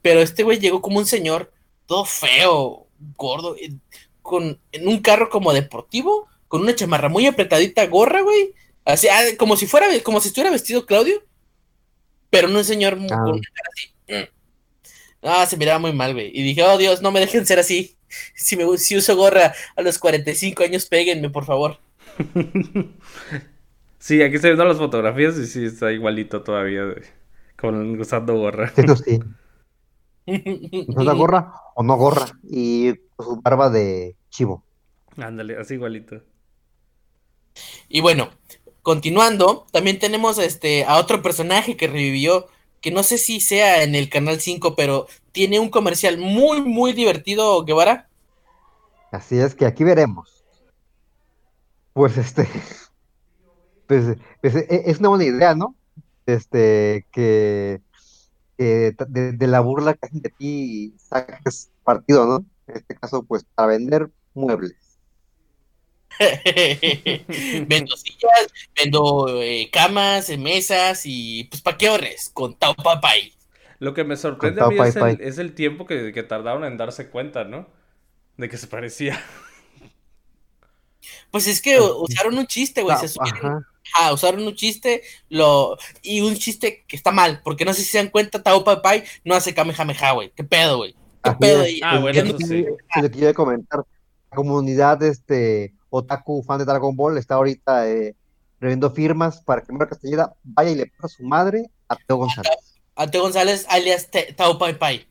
Pero 0.02 0.22
este 0.22 0.44
güey 0.44 0.60
llegó 0.60 0.82
como 0.82 1.00
un 1.00 1.06
señor, 1.06 1.52
todo 1.86 2.06
feo, 2.06 2.88
gordo, 3.16 3.56
eh, 3.56 3.74
con, 4.22 4.60
en 4.72 4.88
un 4.88 5.00
carro 5.00 5.30
como 5.30 5.54
deportivo, 5.54 6.28
con 6.48 6.62
una 6.62 6.76
chamarra 6.76 7.10
muy 7.10 7.26
apretadita, 7.26 7.88
gorra, 7.88 8.22
güey. 8.22 8.54
Así, 8.86 9.08
ah, 9.08 9.24
como 9.38 9.56
si 9.58 9.68
fuera, 9.68 9.88
como 10.04 10.20
si 10.20 10.30
estuviera 10.30 10.52
vestido 10.52 10.86
Claudio, 10.86 11.24
pero 12.30 12.48
no 12.48 12.60
un 12.60 12.66
señor 12.66 12.98
Ah. 13.12 13.18
con 13.24 13.34
una 13.34 13.42
cara 13.54 13.70
así. 13.74 13.94
mm. 14.10 14.38
Ah, 15.24 15.46
se 15.46 15.58
miraba 15.58 15.80
muy 15.80 15.94
mal, 15.94 16.14
güey. 16.14 16.32
Y 16.34 16.44
dije, 16.44 16.64
oh 16.64 16.78
Dios, 16.78 17.02
no 17.02 17.12
me 17.12 17.20
dejen 17.20 17.46
ser 17.46 17.60
así. 17.60 17.94
Si, 18.36 18.56
me, 18.56 18.78
si 18.78 18.96
uso 18.96 19.18
gorra 19.18 19.54
a 19.76 19.82
los 19.82 20.00
45 20.00 20.64
años, 20.64 20.86
péguenme, 20.86 21.30
por 21.30 21.44
favor. 21.46 21.80
Sí, 24.00 24.22
aquí 24.22 24.36
estoy 24.36 24.52
viendo 24.52 24.64
las 24.66 24.78
fotografías 24.78 25.38
y 25.38 25.46
sí, 25.48 25.66
está 25.66 25.92
igualito 25.92 26.44
todavía, 26.44 26.84
güey, 26.86 27.02
con 27.58 28.00
usando 28.00 28.36
gorra. 28.36 28.72
Eso 28.78 28.96
sí, 28.96 29.20
¿no 30.88 31.04
la 31.04 31.14
gorra 31.14 31.52
o 31.76 31.84
no 31.84 31.96
gorra? 31.98 32.28
Y 32.50 32.94
su 33.18 33.42
barba 33.42 33.70
de 33.70 34.16
chivo. 34.30 34.64
Ándale, 35.18 35.58
así 35.58 35.74
igualito. 35.74 36.22
Y 37.90 38.02
bueno, 38.02 38.30
continuando, 38.88 39.68
también 39.74 40.00
tenemos 40.00 40.38
este 40.38 40.86
a 40.86 40.96
otro 40.96 41.22
personaje 41.22 41.76
que 41.76 41.88
revivió, 41.88 42.48
que 42.80 42.90
no 42.90 43.04
sé 43.04 43.18
si 43.18 43.42
sea 43.42 43.84
en 43.84 43.96
el 43.96 44.10
canal 44.10 44.40
5, 44.40 44.78
pero 44.78 45.08
tiene 45.34 45.60
un 45.60 45.68
comercial 45.68 46.18
muy, 46.18 46.62
muy 46.62 46.94
divertido, 46.94 47.66
Guevara. 47.66 48.08
Así 49.12 49.38
es 49.38 49.56
que 49.56 49.66
aquí 49.66 49.84
veremos. 49.84 50.46
Pues 51.92 52.18
este, 52.18 52.48
pues, 53.88 54.16
pues, 54.42 54.56
e- 54.56 54.84
es 54.86 55.00
una 55.00 55.10
buena 55.10 55.26
idea, 55.26 55.54
¿no? 55.54 55.76
Este, 56.26 57.06
que, 57.12 57.82
de, 58.58 58.96
de 59.34 59.48
la 59.48 59.60
burla 59.60 59.96
que 59.96 60.06
hacen 60.06 60.22
de 60.22 60.30
ti 60.30 60.96
saques 60.98 61.72
partido, 61.84 62.26
¿no? 62.26 62.46
En 62.68 62.78
este 62.78 62.96
caso, 62.96 63.24
pues 63.24 63.44
para 63.54 63.68
vender 63.68 64.10
muebles. 64.34 64.87
vendo 67.68 67.96
sillas, 67.98 68.48
vendo 68.76 69.42
eh, 69.42 69.70
camas, 69.72 70.30
mesas 70.38 71.02
y 71.06 71.46
pues 71.46 71.62
para 71.62 71.78
qué 71.78 71.88
ahorres 71.88 72.30
con 72.34 72.56
Tao 72.58 72.76
Papai. 72.76 73.34
Lo 73.80 73.94
que 73.94 74.04
me 74.04 74.18
sorprende 74.18 74.62
a 74.62 74.66
mí 74.66 74.80
es 74.80 74.96
Pai 74.96 74.98
el, 74.98 75.16
Pai. 75.16 75.18
es 75.20 75.38
el 75.38 75.54
tiempo 75.54 75.86
que, 75.86 76.12
que 76.14 76.24
tardaron 76.24 76.64
en 76.66 76.78
darse 76.78 77.10
cuenta, 77.10 77.44
¿no? 77.44 77.68
De 78.38 78.50
que 78.50 78.58
se 78.58 78.68
parecía. 78.68 79.20
Pues 81.32 81.48
es 81.48 81.62
que 81.62 81.80
u- 81.80 82.04
usaron 82.04 82.38
un 82.38 82.48
chiste, 82.48 82.82
güey, 82.82 82.96
Ah, 82.96 82.98
se 82.98 83.08
subieron, 83.08 83.42
ajá. 83.44 83.66
ah, 83.96 84.14
usaron 84.14 84.46
un 84.46 84.56
chiste, 84.56 85.04
lo 85.30 85.78
y 86.02 86.22
un 86.22 86.36
chiste 86.36 86.86
que 86.88 86.96
está 86.96 87.12
mal, 87.12 87.42
porque 87.44 87.66
no 87.66 87.74
sé 87.74 87.82
si 87.84 87.92
se 87.92 87.98
dan 88.00 88.10
cuenta, 88.10 88.44
Tao 88.44 88.64
Papai 88.64 89.04
no 89.24 89.36
hace 89.36 89.54
Kamehameha, 89.54 90.12
güey. 90.14 90.32
¿Qué 90.36 90.44
pedo, 90.44 90.78
güey? 90.78 90.96
¿Qué 91.24 91.32
Así 91.32 91.40
pedo? 91.40 91.64
es. 91.64 91.80
Ah, 91.82 92.00
bueno, 92.00 92.22
eso 92.22 92.40
sí. 92.40 92.66
Es 92.94 93.02
lo 93.04 93.10
que 93.12 93.20
iba 93.20 93.30
a 93.32 93.34
comentar. 93.34 93.86
La 94.32 94.36
comunidad 94.36 95.02
este, 95.04 95.74
otaku 95.90 96.44
fan 96.44 96.60
de 96.60 96.66
Dragon 96.66 96.96
Ball 96.96 97.18
está 97.18 97.36
ahorita 97.36 97.90
eh, 97.90 98.16
reuniendo 98.60 98.90
firmas 98.92 99.42
para 99.42 99.62
que 99.62 99.72
Mario 99.72 99.90
Castañeda 99.90 100.36
vaya 100.44 100.72
y 100.72 100.76
le 100.76 100.86
ponga 100.88 101.06
a 101.06 101.08
su 101.08 101.24
madre 101.24 101.70
a 101.88 101.96
Teo 101.96 102.18
González. 102.18 102.52
a 102.96 103.10
Teo 103.10 103.22
González, 103.22 103.66
alias 103.70 104.10
Te- 104.10 104.34
Tao 104.34 104.58
Pai 104.58 104.78
Pai. 104.78 105.08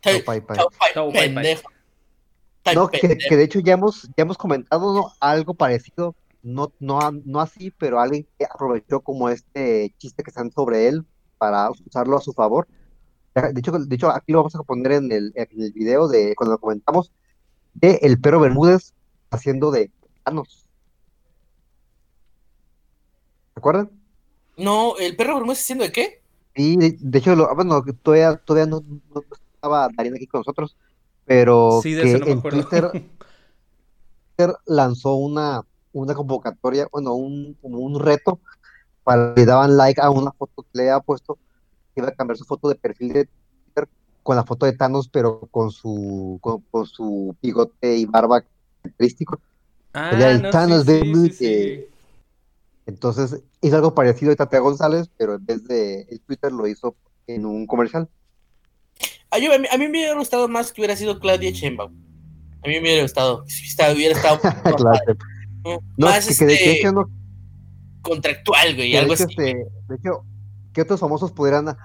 Tao 0.00 0.18
Pai 0.24 0.40
Pai. 0.40 0.56
Tao 0.56 0.68
Pai, 0.70 0.92
Tao 0.94 1.12
Pai 1.12 1.34
Pai. 1.34 2.74
No, 2.74 2.88
que, 2.88 3.06
de 3.06 3.42
hecho 3.42 3.60
ya 3.60 3.74
hemos, 3.74 4.04
ya 4.16 4.22
hemos 4.22 4.38
comentado 4.38 4.94
¿no? 4.94 5.12
algo 5.20 5.52
parecido, 5.52 6.14
no, 6.42 6.72
no, 6.80 6.98
no 7.24 7.40
así, 7.40 7.70
pero 7.70 8.00
alguien 8.00 8.26
que 8.38 8.46
aprovechó 8.46 9.00
como 9.00 9.28
este 9.28 9.94
chiste 9.98 10.22
que 10.22 10.30
están 10.30 10.50
sobre 10.50 10.88
él 10.88 11.04
para 11.36 11.70
usarlo 11.70 12.16
a 12.16 12.22
su 12.22 12.32
favor. 12.32 12.66
De 13.34 13.58
hecho, 13.60 13.72
de 13.72 13.94
hecho 13.94 14.10
aquí 14.10 14.32
lo 14.32 14.38
vamos 14.38 14.54
a 14.54 14.62
poner 14.62 14.92
en 14.92 15.12
el, 15.12 15.32
en 15.34 15.48
el 15.60 15.72
video 15.72 16.08
de 16.08 16.34
cuando 16.36 16.52
lo 16.54 16.58
comentamos, 16.58 17.12
de 17.74 17.98
el 18.02 18.18
perro 18.18 18.40
Bermúdez 18.40 18.94
haciendo 19.34 19.70
de 19.70 19.90
Thanos. 20.24 20.66
¿Se 23.54 23.60
acuerdan? 23.60 23.90
No, 24.56 24.96
el 24.98 25.16
perro 25.16 25.34
Bermúdez 25.36 25.60
haciendo 25.60 25.84
de 25.84 25.92
qué? 25.92 26.22
Sí, 26.54 26.76
de, 26.76 26.96
de 26.98 27.18
hecho, 27.18 27.34
lo, 27.34 27.52
bueno, 27.54 27.82
que 27.84 27.92
todavía, 27.92 28.36
todavía 28.36 28.66
no, 28.70 28.82
no 29.14 29.22
estaba 29.54 29.88
Darían 29.96 30.14
aquí 30.14 30.26
con 30.26 30.40
nosotros, 30.40 30.76
pero 31.24 31.80
Sí, 31.82 31.94
de 31.94 32.02
que 32.02 32.08
ese 32.10 32.18
no 32.20 32.26
me 32.26 32.32
en 32.32 32.38
acuerdo. 32.38 32.60
Twitter 32.68 32.90
Twitter 34.36 34.56
lanzó 34.66 35.14
una, 35.14 35.62
una 35.92 36.14
convocatoria, 36.14 36.88
bueno, 36.92 37.14
un, 37.14 37.54
como 37.60 37.78
un 37.78 37.98
reto 37.98 38.40
para 39.02 39.34
que 39.34 39.40
le 39.40 39.46
daban 39.46 39.76
like 39.76 40.00
a 40.00 40.10
una 40.10 40.32
foto 40.32 40.62
que 40.62 40.68
le 40.74 40.90
había 40.90 41.00
puesto, 41.00 41.38
que 41.94 42.00
iba 42.00 42.08
a 42.08 42.12
cambiar 42.12 42.36
su 42.36 42.44
foto 42.44 42.68
de 42.68 42.74
perfil 42.76 43.12
de 43.12 43.24
Twitter 43.26 43.88
con 44.22 44.36
la 44.36 44.44
foto 44.44 44.66
de 44.66 44.72
Thanos, 44.72 45.08
pero 45.08 45.40
con 45.50 45.70
su, 45.70 46.38
con, 46.40 46.62
con 46.70 46.86
su 46.86 47.36
bigote 47.42 47.96
y 47.96 48.06
barba 48.06 48.44
característico. 48.88 49.40
Ah, 49.92 50.10
Sería 50.10 50.30
el 50.32 50.42
no, 50.42 50.50
Thanos 50.50 50.84
sí, 50.84 50.92
sí, 50.92 50.92
Bermúdez. 51.00 51.36
sí, 51.36 51.46
sí. 51.46 51.84
Entonces 52.86 53.42
hizo 53.62 53.76
algo 53.76 53.94
parecido 53.94 54.32
a 54.32 54.36
Tatea 54.36 54.60
González, 54.60 55.08
pero 55.16 55.34
en 55.36 55.46
vez 55.46 55.64
de 55.64 56.02
el 56.10 56.20
Twitter 56.20 56.52
lo 56.52 56.66
hizo 56.66 56.94
en 57.26 57.46
un 57.46 57.66
comercial. 57.66 58.08
A, 59.30 59.38
yo- 59.38 59.52
a 59.54 59.58
mí, 59.58 59.66
a 59.72 59.78
mí 59.78 59.84
me 59.84 59.98
hubiera 59.98 60.14
gustado 60.14 60.48
más 60.48 60.72
que 60.72 60.80
hubiera 60.80 60.96
sido 60.96 61.18
Claudia 61.18 61.50
Sheinbaum. 61.50 61.92
A 62.62 62.68
mí 62.68 62.74
me 62.74 62.80
hubiera 62.80 63.02
gustado. 63.02 63.44
Si 63.46 63.66
está- 63.66 63.92
hubiera 63.92 64.14
estado 64.14 64.38
Claro. 64.76 65.16
No, 65.64 65.80
más 65.96 66.26
que, 66.28 66.34
que 66.36 66.44
de, 66.44 66.56
que 66.58 66.64
de 66.64 66.70
este, 66.72 66.78
hecho 66.80 66.92
no, 66.92 67.10
contractual, 68.02 68.74
güey, 68.76 68.88
que 68.90 68.96
de 68.96 68.98
algo 68.98 69.14
hecho, 69.14 69.24
así. 69.24 69.34
este, 69.38 69.54
de 69.88 69.94
hecho, 69.96 70.24
que 70.74 70.82
otros 70.82 71.00
famosos 71.00 71.32
podrían 71.32 71.68
hacer 71.68 71.78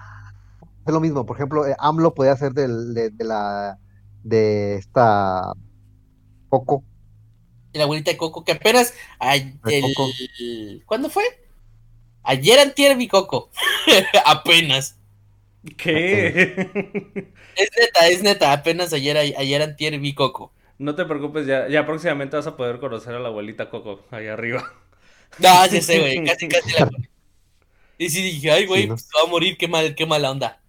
lo 0.86 1.00
mismo. 1.00 1.24
Por 1.24 1.36
ejemplo, 1.36 1.66
eh, 1.66 1.74
AMLO 1.78 2.12
podría 2.12 2.36
ser 2.36 2.52
del, 2.52 2.92
de, 2.92 3.08
de 3.10 3.24
la 3.24 3.78
de 4.22 4.74
esta 4.76 5.54
Coco. 6.50 6.84
La 7.72 7.84
abuelita 7.84 8.10
de 8.10 8.16
Coco, 8.16 8.44
que 8.44 8.52
apenas. 8.52 8.94
ay, 9.18 9.54
De 9.64 9.80
Coco. 9.80 10.08
el- 10.40 10.82
¿Cuándo 10.86 11.08
fue? 11.10 11.24
Ayer 12.22 12.58
antier 12.58 12.96
vi 12.96 13.08
Coco. 13.08 13.50
apenas. 14.26 14.96
¿Qué? 15.76 16.66
Es 17.56 17.70
neta, 17.78 18.08
es 18.08 18.22
neta. 18.22 18.52
Apenas 18.52 18.92
ayer, 18.92 19.16
ayer 19.16 19.62
antier 19.62 19.98
vi 19.98 20.14
Coco. 20.14 20.52
No 20.78 20.94
te 20.94 21.04
preocupes, 21.04 21.46
ya, 21.46 21.68
ya 21.68 21.84
próximamente 21.84 22.36
vas 22.36 22.46
a 22.46 22.56
poder 22.56 22.80
conocer 22.80 23.14
a 23.14 23.20
la 23.20 23.28
abuelita 23.28 23.68
Coco 23.70 24.04
ahí 24.10 24.26
arriba. 24.26 24.72
No, 25.38 25.64
sí 25.68 25.80
sé, 25.80 26.00
güey. 26.00 26.24
Casi, 26.24 26.48
casi 26.48 26.72
la. 26.72 26.90
Y 27.98 28.10
sí 28.10 28.20
dije, 28.20 28.50
ay, 28.50 28.66
güey, 28.66 28.82
Sí, 28.82 28.88
¿no? 28.88 28.94
pues, 28.96 29.02
se 29.06 29.16
va 29.16 29.22
a 29.28 29.30
morir, 29.30 29.56
qué 29.56 29.68
mal, 29.68 29.94
qué 29.94 30.04
mala 30.04 30.32
onda. 30.32 30.60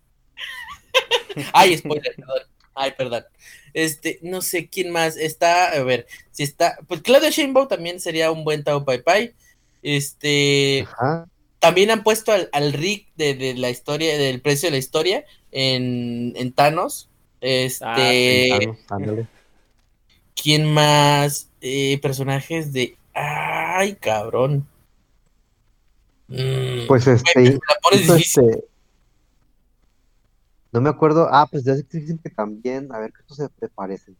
ay, 1.54 1.78
spoiler, 1.80 2.14
perdón. 2.16 2.42
Ay, 2.74 2.94
perdón. 2.98 3.26
Este, 3.74 4.20
no 4.22 4.42
sé 4.42 4.68
quién 4.68 4.92
más 4.92 5.18
está, 5.18 5.72
a 5.72 5.84
ver, 5.84 6.08
si 6.32 6.44
está, 6.44 6.78
pues 6.88 7.02
Claudia 7.02 7.30
Sheinbaum 7.30 7.68
también 7.68 8.00
sería 8.00 8.32
un 8.32 8.44
buen 8.44 8.64
Tao 8.64 8.84
Pai 8.86 9.02
Pai. 9.02 9.34
Este, 9.84 10.86
Ajá. 10.92 11.28
también 11.60 11.90
han 11.92 12.04
puesto 12.04 12.32
al, 12.32 12.50
al 12.54 12.74
Rick 12.74 13.08
de, 13.16 13.34
de 13.34 13.54
la 13.56 13.70
historia, 13.70 14.18
del 14.18 14.42
precio 14.42 14.68
de 14.68 14.72
la 14.72 14.78
historia 14.78 15.26
en, 15.52 16.34
en 16.36 16.52
Thanos. 16.54 17.10
Este, 17.42 17.86
Ah, 17.86 17.98
sí, 17.98 18.50
Thanos, 18.50 18.78
ándale. 18.90 19.28
¿quién 20.36 20.66
más? 20.72 21.50
Eh, 21.62 22.00
personajes 22.02 22.72
de, 22.74 22.96
ay, 23.14 23.96
cabrón. 23.96 24.68
Mm, 26.28 26.88
Pues 26.88 27.06
este, 27.08 27.40
me 27.40 27.50
la 27.52 27.60
pones 27.82 28.02
hizo 28.02 28.16
difícil. 28.16 28.44
este, 28.50 28.64
no 30.72 30.82
me 30.82 30.90
acuerdo, 30.90 31.28
ah, 31.32 31.48
pues 31.50 31.64
ya 31.64 31.76
sé 31.76 31.86
que 31.86 32.00
dicen 32.00 32.20
que 32.20 32.30
también, 32.30 32.94
a 32.94 33.00
ver, 33.00 33.12
¿qué 33.14 33.34
se 33.34 33.48
te 33.50 33.68
parecen? 33.70 34.16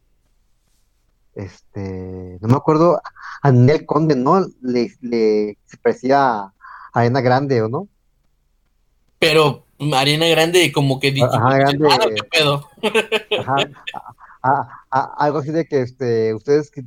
Este, 1.34 2.38
no 2.40 2.48
me 2.48 2.56
acuerdo, 2.56 3.00
a 3.42 3.50
Ninel 3.50 3.86
Conde, 3.86 4.16
¿no? 4.16 4.44
Le, 4.60 4.92
le 5.00 5.58
se 5.64 5.76
parecía 5.78 6.40
a 6.44 6.54
Arena 6.92 7.20
Grande, 7.22 7.62
¿o 7.62 7.68
no? 7.68 7.88
Pero 9.18 9.66
Ariana 9.94 10.26
Grande 10.26 10.70
como 10.72 11.00
que 11.00 11.10
dije, 11.12 11.26
Ajá, 11.32 11.56
Grande. 11.58 11.88
"Ah, 11.90 11.98
qué 12.14 12.22
pedo. 12.24 12.68
Ajá, 13.38 13.56
a- 13.94 14.14
a- 14.42 14.86
a- 14.90 15.14
algo 15.24 15.38
así 15.38 15.50
de 15.52 15.64
que 15.64 15.80
este, 15.80 16.34
ustedes 16.34 16.70
que 16.70 16.82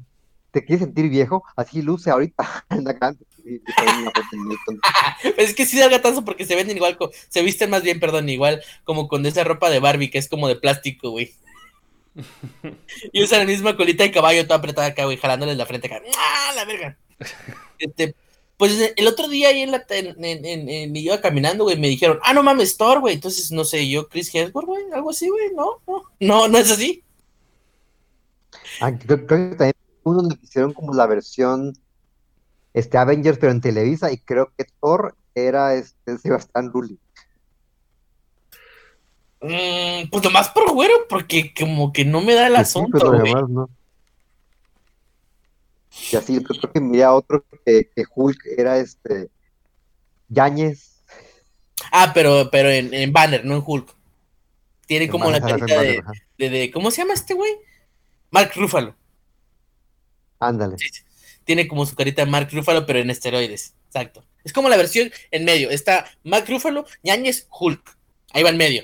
te 0.51 0.63
quieren 0.63 0.85
sentir 0.87 1.09
viejo, 1.09 1.43
así 1.55 1.81
luce 1.81 2.11
ahorita 2.11 2.43
Arena 2.69 2.93
Grande. 2.93 3.24
Y- 3.45 3.61
es 5.37 5.53
que 5.53 5.65
sí 5.65 5.77
da 5.77 5.87
gatazo 5.87 6.25
porque 6.25 6.45
se 6.45 6.55
venden 6.55 6.77
igual, 6.77 6.97
se 7.29 7.41
visten 7.43 7.69
más 7.69 7.83
bien, 7.83 7.99
perdón, 7.99 8.27
igual 8.29 8.63
como 8.83 9.07
con 9.07 9.25
esa 9.25 9.43
ropa 9.43 9.69
de 9.69 9.79
Barbie 9.79 10.09
que 10.09 10.17
es 10.17 10.27
como 10.27 10.47
de 10.47 10.55
plástico, 10.55 11.11
güey. 11.11 11.33
y 13.13 13.23
usan 13.23 13.39
la 13.39 13.45
misma 13.45 13.75
colita 13.75 14.03
de 14.03 14.11
caballo 14.11 14.45
toda 14.45 14.57
apretada 14.59 14.87
acá, 14.87 15.05
güey, 15.05 15.17
jalándoles 15.17 15.57
la 15.57 15.65
frente 15.65 15.87
acá. 15.87 16.01
¡Ah, 16.17 16.51
la 16.55 16.65
verga! 16.65 16.97
Este, 17.77 18.15
pues 18.57 18.93
el 18.95 19.05
otro 19.07 19.27
día 19.27 19.49
ahí 19.49 19.59
en 19.59 19.71
la 19.71 19.85
en, 19.89 20.23
en- 20.23 20.45
en- 20.45 20.69
en- 20.69 20.95
iba 20.95 21.19
caminando, 21.19 21.65
güey, 21.65 21.77
me 21.77 21.89
dijeron, 21.89 22.19
ah, 22.23 22.33
no 22.33 22.41
mames, 22.41 22.77
Thor, 22.77 23.01
güey. 23.01 23.15
Entonces, 23.15 23.51
no 23.51 23.65
sé, 23.65 23.87
yo, 23.89 24.07
Chris 24.07 24.33
Hemsworth, 24.33 24.65
güey, 24.65 24.83
algo 24.93 25.09
así, 25.09 25.27
güey, 25.27 25.49
no, 25.53 25.81
no, 25.85 26.03
no, 26.21 26.47
no 26.47 26.57
es 26.57 26.71
así. 26.71 27.03
Ah, 28.79 28.91
creo, 28.97 29.25
creo 29.27 29.49
que 29.51 29.55
también 29.57 29.75
uno 30.03 30.21
donde 30.21 30.37
hicieron 30.41 30.71
como 30.73 30.93
la 30.93 31.05
versión 31.05 31.77
este 32.75 32.97
Avengers, 32.97 33.37
pero 33.39 33.51
en 33.53 33.61
Televisa, 33.61 34.11
y 34.11 34.17
creo 34.17 34.51
que 34.57 34.65
Thor 34.81 35.15
era 35.33 35.73
este 35.75 36.17
Sebastián 36.19 36.69
Lully. 36.73 36.99
Mm, 39.41 40.09
pues 40.09 40.23
nomás 40.23 40.49
por 40.49 40.71
güero, 40.73 40.93
porque 41.07 41.53
como 41.57 41.93
que 41.93 42.03
no 42.05 42.21
me 42.21 42.33
da 42.33 42.47
el 42.47 42.55
Sí, 42.55 42.61
asunto, 42.61 42.97
pero 42.97 43.09
güey. 43.11 43.21
además 43.31 43.49
no. 43.49 43.69
Y 46.11 46.15
así, 46.15 46.33
yo 46.35 46.43
creo 46.43 46.71
que 46.73 46.81
miré 46.81 47.03
a 47.03 47.13
otro 47.13 47.45
que, 47.65 47.89
que 47.95 48.03
Hulk 48.13 48.39
era 48.57 48.77
este. 48.79 49.29
Yáñez. 50.27 51.03
Ah, 51.91 52.11
pero, 52.13 52.49
pero 52.51 52.69
en, 52.69 52.93
en 52.93 53.13
Banner, 53.13 53.45
no 53.45 53.55
en 53.55 53.63
Hulk. 53.65 53.95
Tiene 54.87 55.07
como 55.09 55.29
la 55.31 55.39
carita 55.39 55.81
de, 55.81 56.01
de- 56.37 56.71
¿Cómo 56.71 56.91
se 56.91 57.01
llama 57.01 57.13
este 57.13 57.33
güey? 57.33 57.51
Mark 58.31 58.51
Ruffalo. 58.55 58.95
Ándale. 60.39 60.77
Sí, 60.77 60.89
sí. 60.91 61.01
Tiene 61.45 61.67
como 61.67 61.85
su 61.85 61.95
carita 61.95 62.23
de 62.25 62.29
Mark 62.31 62.49
Ruffalo, 62.51 62.85
pero 62.85 62.99
en 62.99 63.09
esteroides. 63.09 63.73
Exacto. 63.87 64.23
Es 64.43 64.51
como 64.51 64.67
la 64.69 64.77
versión 64.77 65.11
en 65.31 65.45
medio. 65.45 65.69
Está 65.71 66.05
Mark 66.23 66.45
Ruffalo, 66.49 66.85
Ñañez, 67.03 67.47
Hulk. 67.49 67.97
Ahí 68.33 68.43
va 68.43 68.49
en 68.49 68.57
medio. 68.57 68.83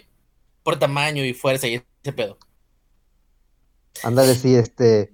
Por 0.64 0.80
tamaño 0.80 1.26
y 1.26 1.34
fuerza 1.34 1.68
y 1.68 1.76
ese 2.04 2.14
pedo. 2.14 2.38
Ándale, 4.04 4.36
sí, 4.36 4.56
este. 4.56 5.14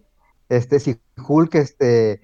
Este, 0.49 0.79
si 0.79 0.97
Hulk 1.17 1.55
este, 1.55 2.21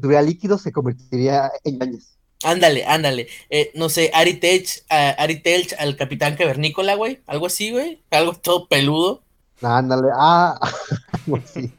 tuviera 0.00 0.22
líquido, 0.22 0.56
se 0.58 0.72
convertiría 0.72 1.50
en 1.64 1.78
Yáñez. 1.78 2.16
Ándale, 2.44 2.84
ándale. 2.84 3.28
Eh, 3.50 3.72
no 3.74 3.88
sé, 3.88 4.10
Ari 4.14 4.34
Telch, 4.34 4.84
a- 4.88 5.10
Ari 5.10 5.40
Telch 5.42 5.74
al 5.78 5.96
Capitán 5.96 6.36
Cavernícola, 6.36 6.94
güey. 6.94 7.20
Algo 7.26 7.46
así, 7.46 7.70
güey. 7.70 8.02
Algo 8.10 8.34
todo 8.34 8.68
peludo. 8.68 9.22
Ándale, 9.62 10.08
ah, 10.14 10.58
algo 11.12 11.38
así, 11.38 11.72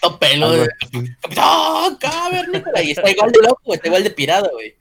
Todo 0.00 0.18
así. 0.20 1.14
Capitán 1.20 1.96
Cavernícola. 1.96 2.82
Y 2.82 2.90
está 2.92 3.10
igual 3.10 3.32
de 3.32 3.38
loco, 3.42 3.60
güey. 3.64 3.76
Está 3.76 3.88
igual 3.88 4.04
de 4.04 4.10
pirado, 4.10 4.50
güey. 4.52 4.74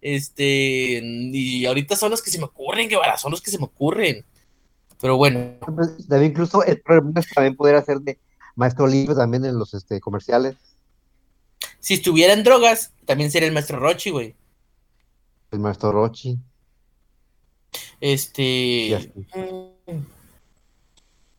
Este. 0.00 1.00
Y 1.02 1.66
ahorita 1.66 1.96
son 1.96 2.10
los 2.10 2.22
que 2.22 2.30
se 2.30 2.38
me 2.38 2.44
ocurren, 2.44 2.88
que 2.88 2.96
son 3.18 3.30
los 3.30 3.40
que 3.40 3.50
se 3.50 3.58
me 3.58 3.64
ocurren. 3.64 4.24
Pero 5.00 5.16
bueno. 5.16 5.54
También 6.08 6.32
incluso 6.32 6.62
el 6.64 6.80
problema 6.80 7.20
es 7.20 7.26
que 7.26 7.34
también 7.34 7.56
podría 7.56 7.82
ser 7.82 7.98
de 8.00 8.18
maestro 8.54 8.86
libre 8.86 9.14
también 9.14 9.44
en 9.44 9.58
los 9.58 9.74
este, 9.74 10.00
comerciales. 10.00 10.56
Si 11.80 11.94
estuviera 11.94 12.32
en 12.32 12.44
drogas, 12.44 12.92
también 13.04 13.30
sería 13.30 13.48
el 13.48 13.54
maestro 13.54 13.78
Rochi, 13.78 14.10
güey. 14.10 14.34
El 15.50 15.58
maestro 15.58 15.92
Rochi. 15.92 16.38
Este. 18.00 19.12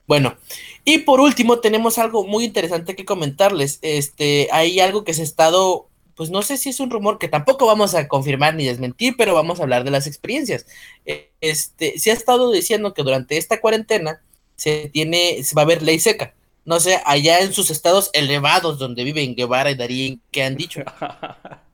Bueno, 0.08 0.38
y 0.84 1.00
por 1.00 1.20
último 1.20 1.60
tenemos 1.60 1.98
algo 1.98 2.26
muy 2.28 2.44
interesante 2.46 2.96
que 2.96 3.06
comentarles. 3.06 3.80
Este, 3.82 4.50
hay 4.52 4.80
algo 4.80 5.04
que 5.04 5.14
se 5.14 5.22
ha 5.22 5.24
estado, 5.24 5.90
pues 6.16 6.30
no 6.30 6.42
sé 6.44 6.58
si 6.58 6.70
es 6.70 6.80
un 6.80 6.92
rumor 6.92 7.18
que 7.18 7.28
tampoco 7.28 7.66
vamos 7.66 7.96
a 7.96 8.08
confirmar 8.08 8.56
ni 8.56 8.66
desmentir, 8.66 9.16
pero 9.18 9.34
vamos 9.34 9.60
a 9.60 9.64
hablar 9.64 9.84
de 9.84 9.92
las 9.92 10.08
experiencias. 10.08 10.66
Eh, 11.06 11.32
Este, 11.42 11.98
se 12.00 12.12
ha 12.12 12.14
estado 12.14 12.52
diciendo 12.52 12.94
que 12.94 13.04
durante 13.04 13.38
esta 13.38 13.60
cuarentena 13.62 14.22
se 14.56 14.90
tiene, 14.94 15.44
se 15.44 15.56
va 15.56 15.64
a 15.64 15.66
ver 15.66 15.82
ley 15.84 16.00
seca. 16.00 16.36
No 16.66 16.80
sé, 16.80 17.00
allá 17.06 17.42
en 17.42 17.54
sus 17.54 17.70
estados 17.72 18.10
elevados 18.14 18.80
donde 18.80 19.04
viven 19.04 19.36
Guevara 19.36 19.72
y 19.72 19.76
Darín, 19.76 20.22
¿qué 20.32 20.44
han 20.44 20.56
dicho? 20.56 20.82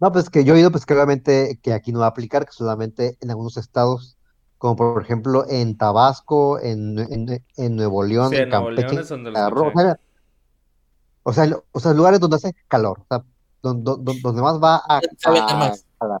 No, 0.00 0.12
pues 0.12 0.30
que 0.30 0.44
yo 0.44 0.54
he 0.54 0.56
oído 0.58 0.70
pues 0.70 0.84
obviamente 0.88 1.58
que 1.62 1.72
aquí 1.72 1.92
no 1.92 2.00
va 2.00 2.06
a 2.06 2.08
aplicar, 2.10 2.46
que 2.46 2.52
solamente 2.52 3.16
en 3.20 3.30
algunos 3.30 3.56
estados, 3.56 4.13
como 4.64 4.76
por 4.76 5.02
ejemplo 5.02 5.44
en 5.46 5.76
Tabasco, 5.76 6.58
en, 6.58 6.98
en, 6.98 7.44
en 7.58 7.76
Nuevo 7.76 8.02
León, 8.02 8.30
Sí, 8.30 8.36
en 8.36 8.48
Nuevo 8.48 8.68
Campeche, 8.68 8.94
León 8.94 9.98
o 11.22 11.32
sea, 11.34 11.50
o 11.70 11.80
sea, 11.80 11.92
lugares 11.92 12.18
donde 12.18 12.36
hace 12.36 12.54
calor, 12.66 13.00
o 13.00 13.06
sea, 13.06 13.22
donde, 13.62 13.84
donde, 13.84 14.20
donde 14.22 14.40
más 14.40 14.58
va 14.58 14.76
a, 14.76 14.96
a 14.96 15.00
calar. 15.98 16.18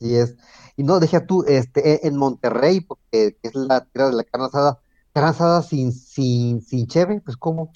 Así 0.00 0.16
es. 0.16 0.34
Y 0.76 0.82
no, 0.82 0.98
deja 0.98 1.24
tú, 1.24 1.44
este, 1.46 1.88
e- 1.88 2.00
en 2.08 2.16
Monterrey, 2.16 2.80
porque 2.80 3.36
es 3.44 3.54
la 3.54 3.84
tierra 3.84 4.10
de 4.10 4.16
la 4.16 4.24
carne 4.24 4.46
asada, 4.46 4.80
carne 5.12 5.30
asada 5.30 5.62
sin, 5.62 5.92
sin, 5.92 6.62
sin 6.62 6.88
cheve, 6.88 7.20
pues 7.24 7.36
¿cómo? 7.36 7.70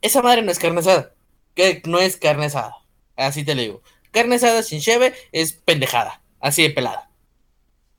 Esa 0.00 0.22
madre 0.22 0.40
no 0.40 0.50
es 0.50 0.58
carne 0.58 0.80
asada. 0.80 1.12
Que 1.54 1.82
no 1.84 1.98
es 1.98 2.16
carne 2.16 2.46
asada. 2.46 2.76
Así 3.14 3.44
te 3.44 3.54
lo 3.54 3.60
digo. 3.60 3.82
Carne 4.10 4.36
asada 4.36 4.62
sin 4.62 4.80
cheve 4.80 5.12
es 5.32 5.52
pendejada. 5.52 6.22
Así 6.40 6.62
de 6.62 6.70
pelada. 6.70 7.11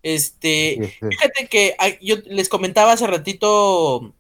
Este. 0.04 0.96
Fíjate 1.10 1.48
que 1.48 1.76
yo 2.02 2.18
les 2.26 2.50
comentaba 2.50 2.92
hace 2.92 3.08
ratito. 3.08 4.14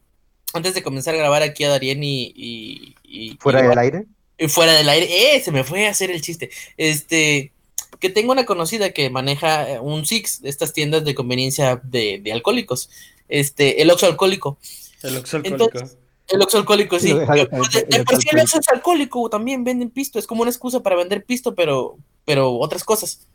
Antes 0.53 0.73
de 0.73 0.83
comenzar 0.83 1.13
a 1.13 1.17
grabar 1.17 1.43
aquí 1.43 1.63
a 1.65 1.69
Darien 1.69 2.03
y. 2.03 2.33
y- 2.35 2.95
y- 3.03 3.37
fuera 3.39 3.59
y- 3.63 3.67
del 3.67 3.77
aire. 3.77 4.05
y 4.37 4.47
fuera 4.47 4.73
del 4.73 4.87
aire. 4.89 5.35
¡Eh! 5.35 5.41
Se 5.41 5.51
me 5.51 5.63
fue 5.63 5.85
a 5.87 5.91
hacer 5.91 6.09
el 6.09 6.21
chiste. 6.21 6.49
Este. 6.77 7.51
Que 7.99 8.09
tengo 8.09 8.31
una 8.31 8.45
conocida 8.45 8.91
que 8.91 9.09
maneja 9.09 9.69
eh, 9.69 9.79
un 9.79 10.05
Six, 10.05 10.41
de 10.41 10.49
estas 10.49 10.73
tiendas 10.73 11.05
de 11.05 11.15
conveniencia 11.15 11.79
de, 11.83 12.19
de 12.23 12.33
alcohólicos. 12.33 12.89
Este, 13.29 13.81
el 13.81 13.89
Oxxo 13.91 14.07
alcohólico. 14.07 14.57
El 15.03 15.17
Oxxo 15.17 15.37
alcohólico. 15.37 15.65
Entonces, 15.65 15.97
el 16.27 16.41
Oxxo 16.41 16.57
alcohólico, 16.57 16.99
sí. 16.99 17.13
De, 17.13 17.25
por 17.25 17.71
sí 17.71 17.79
el 17.87 17.95
alcohólico. 17.99 18.41
Oxxo 18.41 18.59
es 18.59 18.67
alcohólico, 18.69 19.29
también 19.29 19.63
venden 19.63 19.89
pisto. 19.89 20.19
Es 20.19 20.27
como 20.27 20.41
una 20.41 20.51
excusa 20.51 20.81
para 20.81 20.95
vender 20.95 21.23
pisto, 21.25 21.55
pero, 21.55 21.97
pero 22.25 22.53
otras 22.57 22.83
cosas. 22.83 23.27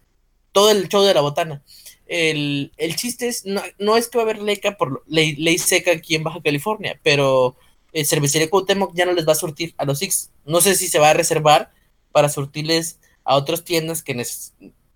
Todo 0.52 0.70
el 0.70 0.88
show 0.88 1.02
de 1.02 1.14
la 1.14 1.20
botana. 1.20 1.62
El, 2.08 2.72
el 2.78 2.96
chiste 2.96 3.28
es, 3.28 3.44
no, 3.44 3.62
no 3.78 3.96
es 3.96 4.08
que 4.08 4.18
va 4.18 4.24
a 4.24 4.26
haber 4.26 4.42
ley, 4.42 4.58
por, 4.78 5.04
ley, 5.06 5.58
seca 5.58 5.92
aquí 5.92 6.14
en 6.14 6.24
Baja 6.24 6.40
California, 6.42 6.98
pero 7.02 7.56
el 7.92 8.06
Cervecería 8.06 8.50
Cuauhtémoc 8.50 8.94
ya 8.94 9.04
no 9.04 9.12
les 9.12 9.28
va 9.28 9.32
a 9.32 9.36
surtir 9.36 9.74
a 9.76 9.84
los 9.84 9.98
Six. 9.98 10.30
No 10.46 10.60
sé 10.60 10.74
si 10.74 10.88
se 10.88 10.98
va 10.98 11.10
a 11.10 11.14
reservar 11.14 11.70
para 12.10 12.28
surtirles 12.28 12.98
a 13.24 13.36
otras 13.36 13.62
tiendas 13.62 14.02
que 14.02 14.12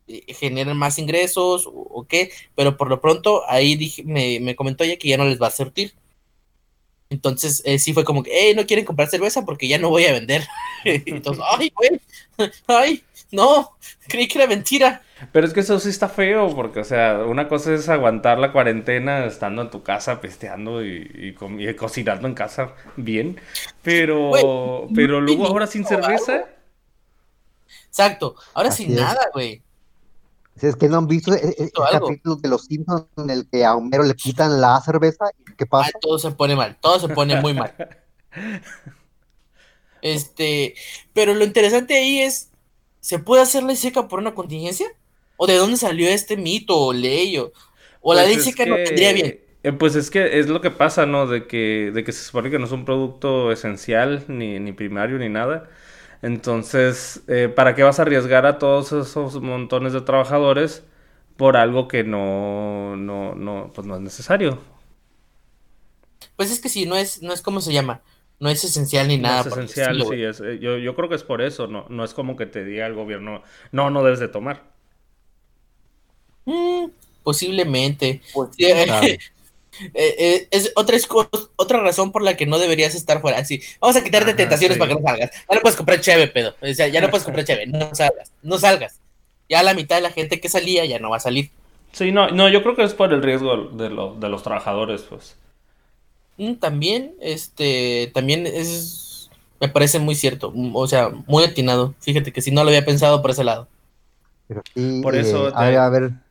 eh, 0.09 0.35
generen 0.35 0.77
más 0.77 0.99
ingresos 0.99 1.69
o, 1.71 2.07
qué, 2.09 2.33
pero 2.55 2.77
por 2.77 2.89
lo 2.89 3.01
pronto 3.01 3.43
ahí 3.49 3.77
dije, 3.77 4.03
me, 4.05 4.41
me 4.41 4.57
comentó 4.57 4.85
ella 4.85 4.97
que 4.97 5.09
ya 5.09 5.19
no 5.19 5.27
les 5.27 5.41
va 5.41 5.49
a 5.49 5.51
surtir. 5.51 5.95
Entonces, 7.13 7.61
eh, 7.67 7.79
sí 7.79 7.93
fue 7.93 8.05
como 8.05 8.23
que, 8.23 8.55
no 8.55 8.67
quieren 8.67 8.87
comprar 8.87 9.09
cerveza 9.09 9.45
porque 9.45 9.69
ya 9.69 9.79
no 9.79 9.91
voy 9.91 10.07
a 10.07 10.13
vender. 10.13 10.47
Entonces, 10.85 11.45
ay, 11.59 11.71
güey, 11.77 12.01
ay, 12.67 13.05
no, 13.31 13.77
creí 14.09 14.27
que 14.27 14.39
era 14.39 14.47
mentira. 14.47 15.03
Pero 15.31 15.47
es 15.47 15.53
que 15.53 15.61
eso 15.61 15.79
sí 15.79 15.91
está 15.91 16.09
feo, 16.09 16.55
porque, 16.55 16.81
o 16.81 16.85
sea, 16.85 17.25
una 17.27 17.49
cosa 17.49 17.75
es 17.75 17.89
aguantar 17.89 18.39
la 18.39 18.53
cuarentena 18.53 19.25
estando 19.27 19.63
en 19.63 19.71
tu 19.71 19.83
casa, 19.83 20.21
pisteando 20.21 20.85
y, 20.85 21.35
y 21.39 21.69
y 21.69 21.75
cocinando 21.77 22.27
en 22.27 22.35
casa 22.35 22.73
bien, 22.97 23.39
pero, 23.83 24.91
pero 24.95 25.21
luego 25.21 25.47
ahora 25.47 25.67
sin 25.67 25.85
cerveza. 25.85 26.47
Exacto, 27.89 28.35
ahora 28.55 28.71
Así 28.71 28.85
sin 28.85 28.95
es. 28.95 29.01
nada, 29.01 29.31
güey. 29.33 29.63
Si 30.57 30.67
es 30.67 30.77
que 30.77 30.89
no 30.89 30.99
han 30.99 31.07
visto 31.07 31.33
el, 31.35 31.55
el- 31.59 31.71
capítulo 31.91 32.37
de 32.37 32.49
Los 32.49 32.65
Simpsons 32.67 33.07
en 33.17 33.31
el 33.31 33.49
que 33.51 33.65
a 33.65 33.75
Homero 33.75 34.03
le 34.05 34.15
quitan 34.15 34.61
la 34.61 34.81
cerveza, 34.81 35.27
¿y 35.39 35.55
¿qué 35.57 35.65
Ah, 35.65 35.71
pasa? 35.71 35.99
todo 36.01 36.19
se 36.19 36.31
pone 36.33 36.57
mal, 36.57 36.79
todo 36.81 36.99
se 37.01 37.09
pone 37.09 37.37
muy 37.37 37.55
mal. 37.55 37.75
Este, 40.01 40.75
pero 41.13 41.35
lo 41.35 41.45
interesante 41.45 41.95
ahí 41.97 42.21
es, 42.21 42.51
¿se 43.01 43.19
puede 43.19 43.43
hacer 43.43 43.63
ley 43.63 43.77
seca 43.77 44.09
por 44.09 44.19
una 44.19 44.35
contingencia? 44.35 44.89
¿O 45.43 45.47
de 45.49 45.57
dónde 45.57 45.77
salió 45.87 46.09
este 46.09 46.37
mito 46.37 46.75
o 46.79 46.93
ley? 46.93 47.39
O, 47.39 47.53
o 48.01 48.15
la 48.15 48.25
Pues 48.25 48.29
ley 48.29 48.39
es 48.39 48.47
seca 48.47 48.65
no 48.67 48.77
que- 48.77 48.85
tendría 48.87 49.13
bien. 49.19 49.31
eh, 49.63 49.73
Pues 49.73 49.95
es 49.97 50.11
que 50.11 50.39
es 50.39 50.49
lo 50.49 50.61
que 50.61 50.71
pasa, 50.71 51.07
¿no? 51.07 51.27
De 51.27 51.47
que, 51.47 51.91
de 51.95 52.05
que 52.05 52.13
se 52.13 52.25
supone 52.25 52.51
que 52.51 52.59
no 52.59 52.67
es 52.67 52.73
un 52.73 52.85
producto 52.85 53.53
esencial, 53.53 54.25
ni, 54.29 54.59
ni 54.61 54.73
primario, 54.73 55.19
ni 55.19 55.29
nada. 55.29 55.71
Entonces, 56.23 57.23
eh, 57.29 57.49
¿para 57.55 57.75
qué 57.75 57.83
vas 57.83 57.99
a 57.99 58.03
arriesgar 58.03 58.47
a 58.47 58.59
todos 58.59 58.93
esos 58.93 59.41
montones 59.43 59.93
de 59.93 60.03
trabajadores 60.03 60.85
por 61.37 61.57
algo 61.57 61.89
que 61.89 62.05
no, 62.05 62.97
no, 62.97 63.35
no, 63.35 63.73
pues 63.75 63.87
no 63.87 63.97
es 63.97 64.03
necesario? 64.03 64.59
Pues 66.37 66.51
es 66.51 66.61
que 66.61 66.69
sí, 66.69 66.87
no 66.87 66.97
es, 66.97 67.23
no 67.23 67.33
es 67.33 67.43
como 67.43 67.61
se 67.61 67.73
llama, 67.73 68.03
no 68.39 68.49
es 68.51 68.65
esencial 68.65 69.09
ni 69.09 69.17
No 69.17 69.33
nada. 69.33 69.37
es 69.37 69.47
esencial, 69.47 70.03
sí, 70.03 70.23
es, 70.23 70.41
eh, 70.41 70.59
yo, 70.59 70.77
yo 70.79 70.95
creo 70.95 71.09
que 71.09 71.15
es 71.17 71.23
por 71.25 71.43
eso, 71.43 71.67
no, 71.67 71.87
no 71.91 72.05
es 72.05 72.15
como 72.15 72.37
que 72.37 72.47
te 72.47 72.65
diga 72.65 72.87
el 72.87 72.95
gobierno, 72.95 73.43
no, 73.71 73.91
no 73.91 74.03
debes 74.03 74.21
de 74.21 74.29
tomar. 74.29 74.72
Mm, 76.45 76.87
posiblemente. 77.23 78.21
Pues, 78.33 78.51
Sí, 78.57 78.65
sabe. 78.87 79.19
Eh, 79.95 80.15
eh, 80.19 80.49
es 80.51 80.71
otra, 80.77 80.97
es 80.97 81.09
otra 81.57 81.81
razón 81.81 82.13
por 82.13 82.23
la 82.23 82.37
que 82.37 82.45
no 82.47 82.59
deberías 82.59 82.95
estar 82.95 83.23
fuera. 83.23 83.39
Así, 83.39 83.63
vamos 83.81 83.97
a 83.97 84.05
quitarte 84.05 84.33
Ajá, 84.33 84.37
tentaciones 84.37 84.75
sí. 84.75 84.79
para 84.79 84.91
que 84.95 85.01
no 85.01 85.09
salgas. 85.09 85.31
Ya 85.49 85.55
no 85.57 85.61
puedes 85.63 85.77
comprar 85.77 86.01
cheve, 86.01 86.29
pedo. 86.29 86.55
O 86.61 86.75
sea, 86.75 86.89
ya 86.89 87.01
no 87.01 87.09
puedes 87.11 87.25
comprar 87.25 87.47
cheve. 87.47 87.67
No 87.67 87.95
salgas. 87.95 88.31
No 88.43 88.59
salgas. 88.59 89.01
Ya 89.49 89.63
la 89.63 89.73
mitad 89.75 89.97
de 89.97 90.03
la 90.03 90.11
gente 90.13 90.41
que 90.41 90.51
salía 90.51 90.85
ya 90.85 90.99
no 90.99 91.11
va 91.11 91.17
a 91.17 91.21
salir. 91.21 91.51
Sí, 91.93 92.13
no, 92.13 92.31
no, 92.31 92.49
yo 92.51 92.63
creo 92.63 92.77
que 92.77 92.85
es 92.85 92.95
por 92.95 93.13
el 93.15 93.23
riesgo 93.23 93.57
de, 93.71 93.89
lo- 93.91 94.15
de 94.15 94.29
los 94.29 94.43
trabajadores, 94.43 95.03
pues. 95.03 95.37
Mm, 96.37 96.55
también, 96.55 97.15
este, 97.21 98.11
también 98.15 98.47
es, 98.47 99.31
me 99.61 99.69
parece 99.69 99.99
muy 99.99 100.15
cierto. 100.15 100.51
mm, 100.55 100.77
O 100.77 100.87
sea, 100.87 101.11
muy 101.27 101.45
atinado. 101.45 101.95
Fíjate 102.01 102.33
que 102.33 102.43
si 102.43 102.51
no 102.51 102.63
lo 102.65 102.69
había 102.71 102.85
pensado 102.85 103.23
por 103.23 103.31
ese 103.31 103.45
lado. 103.45 103.69
Pero 104.49 104.63
sí, 104.75 105.01
Por 105.03 105.15
eso 105.17 105.49
eh, 105.49 105.53
te- 105.53 105.57
ha 105.59 105.65
de 105.65 105.77
haber 105.79 106.03
copas 106.03 106.23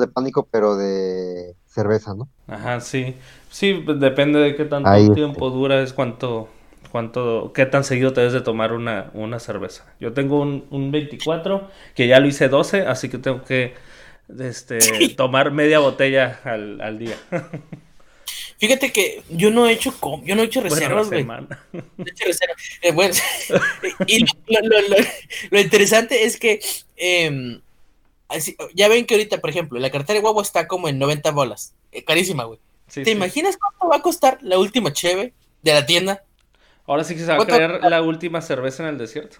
de, 0.00 0.08
pánico, 0.08 0.48
pero 0.50 0.76
de 0.76 1.54
cerveza, 1.66 2.14
¿no? 2.14 2.28
Ajá, 2.46 2.80
sí. 2.80 3.14
Sí, 3.50 3.82
pues 3.84 3.98
depende 4.00 4.38
de 4.40 4.54
qué 4.56 4.64
tanto 4.64 4.88
Ahí, 4.88 5.04
este. 5.04 5.14
tiempo 5.14 5.50
dura, 5.50 5.82
es 5.82 5.92
cuánto, 5.92 6.48
cuánto, 6.90 7.52
qué 7.54 7.66
tan 7.66 7.84
seguido 7.84 8.12
te 8.12 8.20
debes 8.20 8.34
de 8.34 8.40
tomar 8.40 8.72
una, 8.72 9.10
una 9.14 9.38
cerveza. 9.38 9.84
Yo 10.00 10.12
tengo 10.12 10.40
un, 10.40 10.66
un 10.70 10.90
24, 10.90 11.68
que 11.94 12.06
ya 12.08 12.20
lo 12.20 12.26
hice 12.26 12.48
12, 12.48 12.82
así 12.82 13.08
que 13.08 13.18
tengo 13.18 13.44
que 13.44 13.74
este, 14.38 14.78
tomar 15.16 15.50
media 15.52 15.78
botella 15.78 16.40
al, 16.44 16.80
al 16.80 16.98
día. 16.98 17.16
Fíjate 18.58 18.90
que 18.92 19.22
yo 19.30 19.50
no 19.50 19.66
he 19.68 19.72
hecho 19.72 19.94
com- 20.00 20.24
yo 20.24 20.34
no 20.34 20.42
he 20.42 20.46
hecho 20.46 20.60
reservas, 20.60 21.08
güey. 21.08 21.24
No 21.24 21.46
he 22.04 22.10
hecho 22.10 22.24
reservas. 22.26 22.56
Eh, 22.82 22.90
bueno, 22.92 23.14
y 24.06 24.20
lo, 24.20 24.26
lo- 24.62 24.88
lo- 24.88 24.96
lo 25.50 25.60
interesante 25.60 26.24
es 26.24 26.38
que 26.38 26.60
em, 26.96 27.60
así- 28.28 28.56
ya 28.74 28.88
ven 28.88 29.06
que 29.06 29.14
ahorita, 29.14 29.40
por 29.40 29.50
ejemplo, 29.50 29.78
la 29.78 29.90
cartera 29.90 30.14
de 30.18 30.22
guagua 30.22 30.42
está 30.42 30.66
como 30.68 30.88
en 30.88 30.98
90 30.98 31.30
bolas. 31.32 31.74
Eh, 31.92 32.04
carísima, 32.04 32.44
güey. 32.44 32.58
Sí, 32.86 33.02
¿Te 33.02 33.10
sí. 33.10 33.16
imaginas 33.16 33.56
cuánto 33.56 33.88
va 33.88 33.96
a 33.96 34.02
costar 34.02 34.38
la 34.42 34.58
última 34.58 34.92
cheve 34.92 35.34
de 35.62 35.72
la 35.74 35.84
tienda? 35.86 36.24
Ahora 36.86 37.04
sí 37.04 37.14
que 37.14 37.20
se 37.20 37.26
va 37.26 37.34
a 37.34 37.36
¿Cuánto- 37.36 37.54
crear 37.54 37.80
la 37.90 38.02
última 38.02 38.40
cerveza 38.40 38.82
en 38.82 38.90
el 38.90 38.98
desierto. 38.98 39.38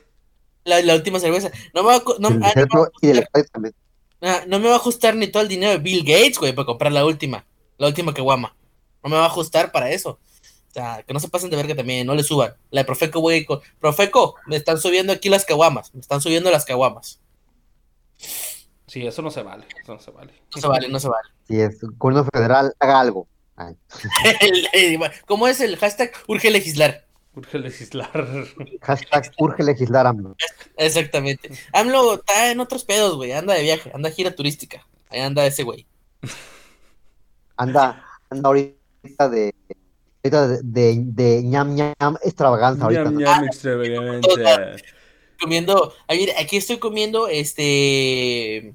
La, 0.65 0.83
la 0.83 0.95
última 0.95 1.19
cerveza. 1.19 1.51
No 1.73 1.83
me 1.83 1.89
va 1.89 1.95
a, 1.95 1.97
ah, 1.99 2.15
no 2.19 2.31
me 2.31 2.39
va 2.41 2.49
a 2.49 2.51
y 2.51 2.67
costar- 2.67 2.91
estadio 3.03 3.47
también. 3.53 3.75
ah, 4.21 4.43
no 4.47 4.59
me 4.59 4.69
va 4.69 4.75
a 4.75 4.77
ajustar 4.77 5.15
ni 5.17 5.29
todo 5.29 5.43
el 5.43 5.49
dinero 5.49 5.73
de 5.73 5.79
Bill 5.79 6.05
Gates, 6.05 6.39
güey, 6.39 6.53
para 6.55 6.67
comprar 6.67 6.93
la 6.93 7.07
última. 7.07 7.47
La 7.79 7.87
última 7.87 8.13
que 8.13 8.21
guama. 8.21 8.55
No 9.03 9.09
me 9.11 9.17
va 9.17 9.23
a 9.23 9.27
ajustar 9.29 9.73
para 9.73 9.91
eso. 9.91 10.19
O 10.69 10.73
sea, 10.75 11.03
que 11.07 11.15
no 11.15 11.21
se 11.21 11.29
pasen 11.29 11.49
de 11.49 11.57
verga 11.57 11.75
también, 11.75 12.07
no 12.07 12.15
le 12.15 12.23
suban. 12.23 12.55
La 12.71 12.83
de 12.83 12.85
Profeco, 12.85 13.21
güey, 13.21 13.47
con- 13.47 13.61
Profeco, 13.81 14.35
me 14.47 14.57
están 14.57 14.79
subiendo 14.79 15.13
aquí 15.15 15.31
las 15.31 15.47
caguamas. 15.47 15.95
Me 15.95 16.01
están 16.01 16.21
subiendo 16.21 16.51
las 16.51 16.67
caguamas. 16.67 17.21
Sí, 18.89 19.07
eso 19.07 19.21
no 19.23 19.31
se 19.31 19.43
vale. 19.43 19.67
Eso 19.83 19.95
no 19.95 20.01
se 20.01 20.11
vale. 20.11 20.33
No 20.55 20.61
se 20.61 20.67
vale, 20.67 20.89
no 20.89 20.99
se 20.99 21.09
vale. 21.09 21.29
Si 21.47 21.61
es 21.61 21.79
gobierno 21.99 22.29
federal, 22.33 22.75
haga 22.81 23.01
algo. 23.01 23.29
Ay, 23.55 23.77
¿Cómo 25.27 25.47
es 25.47 25.61
el 25.61 25.77
hashtag? 25.77 26.13
Urge 26.27 26.51
legislar. 26.51 27.07
Urge 27.35 27.59
legislar. 27.59 28.11
hashtag 28.83 29.31
urge 29.39 29.63
legislar 29.63 30.07
AMLO. 30.07 30.37
Exactamente. 30.77 31.51
AMLO 31.73 32.15
está 32.15 32.51
en 32.51 32.61
otros 32.61 32.85
pedos, 32.85 33.17
güey. 33.17 33.33
Anda 33.33 33.55
de 33.55 33.63
viaje, 33.63 33.91
anda 33.95 34.11
gira 34.11 34.35
turística. 34.35 34.87
Ahí 35.11 35.21
anda 35.21 35.45
ese 35.47 35.63
güey. 35.63 35.87
Anda, 37.61 38.05
anda 38.31 38.47
ahorita 38.49 39.29
de 39.29 39.53
ahorita 40.23 40.47
de, 40.47 40.63
de, 40.63 41.03
de 41.07 41.43
ñam 41.43 41.75
ñam 41.75 42.17
extravaganza 42.23 42.85
ahorita. 42.85 43.03
Ñam, 43.03 43.15
¿no? 43.15 43.21
ñam, 43.21 43.45
extravagante. 43.45 44.29
Comiendo, 45.41 45.95
aquí 46.09 46.57
estoy 46.57 46.79
comiendo 46.79 47.29
este 47.29 48.75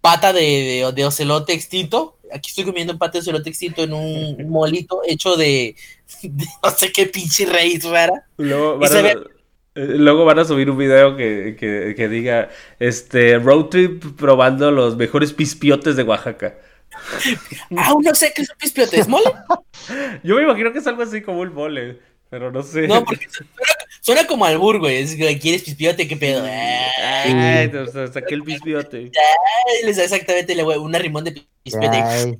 pata 0.00 0.32
de, 0.32 0.40
de, 0.84 0.92
de 0.92 1.04
ocelote 1.06 1.52
extinto. 1.52 2.18
Aquí 2.32 2.50
estoy 2.50 2.64
comiendo 2.64 2.98
pata 2.98 3.12
de 3.12 3.18
ocelote 3.20 3.50
extinto 3.50 3.82
en 3.82 3.92
un, 3.92 4.36
molito 4.48 5.00
hecho 5.06 5.36
de, 5.36 5.76
de 6.22 6.46
no 6.62 6.70
sé 6.70 6.92
qué 6.92 7.06
pinche 7.06 7.46
raíz 7.46 7.84
rara. 7.84 8.26
Luego 8.36 8.78
Y 8.78 8.78
van, 8.80 8.88
se 8.88 8.98
a, 8.98 9.02
ve- 9.02 9.18
eh, 9.74 9.86
luego 9.98 10.24
van 10.24 10.38
a 10.40 10.44
subir 10.44 10.70
un 10.70 10.78
video 10.78 11.16
que, 11.16 11.56
que, 11.58 11.94
que 11.96 12.08
diga 12.08 12.50
este 12.78 13.38
road 13.38 13.66
trip 13.66 14.04
probando 14.16 14.70
los 14.70 14.96
mejores 14.96 15.32
pispiotes 15.32 15.96
de 15.96 16.02
Oaxaca. 16.02 16.58
Ah, 17.76 17.92
no 18.00 18.14
sé 18.14 18.32
qué 18.34 18.42
es 18.42 18.50
un 18.50 18.56
pispiote, 18.56 19.00
¿es 19.00 19.08
mole? 19.08 19.24
Yo 20.22 20.36
me 20.36 20.42
imagino 20.42 20.72
que 20.72 20.78
es 20.78 20.86
algo 20.86 21.02
así 21.02 21.22
como 21.22 21.40
un 21.40 21.52
mole, 21.52 21.98
pero 22.30 22.50
no 22.52 22.62
sé. 22.62 22.86
No, 22.86 23.04
porque 23.04 23.26
suena, 24.04 24.26
como 24.26 24.44
albur, 24.44 24.78
güey. 24.78 24.96
Es 24.98 25.14
que 25.16 25.38
quieres 25.38 25.62
pispiote, 25.62 26.06
qué 26.06 26.16
pedo. 26.16 26.44
Ay, 26.44 27.68
te 27.70 27.86
saqué 28.12 28.34
el 28.34 28.42
pispiote. 28.42 29.10
Ay, 29.14 29.86
les 29.86 29.96
da 29.96 30.04
exactamente 30.04 30.54
le- 30.54 30.62
güey, 30.62 30.78
una 30.78 30.98
rimón 30.98 31.24
de 31.24 31.32
pispiote. 31.62 31.96
Ay, 32.02 32.38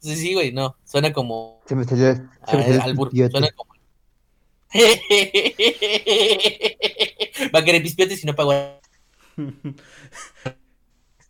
Sí, 0.00 0.14
sí, 0.14 0.34
güey, 0.34 0.52
no. 0.52 0.76
Suena 0.84 1.12
como 1.12 1.60
se 1.66 1.74
me 1.74 1.82
salió, 1.84 2.14
se 2.46 2.56
me 2.56 2.62
salió 2.64 2.82
albur. 2.82 3.08
pispiote. 3.10 3.32
Suena 3.32 3.48
como. 3.56 3.74
Va 7.54 7.60
a 7.60 7.64
querer 7.64 7.82
pispiote 7.82 8.16
si 8.16 8.26
no 8.26 8.34
pago. 8.34 8.52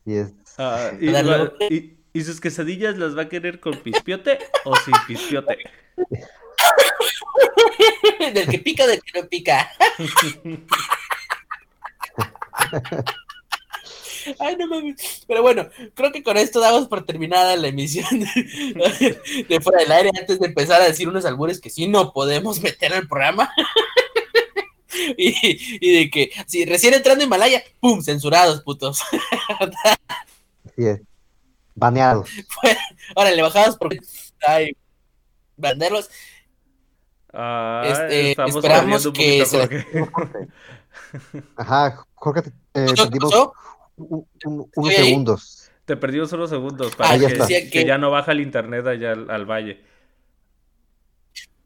Sí, 0.04 0.14
es. 0.14 0.32
Ah, 0.58 0.90
y, 1.00 1.06
Darle 1.10 1.30
va- 1.30 1.42
otro. 1.44 1.56
y- 1.70 1.96
y 2.12 2.22
sus 2.22 2.40
quesadillas 2.40 2.98
las 2.98 3.16
va 3.16 3.22
a 3.22 3.28
querer 3.28 3.60
con 3.60 3.76
pispiote 3.78 4.38
o 4.64 4.74
sin 4.76 4.94
pispiote? 5.06 5.58
del 8.34 8.48
que 8.48 8.58
pica, 8.58 8.86
del 8.86 9.02
que 9.02 9.20
no 9.20 9.28
pica. 9.28 9.70
Ay, 14.38 14.56
no 14.56 14.66
mames. 14.66 15.24
Pero 15.26 15.42
bueno, 15.42 15.68
creo 15.94 16.12
que 16.12 16.22
con 16.22 16.36
esto 16.36 16.60
damos 16.60 16.86
por 16.88 17.04
terminada 17.04 17.56
la 17.56 17.68
emisión 17.68 18.20
de, 18.20 19.18
de 19.48 19.60
fuera 19.60 19.80
del 19.80 19.92
aire 19.92 20.10
antes 20.18 20.38
de 20.38 20.46
empezar 20.46 20.82
a 20.82 20.86
decir 20.86 21.08
unos 21.08 21.24
albures 21.24 21.60
que 21.60 21.70
sí 21.70 21.88
no 21.88 22.12
podemos 22.12 22.60
meter 22.60 22.92
al 22.92 23.08
programa. 23.08 23.50
y, 25.16 25.34
y 25.80 25.98
de 25.98 26.10
que, 26.10 26.30
si 26.46 26.64
recién 26.64 26.94
entrando 26.94 27.22
a 27.22 27.26
Himalaya, 27.26 27.62
¡pum! 27.80 28.02
Censurados, 28.02 28.62
putos. 28.62 29.00
Sí. 30.76 30.84
Baneados. 31.74 32.28
Órale, 33.14 33.42
bajados 33.42 33.76
por. 33.76 33.96
Ay, 34.46 34.76
banderlos. 35.56 36.10
Ah, 37.32 37.82
Este, 37.86 38.30
estamos 38.30 38.56
esperamos 38.56 39.02
perdiendo 39.02 39.08
un 39.08 39.14
que 39.14 39.76
poquito, 39.90 40.10
Jorge. 40.12 40.48
Ajá, 41.56 42.04
Jorge, 42.14 42.42
te- 42.42 42.50
¿Qué 42.50 42.94
perdimos 42.94 43.30
pasó? 43.32 43.52
un- 43.96 44.26
un- 44.44 44.70
unos 44.74 44.90
ahí. 44.90 45.04
segundos. 45.04 45.70
Te 45.84 45.96
perdimos 45.96 46.32
unos 46.32 46.50
segundos 46.50 46.92
Ah, 46.94 46.96
para 46.98 47.16
ya 47.16 47.28
que, 47.70 47.84
ya 47.86 47.98
no 47.98 48.10
baja 48.10 48.32
el 48.32 48.40
internet 48.40 48.86
allá 48.86 49.12
al, 49.12 49.30
al 49.30 49.46
valle. 49.46 49.82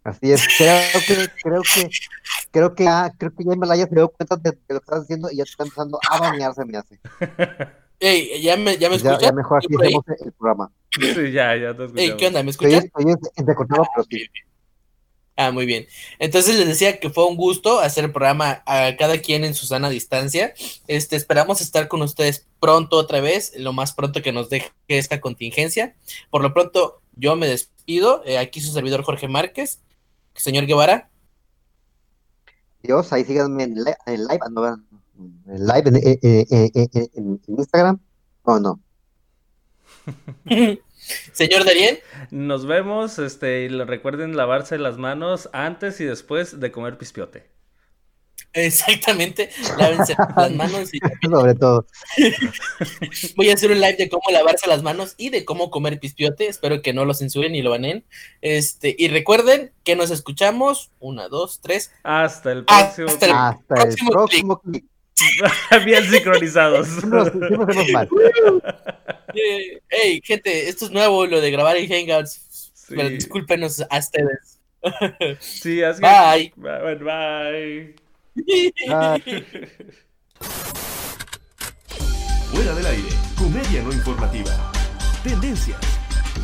Así 0.05 0.33
es. 0.33 0.47
Creo 0.59 0.81
que, 1.07 1.29
creo 1.43 1.63
que, 1.63 1.91
creo 2.51 2.75
que, 2.75 2.89
ah, 2.89 3.13
creo 3.17 3.33
que 3.35 3.45
ya 3.45 3.53
Himalaya 3.55 3.87
se 3.87 3.95
dio 3.95 4.09
cuenta 4.09 4.37
de, 4.37 4.51
lo 4.51 4.59
que 4.67 4.75
estás 4.85 5.03
haciendo 5.03 5.31
y 5.31 5.37
ya 5.37 5.45
está 5.45 5.63
empezando 5.63 5.99
a 6.11 6.19
banearse, 6.19 6.65
me 6.65 6.79
hace. 6.79 6.99
Ey, 8.01 8.43
¿ya 8.43 8.57
me, 8.57 8.77
ya 8.79 8.89
me 8.89 8.99
Pues 8.99 9.21
ya, 9.21 9.33
mejor 9.33 9.59
aquí 9.59 9.69
el 10.25 10.33
programa. 10.33 10.73
Sí, 10.91 11.31
ya, 11.31 11.55
ya 11.57 11.73
te 11.75 11.85
Ey, 11.85 11.87
escuchamos. 11.87 12.17
¿qué 12.19 12.27
onda? 12.27 12.43
¿Me 12.43 12.51
Estoy, 12.51 12.75
escuchan? 12.75 13.13
estoy 13.15 13.31
entrecortado, 13.37 13.85
pero 13.95 14.07
sí. 14.11 14.27
Ah, 15.37 15.51
muy 15.51 15.65
bien. 15.65 15.87
Entonces 16.19 16.57
les 16.59 16.69
decía 16.69 17.01
que 17.01 17.09
fue 17.09 17.27
un 17.27 17.37
gusto 17.37 17.81
hacer 17.81 18.05
el 18.05 18.13
programa 18.13 18.63
a 18.67 18.95
cada 18.99 19.19
quien 19.19 19.45
en 19.45 19.55
su 19.55 19.67
sana 19.67 19.89
distancia. 19.89 20.53
Este, 20.89 21.17
esperamos 21.17 21.61
estar 21.63 21.89
con 21.89 22.03
ustedes 22.03 22.47
pronto 22.61 22.97
otra 22.97 23.21
vez, 23.21 23.53
lo 23.57 23.73
más 23.73 23.93
pronto 23.93 24.21
que 24.23 24.31
nos 24.33 24.51
deje 24.51 24.71
esta 24.89 25.21
contingencia. 25.21 25.97
Por 26.31 26.43
lo 26.43 26.53
pronto, 26.53 27.01
yo 27.17 27.35
me 27.35 27.47
despido. 27.49 28.23
Eh, 28.27 28.37
aquí 28.39 28.61
su 28.61 28.73
servidor 28.73 29.03
Jorge 29.05 29.27
Márquez. 29.27 29.81
Señor 30.35 30.67
Guevara. 30.67 31.09
Dios, 32.83 33.13
ahí 33.13 33.25
síganme 33.25 33.63
en, 33.65 33.75
li- 33.75 33.95
en 34.07 34.25
live, 34.27 34.41
no, 34.51 34.67
en 34.67 35.67
live 35.67 35.83
en, 35.87 35.97
en- 35.97 36.19
en- 36.51 36.71
en- 36.93 37.11
en- 37.15 37.41
Instagram. 37.47 38.01
No, 38.47 38.61
no. 38.61 38.81
Señor 41.33 41.65
Darien. 41.65 41.99
Nos 42.31 42.67
vemos, 42.67 43.19
este, 43.19 43.63
y 43.63 43.69
recuerden 43.69 44.37
lavarse 44.37 44.79
las 44.79 44.99
manos 44.99 45.49
antes 45.53 46.01
y 46.01 46.05
después 46.05 46.61
de 46.61 46.71
comer 46.73 46.99
pispiote. 46.99 47.51
Exactamente. 48.55 49.51
Lávense 49.79 50.15
las 50.37 50.51
manos 50.53 50.93
y 50.93 50.99
Sobre 51.31 51.55
todo. 51.55 51.87
Voy 53.37 53.51
a 53.51 53.55
hacer 53.55 53.71
un 53.71 53.81
live 53.81 53.97
de 53.97 54.09
cómo 54.11 54.23
lavarse 54.31 54.69
las 54.69 54.83
manos 54.83 55.15
y 55.17 55.31
de 55.31 55.45
cómo 55.45 55.71
comer 55.71 55.99
pispiote. 55.99 56.49
Espero 56.49 56.83
que 56.83 56.93
no 56.93 57.05
lo 57.05 57.15
censuren 57.15 57.53
ni 57.53 57.63
lo 57.63 57.71
banen. 57.71 58.05
Este, 58.43 58.95
y 58.99 59.09
recuerden 59.09 59.73
que 59.85 59.97
nos 59.97 60.11
escuchamos. 60.11 60.91
Una, 61.01 61.29
dos, 61.29 61.61
tres. 61.63 61.93
Hasta 62.03 62.53
el 62.53 62.65
Ah, 62.69 62.93
próximo. 62.95 63.09
hasta 63.09 63.27
el- 63.27 63.33
Hasta 63.33 63.75
el 63.75 63.81
próximo 63.83 64.11
próximo 64.11 64.61
clip. 64.61 64.85
Bien 65.85 66.05
sincronizados. 66.05 67.05
Mal. 67.93 68.09
Eh, 69.35 69.81
hey, 69.89 70.21
gente, 70.23 70.69
esto 70.69 70.85
es 70.85 70.91
nuevo, 70.91 71.25
lo 71.25 71.41
de 71.41 71.51
grabar 71.51 71.75
en 71.79 71.89
Hangouts. 71.89 72.71
Sí. 72.75 72.95
Pero 72.95 73.09
discúlpenos 73.09 73.83
a 73.89 73.99
ustedes. 73.99 74.61
Sí, 75.41 75.83
así 75.83 76.03
Bye. 76.03 76.53
Bye. 76.55 76.95
Bye. 76.97 77.95
Ay. 78.91 79.47
Fuera 82.51 82.75
del 82.75 82.87
aire, 82.87 83.09
comedia 83.39 83.83
no 83.83 83.91
informativa. 83.91 84.71
Tendencias, 85.25 85.81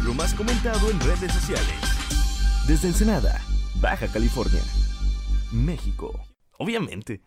lo 0.02 0.14
más 0.14 0.32
comentado 0.32 0.90
en 0.90 0.98
redes 1.00 1.30
sociales. 1.30 1.74
Desde 2.66 2.88
Ensenada, 2.88 3.38
Baja 3.82 4.08
California, 4.08 4.62
México. 5.52 6.18
Obviamente. 6.56 7.20